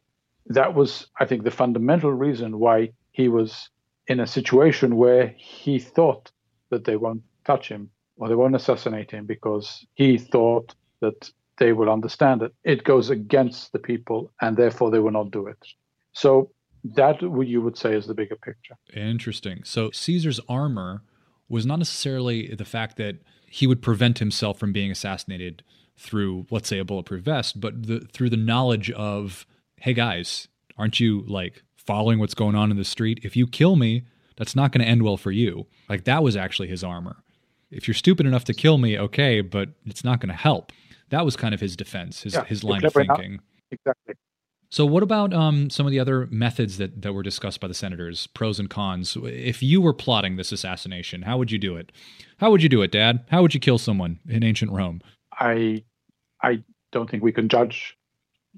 that 0.47 0.73
was, 0.73 1.07
I 1.19 1.25
think, 1.25 1.43
the 1.43 1.51
fundamental 1.51 2.11
reason 2.11 2.59
why 2.59 2.91
he 3.11 3.27
was 3.27 3.69
in 4.07 4.19
a 4.19 4.27
situation 4.27 4.97
where 4.97 5.33
he 5.37 5.79
thought 5.79 6.31
that 6.69 6.85
they 6.85 6.95
won't 6.95 7.23
touch 7.45 7.69
him 7.69 7.89
or 8.17 8.27
they 8.27 8.35
won't 8.35 8.55
assassinate 8.55 9.11
him 9.11 9.25
because 9.25 9.85
he 9.95 10.17
thought 10.17 10.75
that 11.01 11.31
they 11.57 11.73
will 11.73 11.89
understand 11.89 12.41
it. 12.41 12.53
It 12.63 12.83
goes 12.83 13.09
against 13.09 13.71
the 13.71 13.79
people, 13.79 14.31
and 14.41 14.57
therefore 14.57 14.91
they 14.91 14.99
will 14.99 15.11
not 15.11 15.31
do 15.31 15.47
it. 15.47 15.57
So 16.13 16.51
that 16.95 17.21
you 17.21 17.61
would 17.61 17.77
say 17.77 17.95
is 17.95 18.07
the 18.07 18.13
bigger 18.13 18.35
picture. 18.35 18.75
Interesting. 18.93 19.63
So 19.63 19.89
Caesar's 19.91 20.39
armor 20.47 21.01
was 21.49 21.65
not 21.65 21.79
necessarily 21.79 22.53
the 22.53 22.65
fact 22.65 22.97
that 22.97 23.17
he 23.47 23.67
would 23.67 23.81
prevent 23.81 24.19
himself 24.19 24.59
from 24.59 24.73
being 24.73 24.91
assassinated 24.91 25.63
through, 25.97 26.45
let's 26.51 26.67
say, 26.67 26.77
a 26.77 26.85
bulletproof 26.85 27.23
vest, 27.23 27.59
but 27.59 27.87
the, 27.87 28.01
through 28.11 28.29
the 28.29 28.37
knowledge 28.37 28.91
of, 28.91 29.45
hey 29.77 29.93
guys, 29.93 30.47
aren't 30.77 30.99
you 30.99 31.23
like 31.27 31.63
following 31.77 32.19
what's 32.19 32.33
going 32.33 32.55
on 32.55 32.71
in 32.71 32.77
the 32.77 32.83
street? 32.83 33.19
If 33.23 33.35
you 33.35 33.47
kill 33.47 33.75
me, 33.75 34.03
that's 34.37 34.55
not 34.55 34.71
going 34.71 34.83
to 34.83 34.87
end 34.89 35.03
well 35.03 35.17
for 35.17 35.31
you. 35.31 35.67
Like 35.89 36.05
that 36.05 36.23
was 36.23 36.35
actually 36.35 36.67
his 36.67 36.83
armor. 36.83 37.17
If 37.71 37.87
you're 37.87 37.95
stupid 37.95 38.25
enough 38.25 38.45
to 38.45 38.53
kill 38.53 38.77
me, 38.77 38.97
okay, 38.97 39.41
but 39.41 39.69
it's 39.85 40.03
not 40.03 40.19
going 40.19 40.29
to 40.29 40.35
help. 40.35 40.71
That 41.09 41.25
was 41.25 41.35
kind 41.35 41.53
of 41.53 41.61
his 41.61 41.75
defense, 41.75 42.23
his, 42.23 42.33
Yeah, 42.33 42.45
his 42.45 42.63
line 42.63 42.83
of 42.83 42.93
thinking. 42.93 43.39
Exactly. 43.71 44.15
So, 44.71 44.85
what 44.85 45.03
about 45.03 45.33
um, 45.33 45.69
some 45.69 45.85
of 45.85 45.91
the 45.91 45.99
other 45.99 46.27
methods 46.31 46.77
that, 46.79 47.01
that 47.01 47.13
were 47.13 47.23
discussed 47.23 47.59
by 47.59 47.67
the 47.67 47.73
senators, 47.73 48.27
pros 48.27 48.59
and 48.59 48.69
cons? 48.69 49.15
If 49.23 49.61
you 49.61 49.79
were 49.79 49.93
plotting 49.93 50.35
this 50.35 50.51
assassination, 50.51 51.21
how 51.21 51.37
would 51.37 51.51
you 51.51 51.59
do 51.59 51.77
it? 51.77 51.91
How 52.37 52.51
would 52.51 52.63
you 52.63 52.69
do 52.69 52.81
it, 52.81 52.91
Dad? 52.91 53.23
How 53.29 53.41
would 53.41 53.53
you 53.53 53.59
kill 53.59 53.77
someone 53.77 54.19
in 54.27 54.43
ancient 54.43 54.71
Rome? 54.71 55.01
I 55.39 55.83
I 56.41 56.63
don't 56.91 57.09
think 57.09 57.23
we 57.23 57.31
can 57.31 57.47
judge 57.47 57.95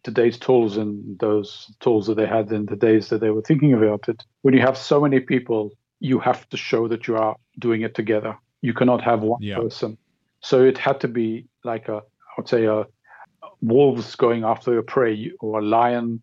today's 0.08 0.40
tools 0.40 0.78
and 0.78 1.20
those 1.20 1.70
tools 1.82 2.08
that 2.08 2.16
they 2.16 2.26
had 2.26 2.50
in 2.58 2.66
the 2.66 2.78
days 2.78 3.10
that 3.10 3.20
they 3.20 3.30
were 3.30 3.42
thinking 3.42 3.74
about 3.74 4.08
it. 4.08 4.24
When 4.44 4.54
you 4.54 4.62
have 4.62 4.78
so 4.78 5.02
many 5.02 5.20
people, 5.20 5.72
you 6.00 6.18
have 6.20 6.48
to 6.52 6.58
show 6.70 6.88
that 6.88 7.08
you 7.08 7.18
are 7.18 7.36
doing 7.60 7.82
it 7.82 7.94
together. 7.94 8.34
You 8.62 8.74
cannot 8.74 9.02
have 9.02 9.22
one 9.22 9.42
Yeah. 9.42 9.58
person. 9.60 9.98
So 10.40 10.64
it 10.64 10.78
had 10.78 11.02
to 11.02 11.10
be 11.10 11.30
like 11.66 11.90
a, 11.90 11.98
I 11.98 12.34
would 12.38 12.48
say, 12.48 12.64
a 12.66 12.86
wolves 13.62 14.16
going 14.16 14.46
after 14.46 14.78
a 14.78 14.84
prey 14.84 15.32
or 15.42 15.60
a 15.60 15.66
lion 15.78 16.22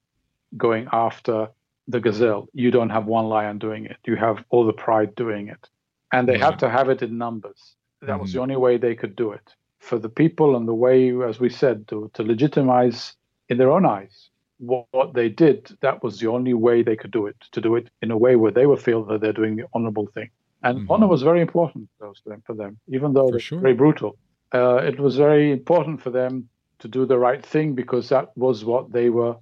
going 0.57 0.89
after 0.93 1.49
the 1.87 2.01
gazelle. 2.01 2.47
You 2.55 2.71
don't 2.71 2.95
have 2.97 3.05
one 3.19 3.27
lion 3.37 3.59
doing 3.59 3.85
it. 3.85 3.99
You 4.07 4.17
have 4.17 4.43
all 4.49 4.65
the 4.65 4.79
pride 4.87 5.15
doing 5.15 5.49
it, 5.49 5.69
and 6.11 6.27
they 6.27 6.39
Right. 6.39 6.49
had 6.49 6.59
to 6.61 6.71
have 6.71 6.89
it 6.89 7.03
in 7.03 7.19
numbers. 7.19 7.77
That 8.01 8.19
was 8.19 8.31
Mhm. 8.31 8.35
the 8.35 8.41
only 8.45 8.57
way 8.57 8.79
they 8.79 8.95
could 8.95 9.15
do 9.15 9.33
it 9.33 9.47
for 9.79 9.99
the 9.99 10.09
people 10.23 10.57
and 10.57 10.67
the 10.67 10.75
way, 10.87 10.99
as 11.31 11.39
we 11.39 11.51
said, 11.51 11.87
to, 11.89 12.11
to 12.15 12.23
legitimize 12.23 13.01
in 13.49 13.59
their 13.59 13.71
own 13.71 13.87
eyes 13.87 14.31
what, 14.59 14.87
what 14.93 15.15
they 15.15 15.29
did. 15.29 15.77
That 15.83 16.03
was 16.03 16.19
the 16.19 16.29
only 16.29 16.55
way 16.55 16.83
they 16.83 16.97
could 16.97 17.11
do 17.11 17.27
it. 17.27 17.37
To 17.53 17.61
do 17.61 17.77
it 17.77 17.89
in 18.03 18.11
a 18.11 18.17
way 18.17 18.37
where 18.37 18.53
they 18.53 18.67
would 18.67 18.81
feel 18.81 19.05
that 19.05 19.21
they're 19.21 19.33
doing 19.33 19.57
the 19.57 19.67
honorable 19.75 20.07
thing. 20.15 20.31
And 20.63 20.81
Mhm. 20.81 20.91
honor 20.91 21.07
was 21.09 21.23
very 21.23 21.41
important 21.41 21.91
for 21.99 22.55
them, 22.55 22.79
even 22.89 23.13
though 23.13 23.27
For 23.29 23.33
they're 23.33 23.41
sure. 23.41 23.61
very 23.61 23.75
brutal. 23.75 24.17
Uh, 24.53 24.77
it 24.77 24.99
was 24.99 25.17
very 25.17 25.51
important 25.53 26.01
for 26.01 26.11
them 26.11 26.49
to 26.79 26.89
do 26.89 27.07
the 27.07 27.19
right 27.19 27.45
thing 27.45 27.75
because 27.75 28.09
that 28.09 28.37
was 28.37 28.65
what 28.65 28.93
they 28.93 29.11
were 29.11 29.37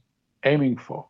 aiming 0.44 0.78
for. 0.78 1.08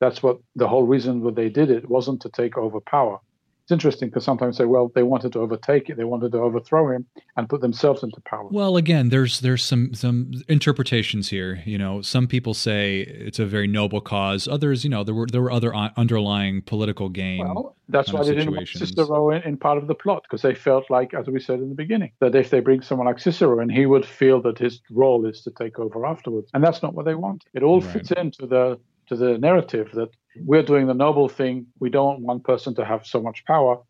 That's 0.00 0.22
what 0.22 0.38
the 0.56 0.66
whole 0.66 0.84
reason 0.84 1.22
why 1.22 1.30
they 1.30 1.48
did 1.48 1.70
it 1.70 1.88
wasn't 1.88 2.22
to 2.22 2.28
take 2.30 2.58
over 2.58 2.80
power. 2.80 3.20
It's 3.62 3.70
interesting 3.70 4.08
because 4.08 4.24
sometimes 4.24 4.58
they 4.58 4.64
say, 4.64 4.66
well, 4.66 4.90
they 4.94 5.04
wanted 5.04 5.32
to 5.34 5.38
overtake 5.38 5.88
it, 5.88 5.96
they 5.96 6.04
wanted 6.04 6.32
to 6.32 6.38
overthrow 6.38 6.90
him 6.90 7.06
and 7.36 7.48
put 7.48 7.60
themselves 7.60 8.02
into 8.02 8.20
power. 8.22 8.48
Well, 8.50 8.76
again, 8.76 9.08
there's 9.10 9.40
there's 9.40 9.64
some 9.64 9.94
some 9.94 10.32
interpretations 10.48 11.28
here. 11.28 11.62
You 11.64 11.78
know, 11.78 12.02
some 12.02 12.26
people 12.26 12.54
say 12.54 13.00
it's 13.00 13.38
a 13.38 13.46
very 13.46 13.68
noble 13.68 14.00
cause. 14.00 14.48
Others, 14.48 14.82
you 14.82 14.90
know, 14.90 15.04
there 15.04 15.14
were 15.14 15.26
there 15.30 15.40
were 15.40 15.52
other 15.52 15.74
uh, 15.74 15.90
underlying 15.96 16.62
political 16.62 17.08
gain. 17.08 17.38
Well, 17.38 17.76
that's 17.88 18.12
why 18.12 18.24
they 18.24 18.34
didn't 18.34 18.54
want. 18.54 18.68
Cicero 18.68 19.30
in, 19.30 19.42
in 19.42 19.56
part 19.56 19.78
of 19.78 19.86
the 19.86 19.94
plot 19.94 20.24
because 20.24 20.42
they 20.42 20.54
felt 20.54 20.90
like, 20.90 21.14
as 21.14 21.28
we 21.28 21.38
said 21.38 21.60
in 21.60 21.68
the 21.68 21.74
beginning, 21.74 22.10
that 22.20 22.34
if 22.34 22.50
they 22.50 22.60
bring 22.60 22.82
someone 22.82 23.06
like 23.06 23.20
Cicero 23.20 23.60
in, 23.60 23.68
he 23.68 23.86
would 23.86 24.04
feel 24.04 24.42
that 24.42 24.58
his 24.58 24.80
role 24.90 25.24
is 25.26 25.40
to 25.42 25.52
take 25.52 25.78
over 25.78 26.04
afterwards, 26.04 26.48
and 26.52 26.64
that's 26.64 26.82
not 26.82 26.94
what 26.94 27.04
they 27.04 27.14
want. 27.14 27.44
It 27.54 27.62
all 27.62 27.80
Right. 27.80 27.92
fits 27.92 28.10
into 28.12 28.46
the 28.46 28.80
to 29.08 29.16
the 29.16 29.38
narrative 29.38 29.90
that 29.94 30.08
we're 30.36 30.62
doing 30.62 30.86
the 30.86 30.94
noble 30.94 31.28
thing. 31.28 31.66
We 31.78 31.90
don't 31.90 32.06
want 32.06 32.20
one 32.22 32.40
person 32.40 32.74
to 32.76 32.84
have 32.84 33.06
so 33.06 33.22
much 33.22 33.44
power, 33.44 33.80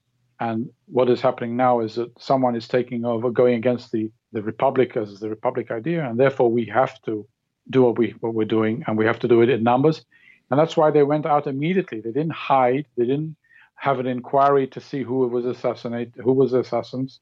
and 0.40 0.68
what 0.86 1.08
is 1.08 1.20
happening 1.20 1.56
now 1.56 1.80
is 1.80 1.94
that 1.96 2.10
someone 2.20 2.56
is 2.56 2.66
taking 2.68 3.04
over, 3.04 3.30
going 3.30 3.54
against 3.54 3.92
the 3.92 4.10
the 4.32 4.42
republic 4.42 4.96
as 4.96 5.20
the 5.20 5.28
republic 5.28 5.70
idea, 5.70 6.08
and 6.08 6.18
therefore 6.18 6.50
we 6.50 6.64
have 6.66 7.00
to 7.02 7.26
do 7.70 7.82
what 7.82 7.98
we 7.98 8.14
what 8.20 8.34
we're 8.34 8.44
doing, 8.44 8.82
and 8.86 8.98
we 8.98 9.06
have 9.06 9.20
to 9.20 9.28
do 9.28 9.42
it 9.42 9.50
in 9.50 9.62
numbers. 9.62 10.04
And 10.50 10.58
that's 10.58 10.76
why 10.76 10.90
they 10.90 11.02
went 11.02 11.26
out 11.26 11.46
immediately. 11.46 12.00
They 12.00 12.12
didn't 12.12 12.32
hide. 12.32 12.86
They 12.96 13.06
didn't 13.06 13.36
have 13.76 13.98
an 14.00 14.06
inquiry 14.06 14.66
to 14.68 14.80
see 14.80 15.02
who 15.02 15.26
was 15.28 15.44
assassinated, 15.44 16.14
who 16.22 16.32
was 16.32 16.52
the 16.52 16.60
assassins. 16.60 17.20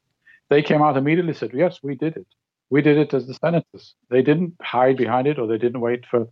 They 0.49 0.61
came 0.61 0.81
out 0.81 0.97
immediately 0.97 1.33
said, 1.33 1.51
"Yes, 1.53 1.79
we 1.81 1.95
did 1.95 2.17
it. 2.17 2.27
We 2.69 2.81
did 2.81 2.97
it 2.97 3.13
as 3.13 3.27
the 3.27 3.33
senators." 3.35 3.95
They 4.09 4.21
didn't 4.21 4.55
hide 4.61 4.97
behind 4.97 5.27
it, 5.27 5.39
or 5.39 5.47
they 5.47 5.57
didn't 5.57 5.81
wait 5.81 6.05
for 6.05 6.27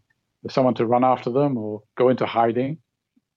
someone 0.49 0.73
to 0.75 0.85
run 0.85 1.03
after 1.03 1.29
them 1.29 1.57
or 1.57 1.81
go 1.97 2.09
into 2.09 2.25
hiding. 2.25 2.77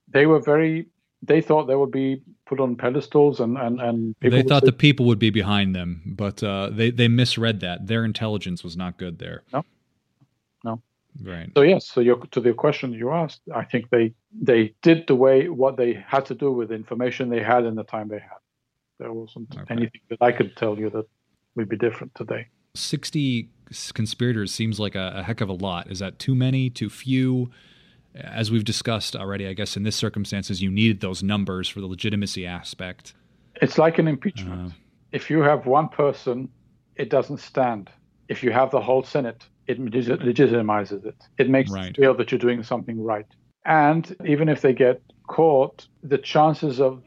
They 0.09 0.26
were 0.26 0.40
very. 0.40 0.86
They 1.24 1.40
thought 1.40 1.66
they 1.66 1.76
would 1.76 1.92
be 1.92 2.20
put 2.46 2.59
on 2.59 2.76
pedestals, 2.76 3.38
and 3.40 3.57
and 3.57 3.80
and 3.80 4.18
people 4.20 4.38
they 4.38 4.42
thought 4.48 4.62
say, 4.62 4.66
the 4.66 4.72
people 4.72 5.07
would 5.07 5.20
be 5.20 5.30
behind 5.30 5.74
them, 5.74 6.03
but 6.07 6.42
uh, 6.42 6.68
they 6.70 6.90
they 6.90 7.09
misread 7.09 7.61
that. 7.61 7.86
Their 7.86 8.05
intelligence 8.05 8.64
was 8.64 8.76
not 8.76 8.98
good 8.98 9.18
there. 9.20 9.42
No. 9.53 9.64
No. 10.64 10.82
Right. 11.22 11.48
So 11.57 11.62
yes, 11.62 11.86
so 11.86 12.00
your, 12.00 12.16
to 12.32 12.40
the 12.40 12.53
question 12.55 12.92
you 12.92 13.12
asked, 13.12 13.42
I 13.55 13.64
think 13.64 13.90
they 13.90 14.14
they 14.32 14.74
did 14.82 15.07
the 15.07 15.14
way 15.14 15.48
what 15.48 15.76
they 15.76 15.92
had 16.07 16.26
to 16.26 16.34
do 16.34 16.50
with 16.50 16.70
the 16.70 16.74
information 16.74 17.28
they 17.28 17.42
had 17.42 17.64
in 17.64 17.76
the 17.76 17.84
time 17.84 18.09
they 18.09 18.18
had. 18.18 18.38
There 18.98 19.12
wasn't 19.12 19.48
Okay. 19.57 19.64
anything 19.74 20.00
that 20.11 20.18
I 20.20 20.32
could 20.32 20.57
tell 20.57 20.76
you 20.78 20.90
that 20.90 21.07
would 21.55 21.68
be 21.68 21.76
different 21.76 22.14
today. 22.16 22.48
60 22.74 23.40
s- 23.40 23.46
conspirators 23.93 24.53
seems 24.53 24.79
like 24.79 24.95
a, 24.95 25.12
a 25.16 25.23
heck 25.23 25.41
of 25.41 25.49
a 25.49 25.53
lot. 25.55 25.91
Is 25.91 25.99
that 26.01 26.18
too 26.18 26.35
many, 26.35 26.70
too 26.70 26.91
few? 26.91 27.51
As 28.14 28.51
we've 28.51 28.64
discussed 28.64 29.16
already, 29.16 29.47
I 29.47 29.55
guess 29.55 29.77
in 29.77 29.85
this 29.85 29.97
circumstances, 29.97 30.61
you 30.61 30.70
needed 30.70 31.01
those 31.01 31.23
numbers 31.23 31.68
for 31.68 31.81
the 31.81 31.87
legitimacy 31.87 32.47
aspect. 32.47 33.14
It's 33.62 33.79
like 33.79 33.99
an 33.99 34.07
impeachment. 34.09 34.73
Uh, 34.73 34.75
if 35.12 35.31
you 35.31 35.41
have 35.41 35.66
one 35.66 35.89
person, 35.89 36.49
it 36.97 37.09
doesn't 37.09 37.41
stand. 37.41 37.91
If 38.29 38.43
you 38.43 38.51
have 38.53 38.70
the 38.70 38.81
whole 38.81 39.03
Senate, 39.03 39.49
it 39.66 39.81
legitimizes 39.81 41.07
it. 41.07 41.16
It 41.39 41.49
makes 41.49 41.70
Right. 41.70 41.91
it 41.91 41.97
feel 41.97 42.14
that 42.16 42.31
you're 42.31 42.39
doing 42.39 42.62
something 42.62 43.03
right. 43.03 43.27
And 43.64 44.14
even 44.27 44.49
if 44.49 44.61
they 44.61 44.73
get 44.75 45.01
caught, 45.29 45.87
the 46.03 46.18
chances 46.18 46.81
of 46.81 47.03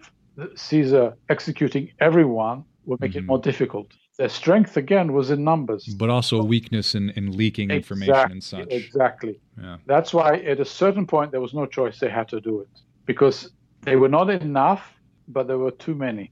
Caesar 0.55 1.13
executing 1.29 1.91
everyone 1.99 2.63
will 2.85 2.97
make 2.99 3.15
it 3.15 3.23
Mhm. 3.23 3.27
more 3.27 3.39
difficult. 3.41 3.91
Their 4.17 4.29
strength 4.29 4.77
again 4.77 5.11
was 5.11 5.29
in 5.29 5.43
numbers. 5.43 5.85
but 5.87 6.09
also 6.09 6.41
weakness 6.41 6.95
in, 6.95 7.09
in 7.11 7.35
leaking 7.35 7.69
information 7.69 8.31
and 8.31 8.43
such. 8.43 8.67
Exactly. 8.71 9.39
Yeah. 9.61 9.77
That's 9.85 10.13
why 10.13 10.37
at 10.37 10.59
a 10.61 10.65
certain 10.65 11.05
point 11.05 11.31
there 11.31 11.41
was 11.41 11.53
no 11.53 11.65
choice. 11.65 11.99
They 11.99 12.09
had 12.09 12.29
to 12.29 12.39
do 12.39 12.61
it 12.61 12.69
because 13.05 13.51
they 13.81 13.97
were 13.97 14.07
not 14.07 14.29
enough, 14.29 14.93
but 15.27 15.47
there 15.47 15.57
were 15.57 15.71
too 15.71 15.95
many. 15.95 16.31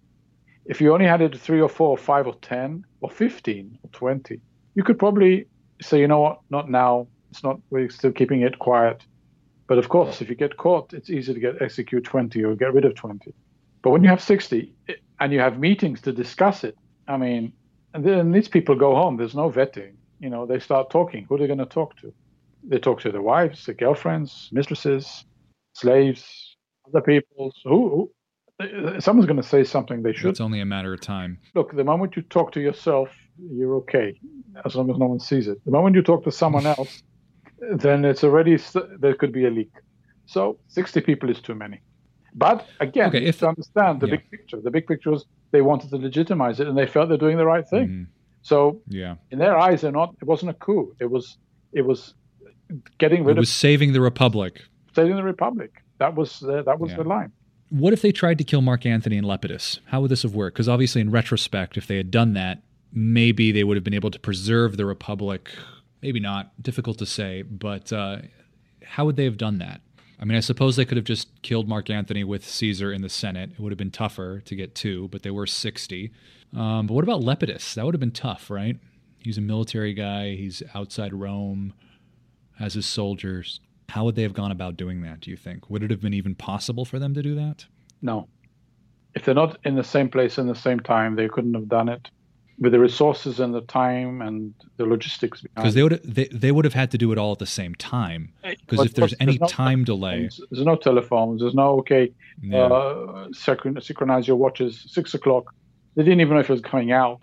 If 0.66 0.80
you 0.80 0.94
only 0.94 1.06
had 1.06 1.22
it 1.22 1.38
three 1.38 1.60
or 1.60 1.68
four 1.68 1.90
or 1.90 1.98
five 1.98 2.26
or 2.26 2.36
ten 2.36 2.86
or 3.02 3.10
fifteen 3.10 3.78
or 3.84 3.90
twenty, 3.92 4.40
you 4.76 4.84
could 4.84 4.98
probably 4.98 5.46
say, 5.82 6.00
you 6.00 6.08
know 6.08 6.20
what, 6.22 6.40
not 6.50 6.70
now. 6.70 7.08
It's 7.32 7.44
not. 7.44 7.60
We're 7.70 7.90
still 7.90 8.14
keeping 8.14 8.42
it 8.44 8.60
quiet. 8.60 9.04
But 9.68 9.78
of 9.78 9.90
course, 9.90 10.22
if 10.22 10.30
you 10.30 10.36
get 10.36 10.56
caught, 10.56 10.94
it's 10.94 11.10
easy 11.10 11.34
to 11.34 11.40
get 11.40 11.62
execute 11.62 12.06
twenty 12.06 12.44
or 12.46 12.56
get 12.56 12.74
rid 12.74 12.86
of 12.86 12.96
twenty. 12.96 13.34
But 13.82 13.90
when 13.90 14.04
you 14.04 14.10
have 14.10 14.22
sixty 14.22 14.74
eh, 14.88 14.94
and 15.20 15.34
you 15.34 15.40
have 15.40 15.60
meetings 15.60 16.00
to 16.02 16.14
discuss 16.14 16.64
it, 16.64 16.78
I 17.10 17.18
mean, 17.18 17.52
and 17.94 18.04
then 18.04 18.32
these 18.32 18.48
people 18.48 18.76
go 18.76 18.96
home. 18.96 19.18
There's 19.18 19.36
no 19.36 19.50
vetting. 19.52 19.94
You 20.20 20.30
know, 20.30 20.46
they 20.46 20.60
start 20.60 20.90
talking. 20.90 21.26
Who 21.26 21.36
are 21.36 21.38
they 21.40 21.48
going 21.48 21.60
to 21.60 21.66
talk 21.66 21.98
to? 21.98 22.14
They 22.64 22.80
talk 22.80 23.02
to 23.02 23.12
their 23.12 23.22
wives, 23.22 23.66
their 23.66 23.76
girlfriends, 23.76 24.50
mistresses, 24.52 25.26
slaves, 25.74 26.56
other 26.88 27.02
people. 27.02 27.54
Who, 27.66 28.10
who 28.60 29.00
someone's 29.02 29.26
going 29.28 29.42
to 29.42 29.48
say 29.48 29.64
something 29.64 30.02
they 30.04 30.14
should. 30.14 30.30
It's 30.30 30.40
only 30.42 30.62
a 30.62 30.66
matter 30.66 30.94
of 30.94 31.02
time. 31.02 31.40
Look, 31.56 31.76
the 31.76 31.84
moment 31.84 32.16
you 32.16 32.22
talk 32.22 32.52
to 32.54 32.62
yourself, 32.62 33.10
you're 33.52 33.76
okay, 33.78 34.18
as 34.66 34.76
long 34.76 34.90
as 34.90 34.98
no 34.98 35.08
one 35.08 35.20
sees 35.20 35.48
it. 35.48 35.64
The 35.66 35.72
moment 35.72 35.96
you 35.96 36.02
talk 36.04 36.24
to 36.24 36.32
someone 36.32 36.66
else, 36.78 37.04
then 37.60 38.06
it's 38.06 38.24
already 38.24 38.58
there 39.00 39.16
could 39.16 39.34
be 39.34 39.46
a 39.46 39.50
leak. 39.50 39.72
So 40.26 40.58
60 40.70 41.02
people 41.02 41.30
is 41.30 41.42
too 41.42 41.56
many. 41.56 41.82
But 42.36 42.66
again, 42.80 43.10
Okay, 43.10 43.22
you 43.22 43.28
if- 43.28 43.36
have 43.36 43.40
to 43.42 43.48
understand 43.50 44.00
the 44.00 44.08
yeah. 44.08 44.16
big 44.16 44.32
picture. 44.32 44.62
The 44.62 44.72
big 44.72 44.88
picture 44.88 45.12
was 45.12 45.26
they 45.54 45.62
wanted 45.62 45.90
to 45.92 45.98
legitimize 45.98 46.60
it, 46.60 46.68
and 46.68 46.78
they 46.78 46.86
felt 46.86 47.08
they're 47.08 47.18
doing 47.18 47.38
the 47.38 47.46
right 47.46 47.66
thing. 47.66 47.88
Mhm. 47.88 48.08
So 48.42 48.82
Yeah. 48.90 49.16
in 49.32 49.40
their 49.40 49.58
eyes, 49.58 49.80
they're 49.82 49.92
not. 49.92 50.14
It 50.22 50.26
wasn't 50.26 50.50
a 50.52 50.54
coup. 50.56 50.94
It 51.00 51.10
was. 51.10 51.38
It 51.72 51.84
was 51.86 52.14
getting 52.98 53.24
rid 53.24 53.38
It 53.38 53.40
was 53.40 53.50
of 53.50 53.56
saving 53.56 53.94
the 53.94 54.02
Republic. 54.02 54.62
saving 54.96 55.16
the 55.16 55.24
republic. 55.24 55.72
That 56.00 56.16
was 56.16 56.40
the, 56.40 56.62
that 56.64 56.80
was 56.80 56.92
Yeah. 56.92 56.98
the 56.98 57.04
line. 57.06 57.32
What 57.70 57.94
if 57.94 58.02
they 58.04 58.12
tried 58.12 58.38
to 58.40 58.44
kill 58.44 58.62
Mark 58.62 58.86
Antony 58.86 59.18
and 59.18 59.26
Lepidus? 59.26 59.80
How 59.86 60.02
would 60.02 60.12
this 60.12 60.22
have 60.24 60.36
worked? 60.36 60.56
Because 60.56 60.70
obviously, 60.70 61.02
in 61.02 61.10
retrospect, 61.10 61.78
if 61.78 61.88
they 61.88 61.98
had 61.98 62.12
done 62.12 62.34
that, 62.34 62.62
maybe 62.92 63.52
they 63.52 63.64
would 63.64 63.76
have 63.78 63.84
been 63.84 63.94
able 63.96 64.12
to 64.12 64.20
preserve 64.20 64.78
the 64.78 64.86
Republic. 64.86 65.50
Maybe 66.04 66.20
not. 66.20 66.52
Difficult 66.62 66.98
to 67.00 67.06
say. 67.08 67.42
But 67.44 67.92
uh, 67.94 68.18
how 68.84 69.06
would 69.06 69.16
they 69.16 69.24
have 69.26 69.38
done 69.38 69.58
that? 69.60 69.82
I 70.20 70.26
mean, 70.26 70.38
I 70.38 70.42
suppose 70.42 70.76
they 70.76 70.86
could 70.86 70.98
have 70.98 71.06
just 71.06 71.42
killed 71.42 71.68
Mark 71.68 71.90
Antony 71.90 72.24
with 72.24 72.48
Caesar 72.48 72.92
in 72.92 73.02
the 73.02 73.10
Senate. 73.10 73.52
It 73.52 73.60
would 73.60 73.72
have 73.72 73.78
been 73.78 73.92
tougher 73.92 74.42
to 74.42 74.56
get 74.56 74.76
two, 74.76 75.08
but 75.10 75.24
they 75.24 75.32
were 75.32 75.48
60. 75.48 76.12
Um, 76.56 76.88
but 76.88 76.94
what 76.94 77.04
about 77.04 77.22
Lepidus? 77.22 77.74
That 77.74 77.86
would 77.86 77.94
have 77.94 78.00
been 78.00 78.12
tough, 78.12 78.50
right? 78.50 78.78
He's 79.20 79.38
a 79.38 79.42
military 79.42 79.94
guy. 79.94 80.36
He's 80.36 80.62
outside 80.76 81.14
Rome, 81.14 81.74
has 82.60 82.74
his 82.76 82.86
soldiers. 82.86 83.60
How 83.90 84.06
would 84.06 84.16
they 84.16 84.24
have 84.24 84.34
gone 84.34 84.52
about 84.52 84.78
doing 84.78 85.02
that, 85.02 85.20
do 85.20 85.32
you 85.32 85.38
think? 85.38 85.70
Would 85.70 85.84
it 85.84 85.92
have 85.92 86.02
been 86.02 86.14
even 86.14 86.36
possible 86.36 86.86
for 86.86 87.00
them 87.00 87.14
to 87.14 87.22
do 87.22 87.36
that? 87.36 87.66
No. 88.02 88.28
If 89.16 89.26
they're 89.26 89.36
not 89.36 89.58
in 89.64 89.76
the 89.76 89.84
same 89.84 90.10
place 90.10 90.38
in 90.38 90.48
the 90.48 90.56
same 90.56 90.80
time, 90.80 91.16
they 91.16 91.28
couldn't 91.28 91.54
have 91.54 91.68
done 91.68 91.90
it 91.90 92.10
with 92.64 92.72
the 92.72 92.80
resources 92.80 93.42
and 93.42 93.54
the 93.54 93.62
time 93.62 94.22
and 94.22 94.54
the 94.78 94.86
logistics 94.86 95.42
because 95.42 95.74
they 95.74 95.84
would 95.84 96.00
they, 96.04 96.28
they 96.32 96.52
would 96.52 96.64
have 96.64 96.74
had 96.74 96.90
to 96.92 96.98
do 96.98 97.12
it 97.12 97.18
all 97.18 97.34
at 97.34 97.40
the 97.40 97.46
same 97.46 97.76
time. 97.76 98.32
Because 98.42 98.86
if 98.86 98.94
there's 98.94 99.14
any 99.20 99.38
there's 99.38 99.42
no 99.42 99.48
time 99.48 99.84
delay 99.84 100.30
there's 100.50 100.66
no 100.66 100.78
telephones. 100.78 101.42
There's 101.42 101.54
no 101.54 101.78
okay 101.80 102.12
yeah. 102.42 102.64
uh, 102.64 103.28
synchronize 103.34 104.28
your 104.28 104.38
watches 104.38 104.86
six 104.88 105.14
o'clock. 105.14 105.54
They 105.96 106.04
didn't 106.04 106.22
even 106.22 106.36
know 106.36 106.40
if 106.40 106.50
it 106.50 106.54
was 106.54 106.62
coming 106.62 106.94
out. 106.94 107.22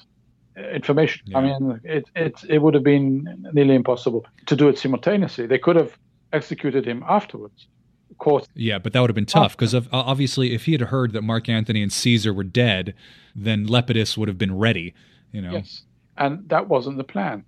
Information 0.74 1.22
yeah. 1.26 1.38
i 1.38 1.40
mean 1.40 1.80
it, 1.84 2.04
it 2.14 2.34
it 2.46 2.58
would 2.58 2.74
have 2.74 2.82
been 2.82 3.46
nearly 3.54 3.74
impossible 3.74 4.26
to 4.46 4.54
do 4.54 4.68
it 4.68 4.78
simultaneously. 4.78 5.46
They 5.46 5.58
could 5.58 5.76
have 5.76 5.96
executed 6.34 6.86
him 6.86 7.02
afterwards. 7.08 7.66
Of 8.10 8.18
course 8.18 8.46
yeah 8.54 8.78
but 8.78 8.92
that 8.92 9.00
would 9.00 9.08
have 9.08 9.14
been 9.14 9.24
tough 9.24 9.56
because 9.56 9.74
obviously 9.92 10.52
if 10.52 10.66
he 10.66 10.72
had 10.72 10.82
heard 10.82 11.12
that 11.12 11.22
mark 11.22 11.48
antony 11.48 11.80
and 11.80 11.92
caesar 11.92 12.34
were 12.34 12.44
dead 12.44 12.92
then 13.34 13.66
lepidus 13.66 14.18
would 14.18 14.28
have 14.28 14.36
been 14.36 14.58
ready 14.58 14.92
you 15.32 15.42
know? 15.42 15.52
Yes. 15.52 15.82
And 16.16 16.48
that 16.48 16.68
wasn't 16.68 16.96
the 16.96 17.04
plan. 17.04 17.44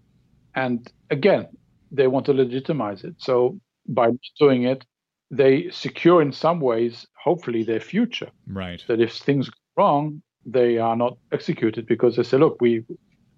And 0.54 0.90
again 1.10 1.48
they 1.90 2.06
want 2.06 2.26
to 2.26 2.32
legitimize 2.32 3.04
it. 3.04 3.14
So 3.18 3.58
by 3.86 4.10
doing 4.38 4.64
it 4.64 4.84
they 5.30 5.70
secure 5.70 6.20
in 6.20 6.32
some 6.32 6.60
ways 6.60 7.06
hopefully 7.22 7.62
their 7.62 7.80
future. 7.80 8.30
Right. 8.46 8.82
That 8.88 9.00
if 9.00 9.12
things 9.12 9.48
go 9.48 9.56
wrong 9.76 10.22
they 10.44 10.78
are 10.78 10.96
not 10.96 11.16
executed 11.30 11.86
because 11.86 12.16
they 12.16 12.22
say 12.22 12.36
look 12.36 12.60
we 12.60 12.84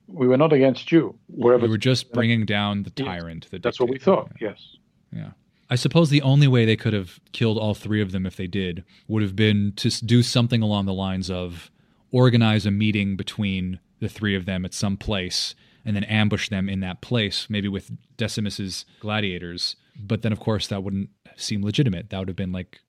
we 0.07 0.27
were 0.27 0.37
not 0.37 0.53
against 0.53 0.93
you. 0.93 1.19
Wherever 1.29 1.63
we 1.63 1.69
were 1.69 1.79
just 1.79 2.13
bringing 2.13 2.45
down 2.45 2.83
the 2.83 2.91
tyrant 2.91 3.51
the 3.51 3.59
that's 3.59 3.81
what 3.81 3.91
we 3.91 3.99
thought. 3.99 4.31
Yes. 4.41 4.77
Yeah. 5.13 5.31
I 5.71 5.77
suppose 5.77 6.11
the 6.11 6.23
only 6.23 6.47
way 6.47 6.67
they 6.67 6.77
could 6.77 6.93
have 6.93 7.21
killed 7.33 7.59
all 7.59 7.75
three 7.75 8.03
of 8.03 8.13
them 8.13 8.27
if 8.27 8.37
they 8.37 8.47
did 8.47 8.85
would 9.09 9.23
have 9.23 9.35
been 9.35 9.73
to 9.77 9.91
do 10.05 10.23
something 10.23 10.63
along 10.63 10.87
the 10.87 10.93
lines 10.93 11.31
of 11.31 11.71
organize 12.11 12.67
a 12.67 12.71
meeting 12.71 13.17
between 13.17 13.81
the 14.01 14.09
three 14.09 14.35
of 14.35 14.47
them 14.47 14.65
at 14.65 14.75
some 14.75 14.97
place 14.97 15.55
and 15.85 15.95
then 15.95 16.05
ambush 16.05 16.49
them 16.49 16.69
in 16.69 16.81
that 16.81 17.01
place, 17.01 17.47
maybe 17.51 17.69
with 17.69 17.91
Decimus's 18.17 18.87
gladiators. 19.01 19.77
But 19.99 20.23
then, 20.23 20.33
of 20.33 20.41
course, 20.41 20.67
that 20.69 20.83
wouldn't 20.83 21.11
seem 21.37 21.63
legitimate. 21.63 22.11
That 22.11 22.19
would 22.19 22.29
have 22.29 22.37
been 22.37 22.53
like 22.53 22.81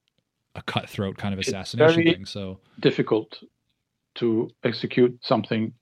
a 0.56 0.62
cutthroat 0.62 1.18
kind 1.18 1.34
of 1.34 1.40
assassination 1.40 2.04
thing. 2.04 2.26
So 2.26 2.60
difficult 2.80 3.44
to 4.16 4.50
execute 4.64 5.18
something 5.22 5.74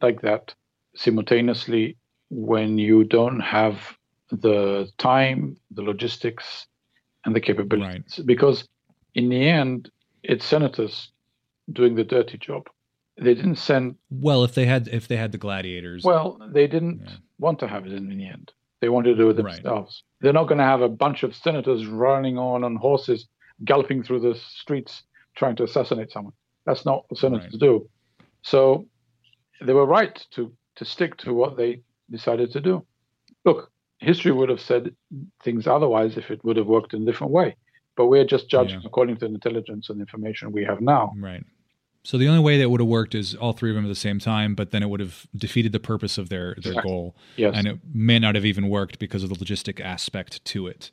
like 0.00 0.20
that 0.22 0.54
simultaneously 0.94 1.96
when 2.30 2.78
you 2.78 3.04
don't 3.04 3.40
have 3.40 3.96
the 4.30 4.88
time, 4.98 5.56
the 5.72 5.82
logistics, 5.82 6.66
and 7.24 7.34
the 7.34 7.40
capabilities. 7.40 8.14
Right. 8.18 8.26
Because 8.26 8.68
in 9.14 9.28
the 9.28 9.48
end, 9.48 9.90
it's 10.22 10.44
senators 10.44 11.10
doing 11.72 11.96
the 11.96 12.04
dirty 12.04 12.38
job 12.38 12.68
they 13.20 13.34
didn't 13.34 13.56
send. 13.56 13.96
Well, 14.10 14.44
if 14.44 14.54
they 14.54 14.66
had 14.66 14.88
if 14.88 15.08
they 15.08 15.16
had 15.16 15.32
the 15.32 15.38
gladiators. 15.38 16.04
Well, 16.04 16.38
they 16.52 16.66
didn't 16.66 17.02
yeah. 17.04 17.14
want 17.38 17.58
to 17.60 17.68
have 17.68 17.86
it 17.86 17.92
in 17.92 18.08
the 18.08 18.26
end. 18.26 18.52
They 18.80 18.88
wanted 18.88 19.10
to 19.10 19.16
do 19.16 19.28
it 19.28 19.36
themselves. 19.36 20.02
Right. 20.02 20.22
They're 20.22 20.32
not 20.32 20.44
going 20.44 20.58
to 20.58 20.64
have 20.64 20.80
a 20.80 20.88
bunch 20.88 21.22
of 21.22 21.34
senators 21.34 21.86
running 21.86 22.38
on 22.38 22.64
on 22.64 22.76
horses, 22.76 23.26
galloping 23.64 24.02
through 24.02 24.20
the 24.20 24.34
streets 24.34 25.02
trying 25.36 25.56
to 25.56 25.64
assassinate 25.64 26.10
someone. 26.10 26.32
That's 26.66 26.84
not 26.84 27.04
what 27.08 27.20
senators 27.20 27.52
right. 27.52 27.60
do. 27.60 27.88
So 28.42 28.86
they 29.60 29.74
were 29.74 29.86
right 29.86 30.26
to 30.32 30.52
to 30.76 30.84
stick 30.84 31.16
to 31.18 31.34
what 31.34 31.56
they 31.56 31.82
decided 32.10 32.52
to 32.52 32.60
do. 32.60 32.86
Look, 33.44 33.70
history 33.98 34.32
would 34.32 34.48
have 34.48 34.60
said 34.60 34.94
things 35.44 35.66
otherwise 35.66 36.16
if 36.16 36.30
it 36.30 36.42
would 36.44 36.56
have 36.56 36.66
worked 36.66 36.94
in 36.94 37.02
a 37.02 37.04
different 37.04 37.32
way. 37.32 37.56
But 37.96 38.06
we're 38.06 38.24
just 38.24 38.48
judging 38.48 38.80
yeah. 38.80 38.86
according 38.86 39.16
to 39.16 39.28
the 39.28 39.34
intelligence 39.34 39.90
and 39.90 40.00
information 40.00 40.52
we 40.52 40.64
have 40.64 40.80
now. 40.80 41.12
Right. 41.18 41.44
So 42.02 42.16
the 42.16 42.28
only 42.28 42.42
way 42.42 42.58
that 42.58 42.70
would 42.70 42.80
have 42.80 42.88
worked 42.88 43.14
is 43.14 43.34
all 43.34 43.52
three 43.52 43.70
of 43.70 43.76
them 43.76 43.84
at 43.84 43.88
the 43.88 43.94
same 43.94 44.18
time, 44.18 44.54
but 44.54 44.70
then 44.70 44.82
it 44.82 44.88
would 44.88 45.00
have 45.00 45.26
defeated 45.36 45.72
the 45.72 45.80
purpose 45.80 46.16
of 46.16 46.28
their 46.30 46.54
their 46.54 46.72
exactly. 46.72 46.90
goal. 46.90 47.16
Yes. 47.36 47.54
And 47.54 47.66
it 47.66 47.78
may 47.92 48.18
not 48.18 48.34
have 48.34 48.46
even 48.46 48.68
worked 48.68 48.98
because 48.98 49.22
of 49.22 49.28
the 49.28 49.34
logistic 49.34 49.80
aspect 49.80 50.44
to 50.46 50.66
it. 50.66 50.90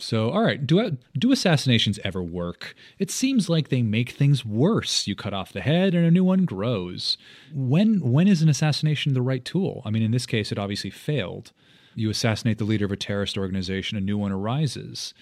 So, 0.00 0.30
all 0.30 0.42
right, 0.42 0.64
do 0.64 0.96
do 1.18 1.32
assassinations 1.32 1.98
ever 2.04 2.22
work? 2.22 2.74
It 2.98 3.10
seems 3.10 3.48
like 3.48 3.68
they 3.68 3.82
make 3.82 4.10
things 4.10 4.44
worse. 4.44 5.06
You 5.06 5.16
cut 5.16 5.34
off 5.34 5.52
the 5.52 5.60
head 5.60 5.94
and 5.94 6.06
a 6.06 6.10
new 6.10 6.24
one 6.24 6.44
grows. 6.44 7.18
When 7.52 8.00
when 8.12 8.28
is 8.28 8.40
an 8.40 8.48
assassination 8.48 9.12
the 9.12 9.22
right 9.22 9.44
tool? 9.44 9.82
I 9.84 9.90
mean, 9.90 10.02
in 10.02 10.12
this 10.12 10.26
case 10.26 10.52
it 10.52 10.58
obviously 10.58 10.90
failed. 10.90 11.52
You 11.96 12.10
assassinate 12.10 12.58
the 12.58 12.64
leader 12.64 12.84
of 12.84 12.92
a 12.92 12.96
terrorist 12.96 13.36
organization, 13.36 13.98
a 13.98 14.00
new 14.00 14.16
one 14.16 14.30
arises. 14.30 15.14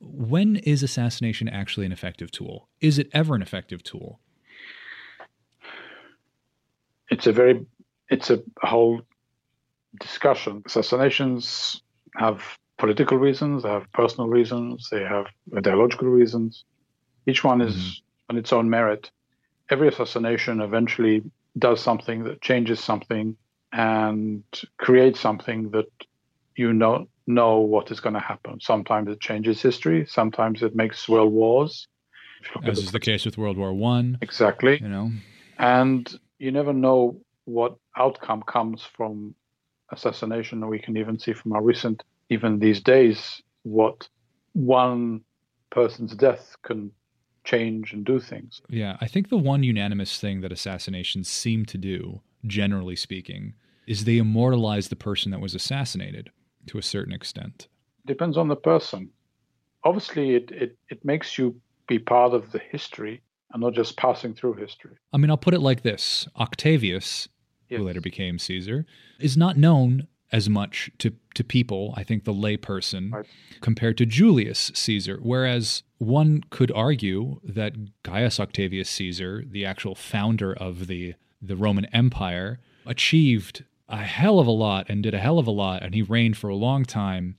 When 0.00 0.56
is 0.56 0.82
assassination 0.82 1.48
actually 1.48 1.84
an 1.84 1.92
effective 1.92 2.30
tool? 2.30 2.68
Is 2.80 2.98
it 2.98 3.10
ever 3.12 3.34
an 3.34 3.42
effective 3.42 3.82
tool? 3.82 4.20
It's 7.10 7.26
a 7.26 7.32
very 7.32 7.64
it's 8.08 8.30
a 8.30 8.42
whole 8.62 9.02
discussion. 10.00 10.62
Assassinations 10.66 11.82
have 12.16 12.42
political 12.78 13.18
reasons, 13.18 13.62
they 13.62 13.68
have 13.68 13.90
personal 13.92 14.28
reasons, 14.28 14.88
they 14.90 15.02
have 15.02 15.26
ideological 15.56 16.08
reasons. 16.08 16.64
Each 17.26 17.42
one 17.42 17.60
is 17.60 17.74
mm-hmm. 17.74 18.30
on 18.30 18.38
its 18.38 18.52
own 18.52 18.68
merit. 18.68 19.10
Every 19.70 19.88
assassination 19.88 20.60
eventually 20.60 21.22
does 21.58 21.80
something 21.80 22.24
that 22.24 22.42
changes 22.42 22.80
something 22.80 23.36
and 23.72 24.44
creates 24.76 25.20
something 25.20 25.70
that 25.70 25.90
you 26.56 26.72
don't 26.78 27.08
know 27.26 27.58
what 27.58 27.90
is 27.90 28.00
going 28.00 28.14
to 28.14 28.20
happen. 28.20 28.60
Sometimes 28.60 29.08
it 29.08 29.20
changes 29.20 29.62
history. 29.62 30.06
Sometimes 30.06 30.62
it 30.62 30.76
makes 30.76 31.08
world 31.08 31.32
wars. 31.32 31.88
As 32.62 32.78
is 32.78 32.92
the 32.92 33.00
case 33.00 33.24
with 33.24 33.38
World 33.38 33.56
War 33.56 33.72
One. 33.72 34.18
Exactly. 34.20 34.78
You 34.80 34.88
know, 34.88 35.10
and 35.58 36.18
you 36.44 36.52
never 36.52 36.74
know 36.74 37.18
what 37.46 37.76
outcome 37.96 38.42
comes 38.42 38.82
from 38.82 39.34
assassination. 39.90 40.66
We 40.68 40.78
can 40.78 40.96
even 40.98 41.18
see 41.18 41.32
from 41.32 41.52
our 41.54 41.62
recent, 41.62 42.02
even 42.28 42.58
these 42.58 42.82
days, 42.82 43.42
what 43.62 44.06
one 44.52 45.22
person's 45.70 46.14
death 46.14 46.54
can 46.62 46.90
change 47.44 47.94
and 47.94 48.04
do 48.04 48.20
things. 48.20 48.60
Yeah, 48.68 48.98
I 49.00 49.06
think 49.06 49.30
the 49.30 49.38
one 49.38 49.62
unanimous 49.62 50.20
thing 50.20 50.42
that 50.42 50.52
assassinations 50.52 51.28
seem 51.28 51.64
to 51.66 51.78
do, 51.78 52.20
generally 52.46 52.96
speaking, 52.96 53.54
is 53.86 54.04
they 54.04 54.18
immortalize 54.18 54.88
the 54.88 54.96
person 54.96 55.30
that 55.30 55.40
was 55.40 55.54
assassinated 55.54 56.30
to 56.66 56.76
a 56.76 56.82
certain 56.82 57.14
extent. 57.14 57.68
Depends 58.06 58.36
on 58.36 58.48
the 58.48 58.56
person. 58.56 59.08
Obviously, 59.82 60.34
it, 60.34 60.50
it, 60.50 60.76
it 60.90 61.04
makes 61.04 61.38
you 61.38 61.58
be 61.86 61.98
part 61.98 62.34
of 62.34 62.52
the 62.52 62.58
history 62.58 63.22
and 63.54 63.62
not 63.62 63.72
just 63.72 63.96
passing 63.96 64.34
through 64.34 64.54
history. 64.54 64.96
I 65.12 65.16
mean, 65.16 65.30
I'll 65.30 65.36
put 65.36 65.54
it 65.54 65.60
like 65.60 65.82
this 65.82 66.28
Octavius, 66.36 67.28
yes. 67.70 67.78
who 67.78 67.84
later 67.84 68.00
became 68.00 68.38
Caesar, 68.38 68.84
is 69.18 69.36
not 69.36 69.56
known 69.56 70.08
as 70.32 70.50
much 70.50 70.90
to, 70.98 71.12
to 71.36 71.44
people, 71.44 71.94
I 71.96 72.02
think 72.02 72.24
the 72.24 72.32
layperson, 72.32 73.12
right. 73.12 73.26
compared 73.60 73.96
to 73.98 74.06
Julius 74.06 74.72
Caesar. 74.74 75.18
Whereas 75.22 75.84
one 75.98 76.42
could 76.50 76.72
argue 76.72 77.40
that 77.44 78.02
Gaius 78.02 78.40
Octavius 78.40 78.90
Caesar, 78.90 79.44
the 79.46 79.64
actual 79.64 79.94
founder 79.94 80.52
of 80.52 80.88
the, 80.88 81.14
the 81.40 81.54
Roman 81.54 81.84
Empire, 81.86 82.58
achieved 82.84 83.64
a 83.88 83.98
hell 83.98 84.40
of 84.40 84.48
a 84.48 84.50
lot 84.50 84.86
and 84.88 85.04
did 85.04 85.14
a 85.14 85.20
hell 85.20 85.38
of 85.38 85.46
a 85.46 85.52
lot, 85.52 85.82
and 85.82 85.94
he 85.94 86.02
reigned 86.02 86.36
for 86.36 86.48
a 86.48 86.56
long 86.56 86.84
time, 86.84 87.36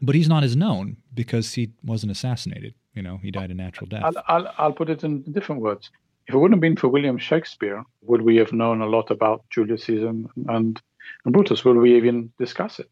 but 0.00 0.14
he's 0.14 0.28
not 0.28 0.44
as 0.44 0.54
known 0.54 0.98
because 1.12 1.54
he 1.54 1.72
wasn't 1.82 2.12
assassinated. 2.12 2.74
You 2.96 3.02
know, 3.02 3.18
he 3.22 3.30
died 3.30 3.50
a 3.50 3.54
natural 3.54 3.86
death. 3.86 4.02
I'll, 4.04 4.24
I'll, 4.26 4.54
I'll 4.58 4.72
put 4.72 4.90
it 4.90 5.04
in 5.04 5.22
different 5.30 5.60
words. 5.60 5.90
If 6.26 6.34
it 6.34 6.38
wouldn't 6.38 6.56
have 6.56 6.60
been 6.60 6.76
for 6.76 6.88
William 6.88 7.18
Shakespeare, 7.18 7.84
would 8.02 8.22
we 8.22 8.36
have 8.36 8.52
known 8.52 8.80
a 8.80 8.86
lot 8.86 9.10
about 9.10 9.44
Julius 9.50 9.84
Caesar 9.84 10.08
and, 10.08 10.28
and 10.48 10.82
Brutus? 11.24 11.64
Would 11.64 11.76
we 11.76 11.96
even 11.96 12.32
discuss 12.38 12.80
it? 12.80 12.90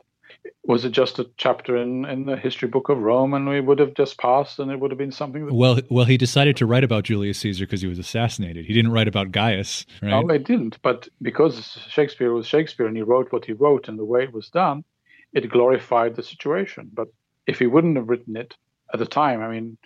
Was 0.67 0.85
it 0.85 0.91
just 0.91 1.19
a 1.19 1.29
chapter 1.37 1.77
in, 1.77 2.05
in 2.05 2.27
the 2.27 2.37
history 2.37 2.69
book 2.69 2.91
of 2.91 2.99
Rome, 2.99 3.35
and 3.35 3.49
we 3.49 3.61
would 3.61 3.79
have 3.79 3.95
just 3.95 4.19
passed, 4.19 4.59
and 4.59 4.71
it 4.71 4.79
would 4.79 4.91
have 4.91 4.99
been 4.99 5.13
something? 5.13 5.47
That... 5.47 5.55
Well, 5.55 5.81
well, 5.91 6.05
he 6.05 6.17
decided 6.17 6.57
to 6.59 6.67
write 6.67 6.85
about 6.85 7.05
Julius 7.05 7.39
Caesar 7.39 7.65
because 7.65 7.81
he 7.81 7.89
was 7.89 7.99
assassinated. 7.99 8.67
He 8.67 8.75
didn't 8.75 8.93
write 8.93 9.09
about 9.09 9.33
Gaius, 9.33 9.87
right? 10.03 10.11
No, 10.11 10.33
he 10.33 10.39
didn't. 10.39 10.79
But 10.83 11.09
because 11.23 11.79
Shakespeare 11.89 12.33
was 12.33 12.47
Shakespeare, 12.47 12.87
and 12.87 12.97
he 12.97 13.03
wrote 13.03 13.33
what 13.33 13.47
he 13.47 13.53
wrote, 13.53 13.89
and 13.89 13.99
the 13.99 14.05
way 14.05 14.25
it 14.25 14.33
was 14.33 14.49
done, 14.51 14.85
it 15.33 15.51
glorified 15.51 16.15
the 16.15 16.23
situation. 16.23 16.91
But 16.93 17.09
if 17.47 17.59
he 17.59 17.67
wouldn't 17.67 17.97
have 17.97 18.09
written 18.09 18.37
it 18.37 18.55
at 18.93 18.99
the 18.99 19.07
time, 19.07 19.41
I 19.41 19.49
mean, 19.49 19.79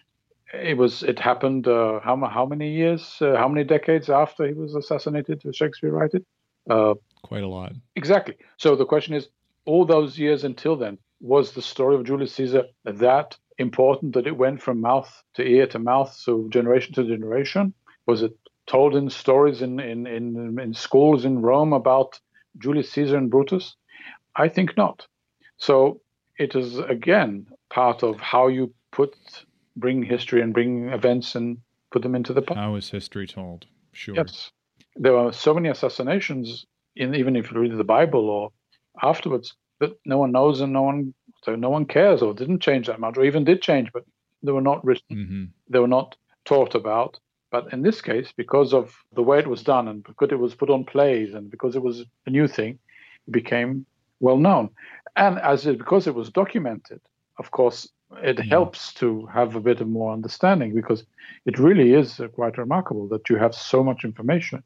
it 0.54 0.76
was 0.76 1.02
it 1.02 1.18
happened 1.18 1.68
uh, 1.68 2.00
how 2.00 2.16
how 2.26 2.46
many 2.46 2.72
years 2.72 3.18
uh, 3.20 3.36
how 3.36 3.48
many 3.48 3.64
decades 3.64 4.08
after 4.08 4.46
he 4.46 4.54
was 4.54 4.74
assassinated 4.74 5.40
did 5.40 5.54
Shakespeare 5.54 5.90
write 5.90 6.14
it? 6.14 6.24
Uh, 6.68 6.94
Quite 7.22 7.42
a 7.42 7.48
lot. 7.48 7.72
Exactly. 7.96 8.36
So 8.56 8.76
the 8.76 8.86
question 8.86 9.14
is, 9.14 9.28
all 9.64 9.84
those 9.84 10.18
years 10.18 10.44
until 10.44 10.76
then, 10.76 10.98
was 11.20 11.52
the 11.52 11.62
story 11.62 11.96
of 11.96 12.04
Julius 12.04 12.34
Caesar 12.34 12.64
that 12.84 13.36
important 13.58 14.14
that 14.14 14.26
it 14.26 14.36
went 14.36 14.62
from 14.62 14.80
mouth 14.80 15.22
to 15.34 15.42
ear 15.42 15.66
to 15.68 15.78
mouth, 15.78 16.14
so 16.14 16.48
generation 16.48 16.94
to 16.94 17.04
generation? 17.04 17.74
Was 18.06 18.22
it 18.22 18.36
told 18.66 18.94
in 18.94 19.10
stories 19.10 19.62
in 19.62 19.80
in 19.80 20.06
in, 20.06 20.58
in 20.58 20.74
schools 20.74 21.24
in 21.24 21.42
Rome 21.42 21.72
about 21.72 22.20
Julius 22.58 22.90
Caesar 22.92 23.16
and 23.16 23.30
Brutus? 23.30 23.76
I 24.36 24.48
think 24.48 24.76
not. 24.76 25.06
So 25.56 26.00
it 26.38 26.54
is 26.54 26.78
again 26.78 27.46
part 27.68 28.02
of 28.02 28.20
how 28.20 28.46
you 28.46 28.72
put 28.92 29.14
bring 29.78 30.02
history 30.02 30.42
and 30.42 30.52
bring 30.52 30.88
events 30.88 31.34
and 31.34 31.58
put 31.90 32.02
them 32.02 32.14
into 32.14 32.32
the 32.32 32.42
past. 32.42 32.58
How 32.58 32.74
is 32.74 32.90
history 32.90 33.26
told? 33.26 33.66
Sure. 33.92 34.14
Yes, 34.16 34.50
there 34.96 35.16
are 35.16 35.32
so 35.32 35.54
many 35.54 35.68
assassinations 35.68 36.66
in 36.96 37.14
even 37.14 37.36
if 37.36 37.50
you 37.50 37.60
read 37.60 37.76
the 37.76 37.84
Bible 37.84 38.28
or 38.28 38.50
afterwards 39.02 39.54
that 39.80 39.98
no 40.04 40.18
one 40.18 40.32
knows 40.32 40.60
and 40.60 40.72
no 40.72 40.82
one 40.82 41.14
so 41.44 41.54
no 41.54 41.70
one 41.70 41.86
cares 41.86 42.20
or 42.20 42.34
didn't 42.34 42.60
change 42.60 42.88
that 42.88 43.00
much 43.00 43.16
or 43.16 43.24
even 43.24 43.44
did 43.44 43.62
change, 43.62 43.90
but 43.92 44.04
they 44.42 44.52
were 44.52 44.60
not 44.60 44.84
written, 44.84 45.16
Mm-hmm. 45.16 45.44
they 45.68 45.78
were 45.78 45.88
not 45.88 46.16
taught 46.44 46.74
about. 46.74 47.18
But 47.50 47.72
in 47.72 47.82
this 47.82 48.02
case, 48.02 48.30
because 48.36 48.74
of 48.74 48.94
the 49.14 49.22
way 49.22 49.38
it 49.38 49.46
was 49.46 49.62
done 49.62 49.88
and 49.88 50.02
because 50.02 50.28
it 50.32 50.38
was 50.38 50.54
put 50.54 50.68
on 50.68 50.84
plays 50.84 51.32
and 51.32 51.50
because 51.50 51.76
it 51.76 51.82
was 51.82 52.04
a 52.26 52.30
new 52.30 52.46
thing, 52.46 52.78
it 53.26 53.32
became 53.32 53.86
well 54.20 54.36
known. 54.36 54.70
And 55.16 55.38
as 55.38 55.66
it, 55.66 55.78
because 55.78 56.06
it 56.06 56.14
was 56.14 56.28
documented, 56.30 57.00
of 57.38 57.50
course, 57.50 57.88
it 58.22 58.38
helps 58.38 58.94
to 58.94 59.26
have 59.26 59.54
a 59.56 59.60
bit 59.60 59.80
of 59.80 59.88
more 59.88 60.12
understanding 60.12 60.74
because 60.74 61.04
it 61.44 61.58
really 61.58 61.92
is 61.94 62.20
uh, 62.20 62.28
quite 62.28 62.58
remarkable 62.58 63.08
that 63.08 63.28
you 63.28 63.36
have 63.36 63.54
so 63.54 63.84
much 63.84 64.04
information 64.04 64.62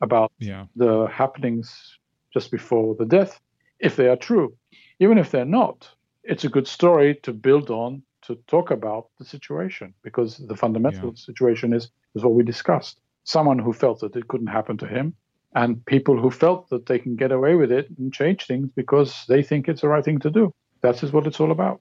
about 0.00 0.32
Yeah. 0.38 0.66
the 0.76 1.06
happenings 1.06 1.98
just 2.32 2.50
before 2.50 2.94
the 2.94 3.06
death, 3.06 3.40
if 3.78 3.96
they 3.96 4.08
are 4.08 4.16
true. 4.16 4.54
Even 4.98 5.18
if 5.18 5.30
they're 5.30 5.44
not, 5.44 5.88
it's 6.24 6.44
a 6.44 6.48
good 6.48 6.66
story 6.66 7.14
to 7.22 7.32
build 7.32 7.70
on 7.70 8.02
to 8.22 8.36
talk 8.46 8.70
about 8.70 9.08
the 9.18 9.24
situation 9.24 9.94
because 10.02 10.38
the 10.38 10.56
fundamental 10.56 11.08
Yeah. 11.10 11.14
situation 11.16 11.72
is, 11.72 11.90
is 12.14 12.22
what 12.22 12.34
we 12.34 12.42
discussed. 12.42 13.00
Someone 13.24 13.58
who 13.58 13.72
felt 13.72 14.00
that 14.00 14.16
it 14.16 14.28
couldn't 14.28 14.48
happen 14.48 14.76
to 14.78 14.86
him, 14.86 15.14
and 15.54 15.84
people 15.86 16.20
who 16.20 16.30
felt 16.30 16.68
that 16.70 16.86
they 16.86 16.98
can 16.98 17.16
get 17.16 17.32
away 17.32 17.54
with 17.54 17.70
it 17.70 17.88
and 17.98 18.12
change 18.12 18.46
things 18.46 18.68
because 18.74 19.24
they 19.28 19.42
think 19.42 19.68
it's 19.68 19.82
the 19.82 19.88
right 19.88 20.04
thing 20.04 20.18
to 20.20 20.30
do. 20.30 20.52
That 20.82 21.02
is 21.02 21.12
what 21.12 21.26
it's 21.26 21.40
all 21.40 21.50
about. 21.52 21.80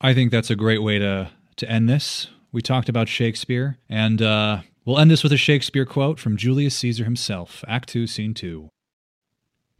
I 0.00 0.12
think 0.12 0.30
that's 0.30 0.50
a 0.50 0.56
great 0.56 0.82
way 0.82 0.98
to 0.98 1.30
to 1.56 1.70
end 1.70 1.88
this. 1.88 2.28
We 2.52 2.60
talked 2.60 2.88
about 2.88 3.08
Shakespeare, 3.08 3.78
and 3.88 4.20
uh, 4.20 4.60
we'll 4.84 4.98
end 4.98 5.10
this 5.10 5.22
with 5.22 5.32
a 5.32 5.38
Shakespeare 5.38 5.86
quote 5.86 6.18
from 6.20 6.36
Julius 6.36 6.76
Caesar 6.76 7.04
himself, 7.04 7.64
Act 7.66 7.88
Two, 7.88 8.06
Scene 8.06 8.34
Two. 8.34 8.68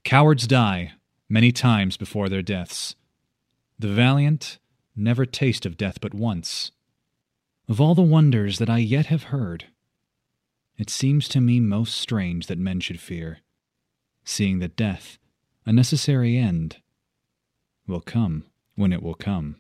Cowards 0.05 0.47
die 0.47 0.93
many 1.29 1.53
times 1.53 1.97
before 1.97 2.29
their 2.29 2.43
deaths. 2.43 2.95
The 3.79 3.89
valiant 3.89 4.59
never 4.95 5.27
taste 5.27 5.67
of 5.67 5.77
death 5.77 6.01
but 6.01 6.15
once. 6.15 6.71
Of 7.69 7.81
all 7.81 7.95
the 7.95 8.03
wonders 8.03 8.59
that 8.59 8.71
I 8.71 8.79
yet 8.79 9.07
have 9.07 9.25
heard, 9.25 9.67
it 10.79 10.89
seems 10.89 11.29
to 11.29 11.41
me 11.41 11.61
most 11.61 11.95
strange 11.95 12.47
that 12.47 12.59
men 12.59 12.81
should 12.81 13.01
fear, 13.01 13.41
seeing 14.25 14.61
that 14.61 14.77
death, 14.77 15.19
a 15.67 15.73
necessary 15.73 16.39
end, 16.39 16.79
will 17.87 18.01
come 18.01 18.45
when 18.77 18.93
it 18.93 19.03
will 19.03 19.15
come. 19.15 19.57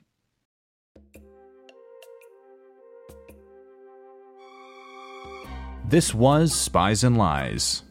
This 5.89 6.13
was 6.13 6.53
Spies 6.53 7.05
and 7.05 7.17
Lies. 7.17 7.85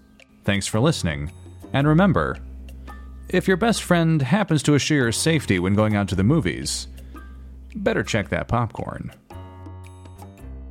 Thanks 0.43 0.67
for 0.67 0.81
listening. 0.81 1.31
And 1.71 1.87
remember, 1.87 2.35
if 3.29 3.47
your 3.47 3.55
best 3.55 3.83
friend 3.83 4.21
happens 4.21 4.61
to 4.63 4.75
assure 4.75 4.97
your 4.97 5.11
safety 5.13 5.59
when 5.59 5.75
going 5.75 5.95
out 5.95 6.09
to 6.09 6.15
the 6.15 6.23
movies, 6.23 6.89
better 7.73 8.03
check 8.03 8.27
that 8.29 8.49
popcorn. 8.49 9.13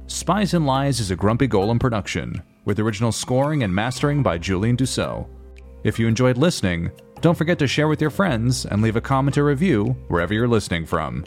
Spies 0.07 0.53
and 0.53 0.67
Lies 0.67 1.01
is 1.01 1.11
a 1.11 1.17
Grumpy 1.17 1.49
Golem 1.49 1.81
production, 1.81 2.43
with 2.67 2.79
original 2.79 3.11
scoring 3.11 3.63
and 3.63 3.75
mastering 3.75 4.23
by 4.23 4.37
Julian 4.37 4.77
Dussault. 4.77 5.27
If 5.83 5.99
you 5.99 6.07
enjoyed 6.07 6.37
listening, 6.37 6.91
don't 7.23 7.39
forget 7.39 7.59
to 7.61 7.67
share 7.67 7.89
with 7.89 8.03
your 8.03 8.11
friends 8.11 8.67
and 8.67 8.83
leave 8.83 8.97
a 8.97 9.01
comment 9.01 9.39
or 9.39 9.47
review 9.47 9.97
wherever 10.09 10.35
you're 10.35 10.47
listening 10.47 10.85
from. 10.85 11.25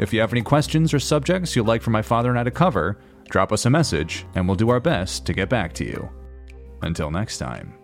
If 0.00 0.12
you 0.12 0.20
have 0.22 0.32
any 0.32 0.42
questions 0.42 0.92
or 0.92 0.98
subjects 0.98 1.54
you'd 1.54 1.66
like 1.66 1.82
for 1.82 1.90
my 1.90 2.02
father 2.02 2.30
and 2.30 2.38
I 2.38 2.42
to 2.42 2.50
cover, 2.50 2.98
drop 3.30 3.52
us 3.52 3.66
a 3.66 3.70
message 3.70 4.26
and 4.34 4.46
we'll 4.46 4.56
do 4.56 4.68
our 4.68 4.80
best 4.80 5.24
to 5.26 5.32
get 5.32 5.48
back 5.48 5.72
to 5.74 5.84
you. 5.84 6.10
Until 6.82 7.10
next 7.10 7.38
time. 7.38 7.74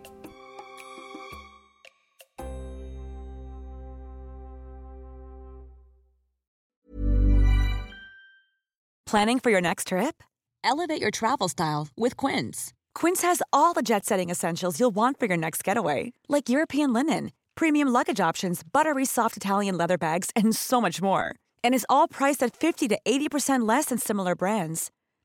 Planning 9.06 9.38
for 9.38 9.50
your 9.50 9.60
next 9.60 9.88
trip? 9.88 10.22
Elevate 10.64 11.00
your 11.00 11.12
travel 11.12 11.48
style 11.48 11.86
with 11.96 12.16
Quince. 12.16 12.74
Quince 12.92 13.22
has 13.22 13.40
all 13.52 13.72
the 13.72 13.82
jet 13.82 14.04
setting 14.04 14.30
essentials 14.30 14.80
you'll 14.80 14.94
want 14.94 15.20
for 15.20 15.26
your 15.26 15.36
next 15.36 15.62
getaway, 15.62 16.12
like 16.28 16.48
European 16.48 16.92
linen, 16.92 17.30
premium 17.54 17.86
luggage 17.88 18.18
options, 18.18 18.62
buttery 18.64 19.04
soft 19.04 19.36
Italian 19.36 19.78
leather 19.78 19.96
bags, 19.96 20.30
and 20.34 20.56
so 20.56 20.80
much 20.80 21.00
more. 21.00 21.36
And 21.62 21.72
is 21.72 21.86
all 21.88 22.08
priced 22.08 22.42
at 22.42 22.56
50 22.56 22.88
to 22.88 22.98
80% 23.06 23.66
less 23.66 23.86
than 23.86 23.98
similar 23.98 24.34
brands. 24.34 24.90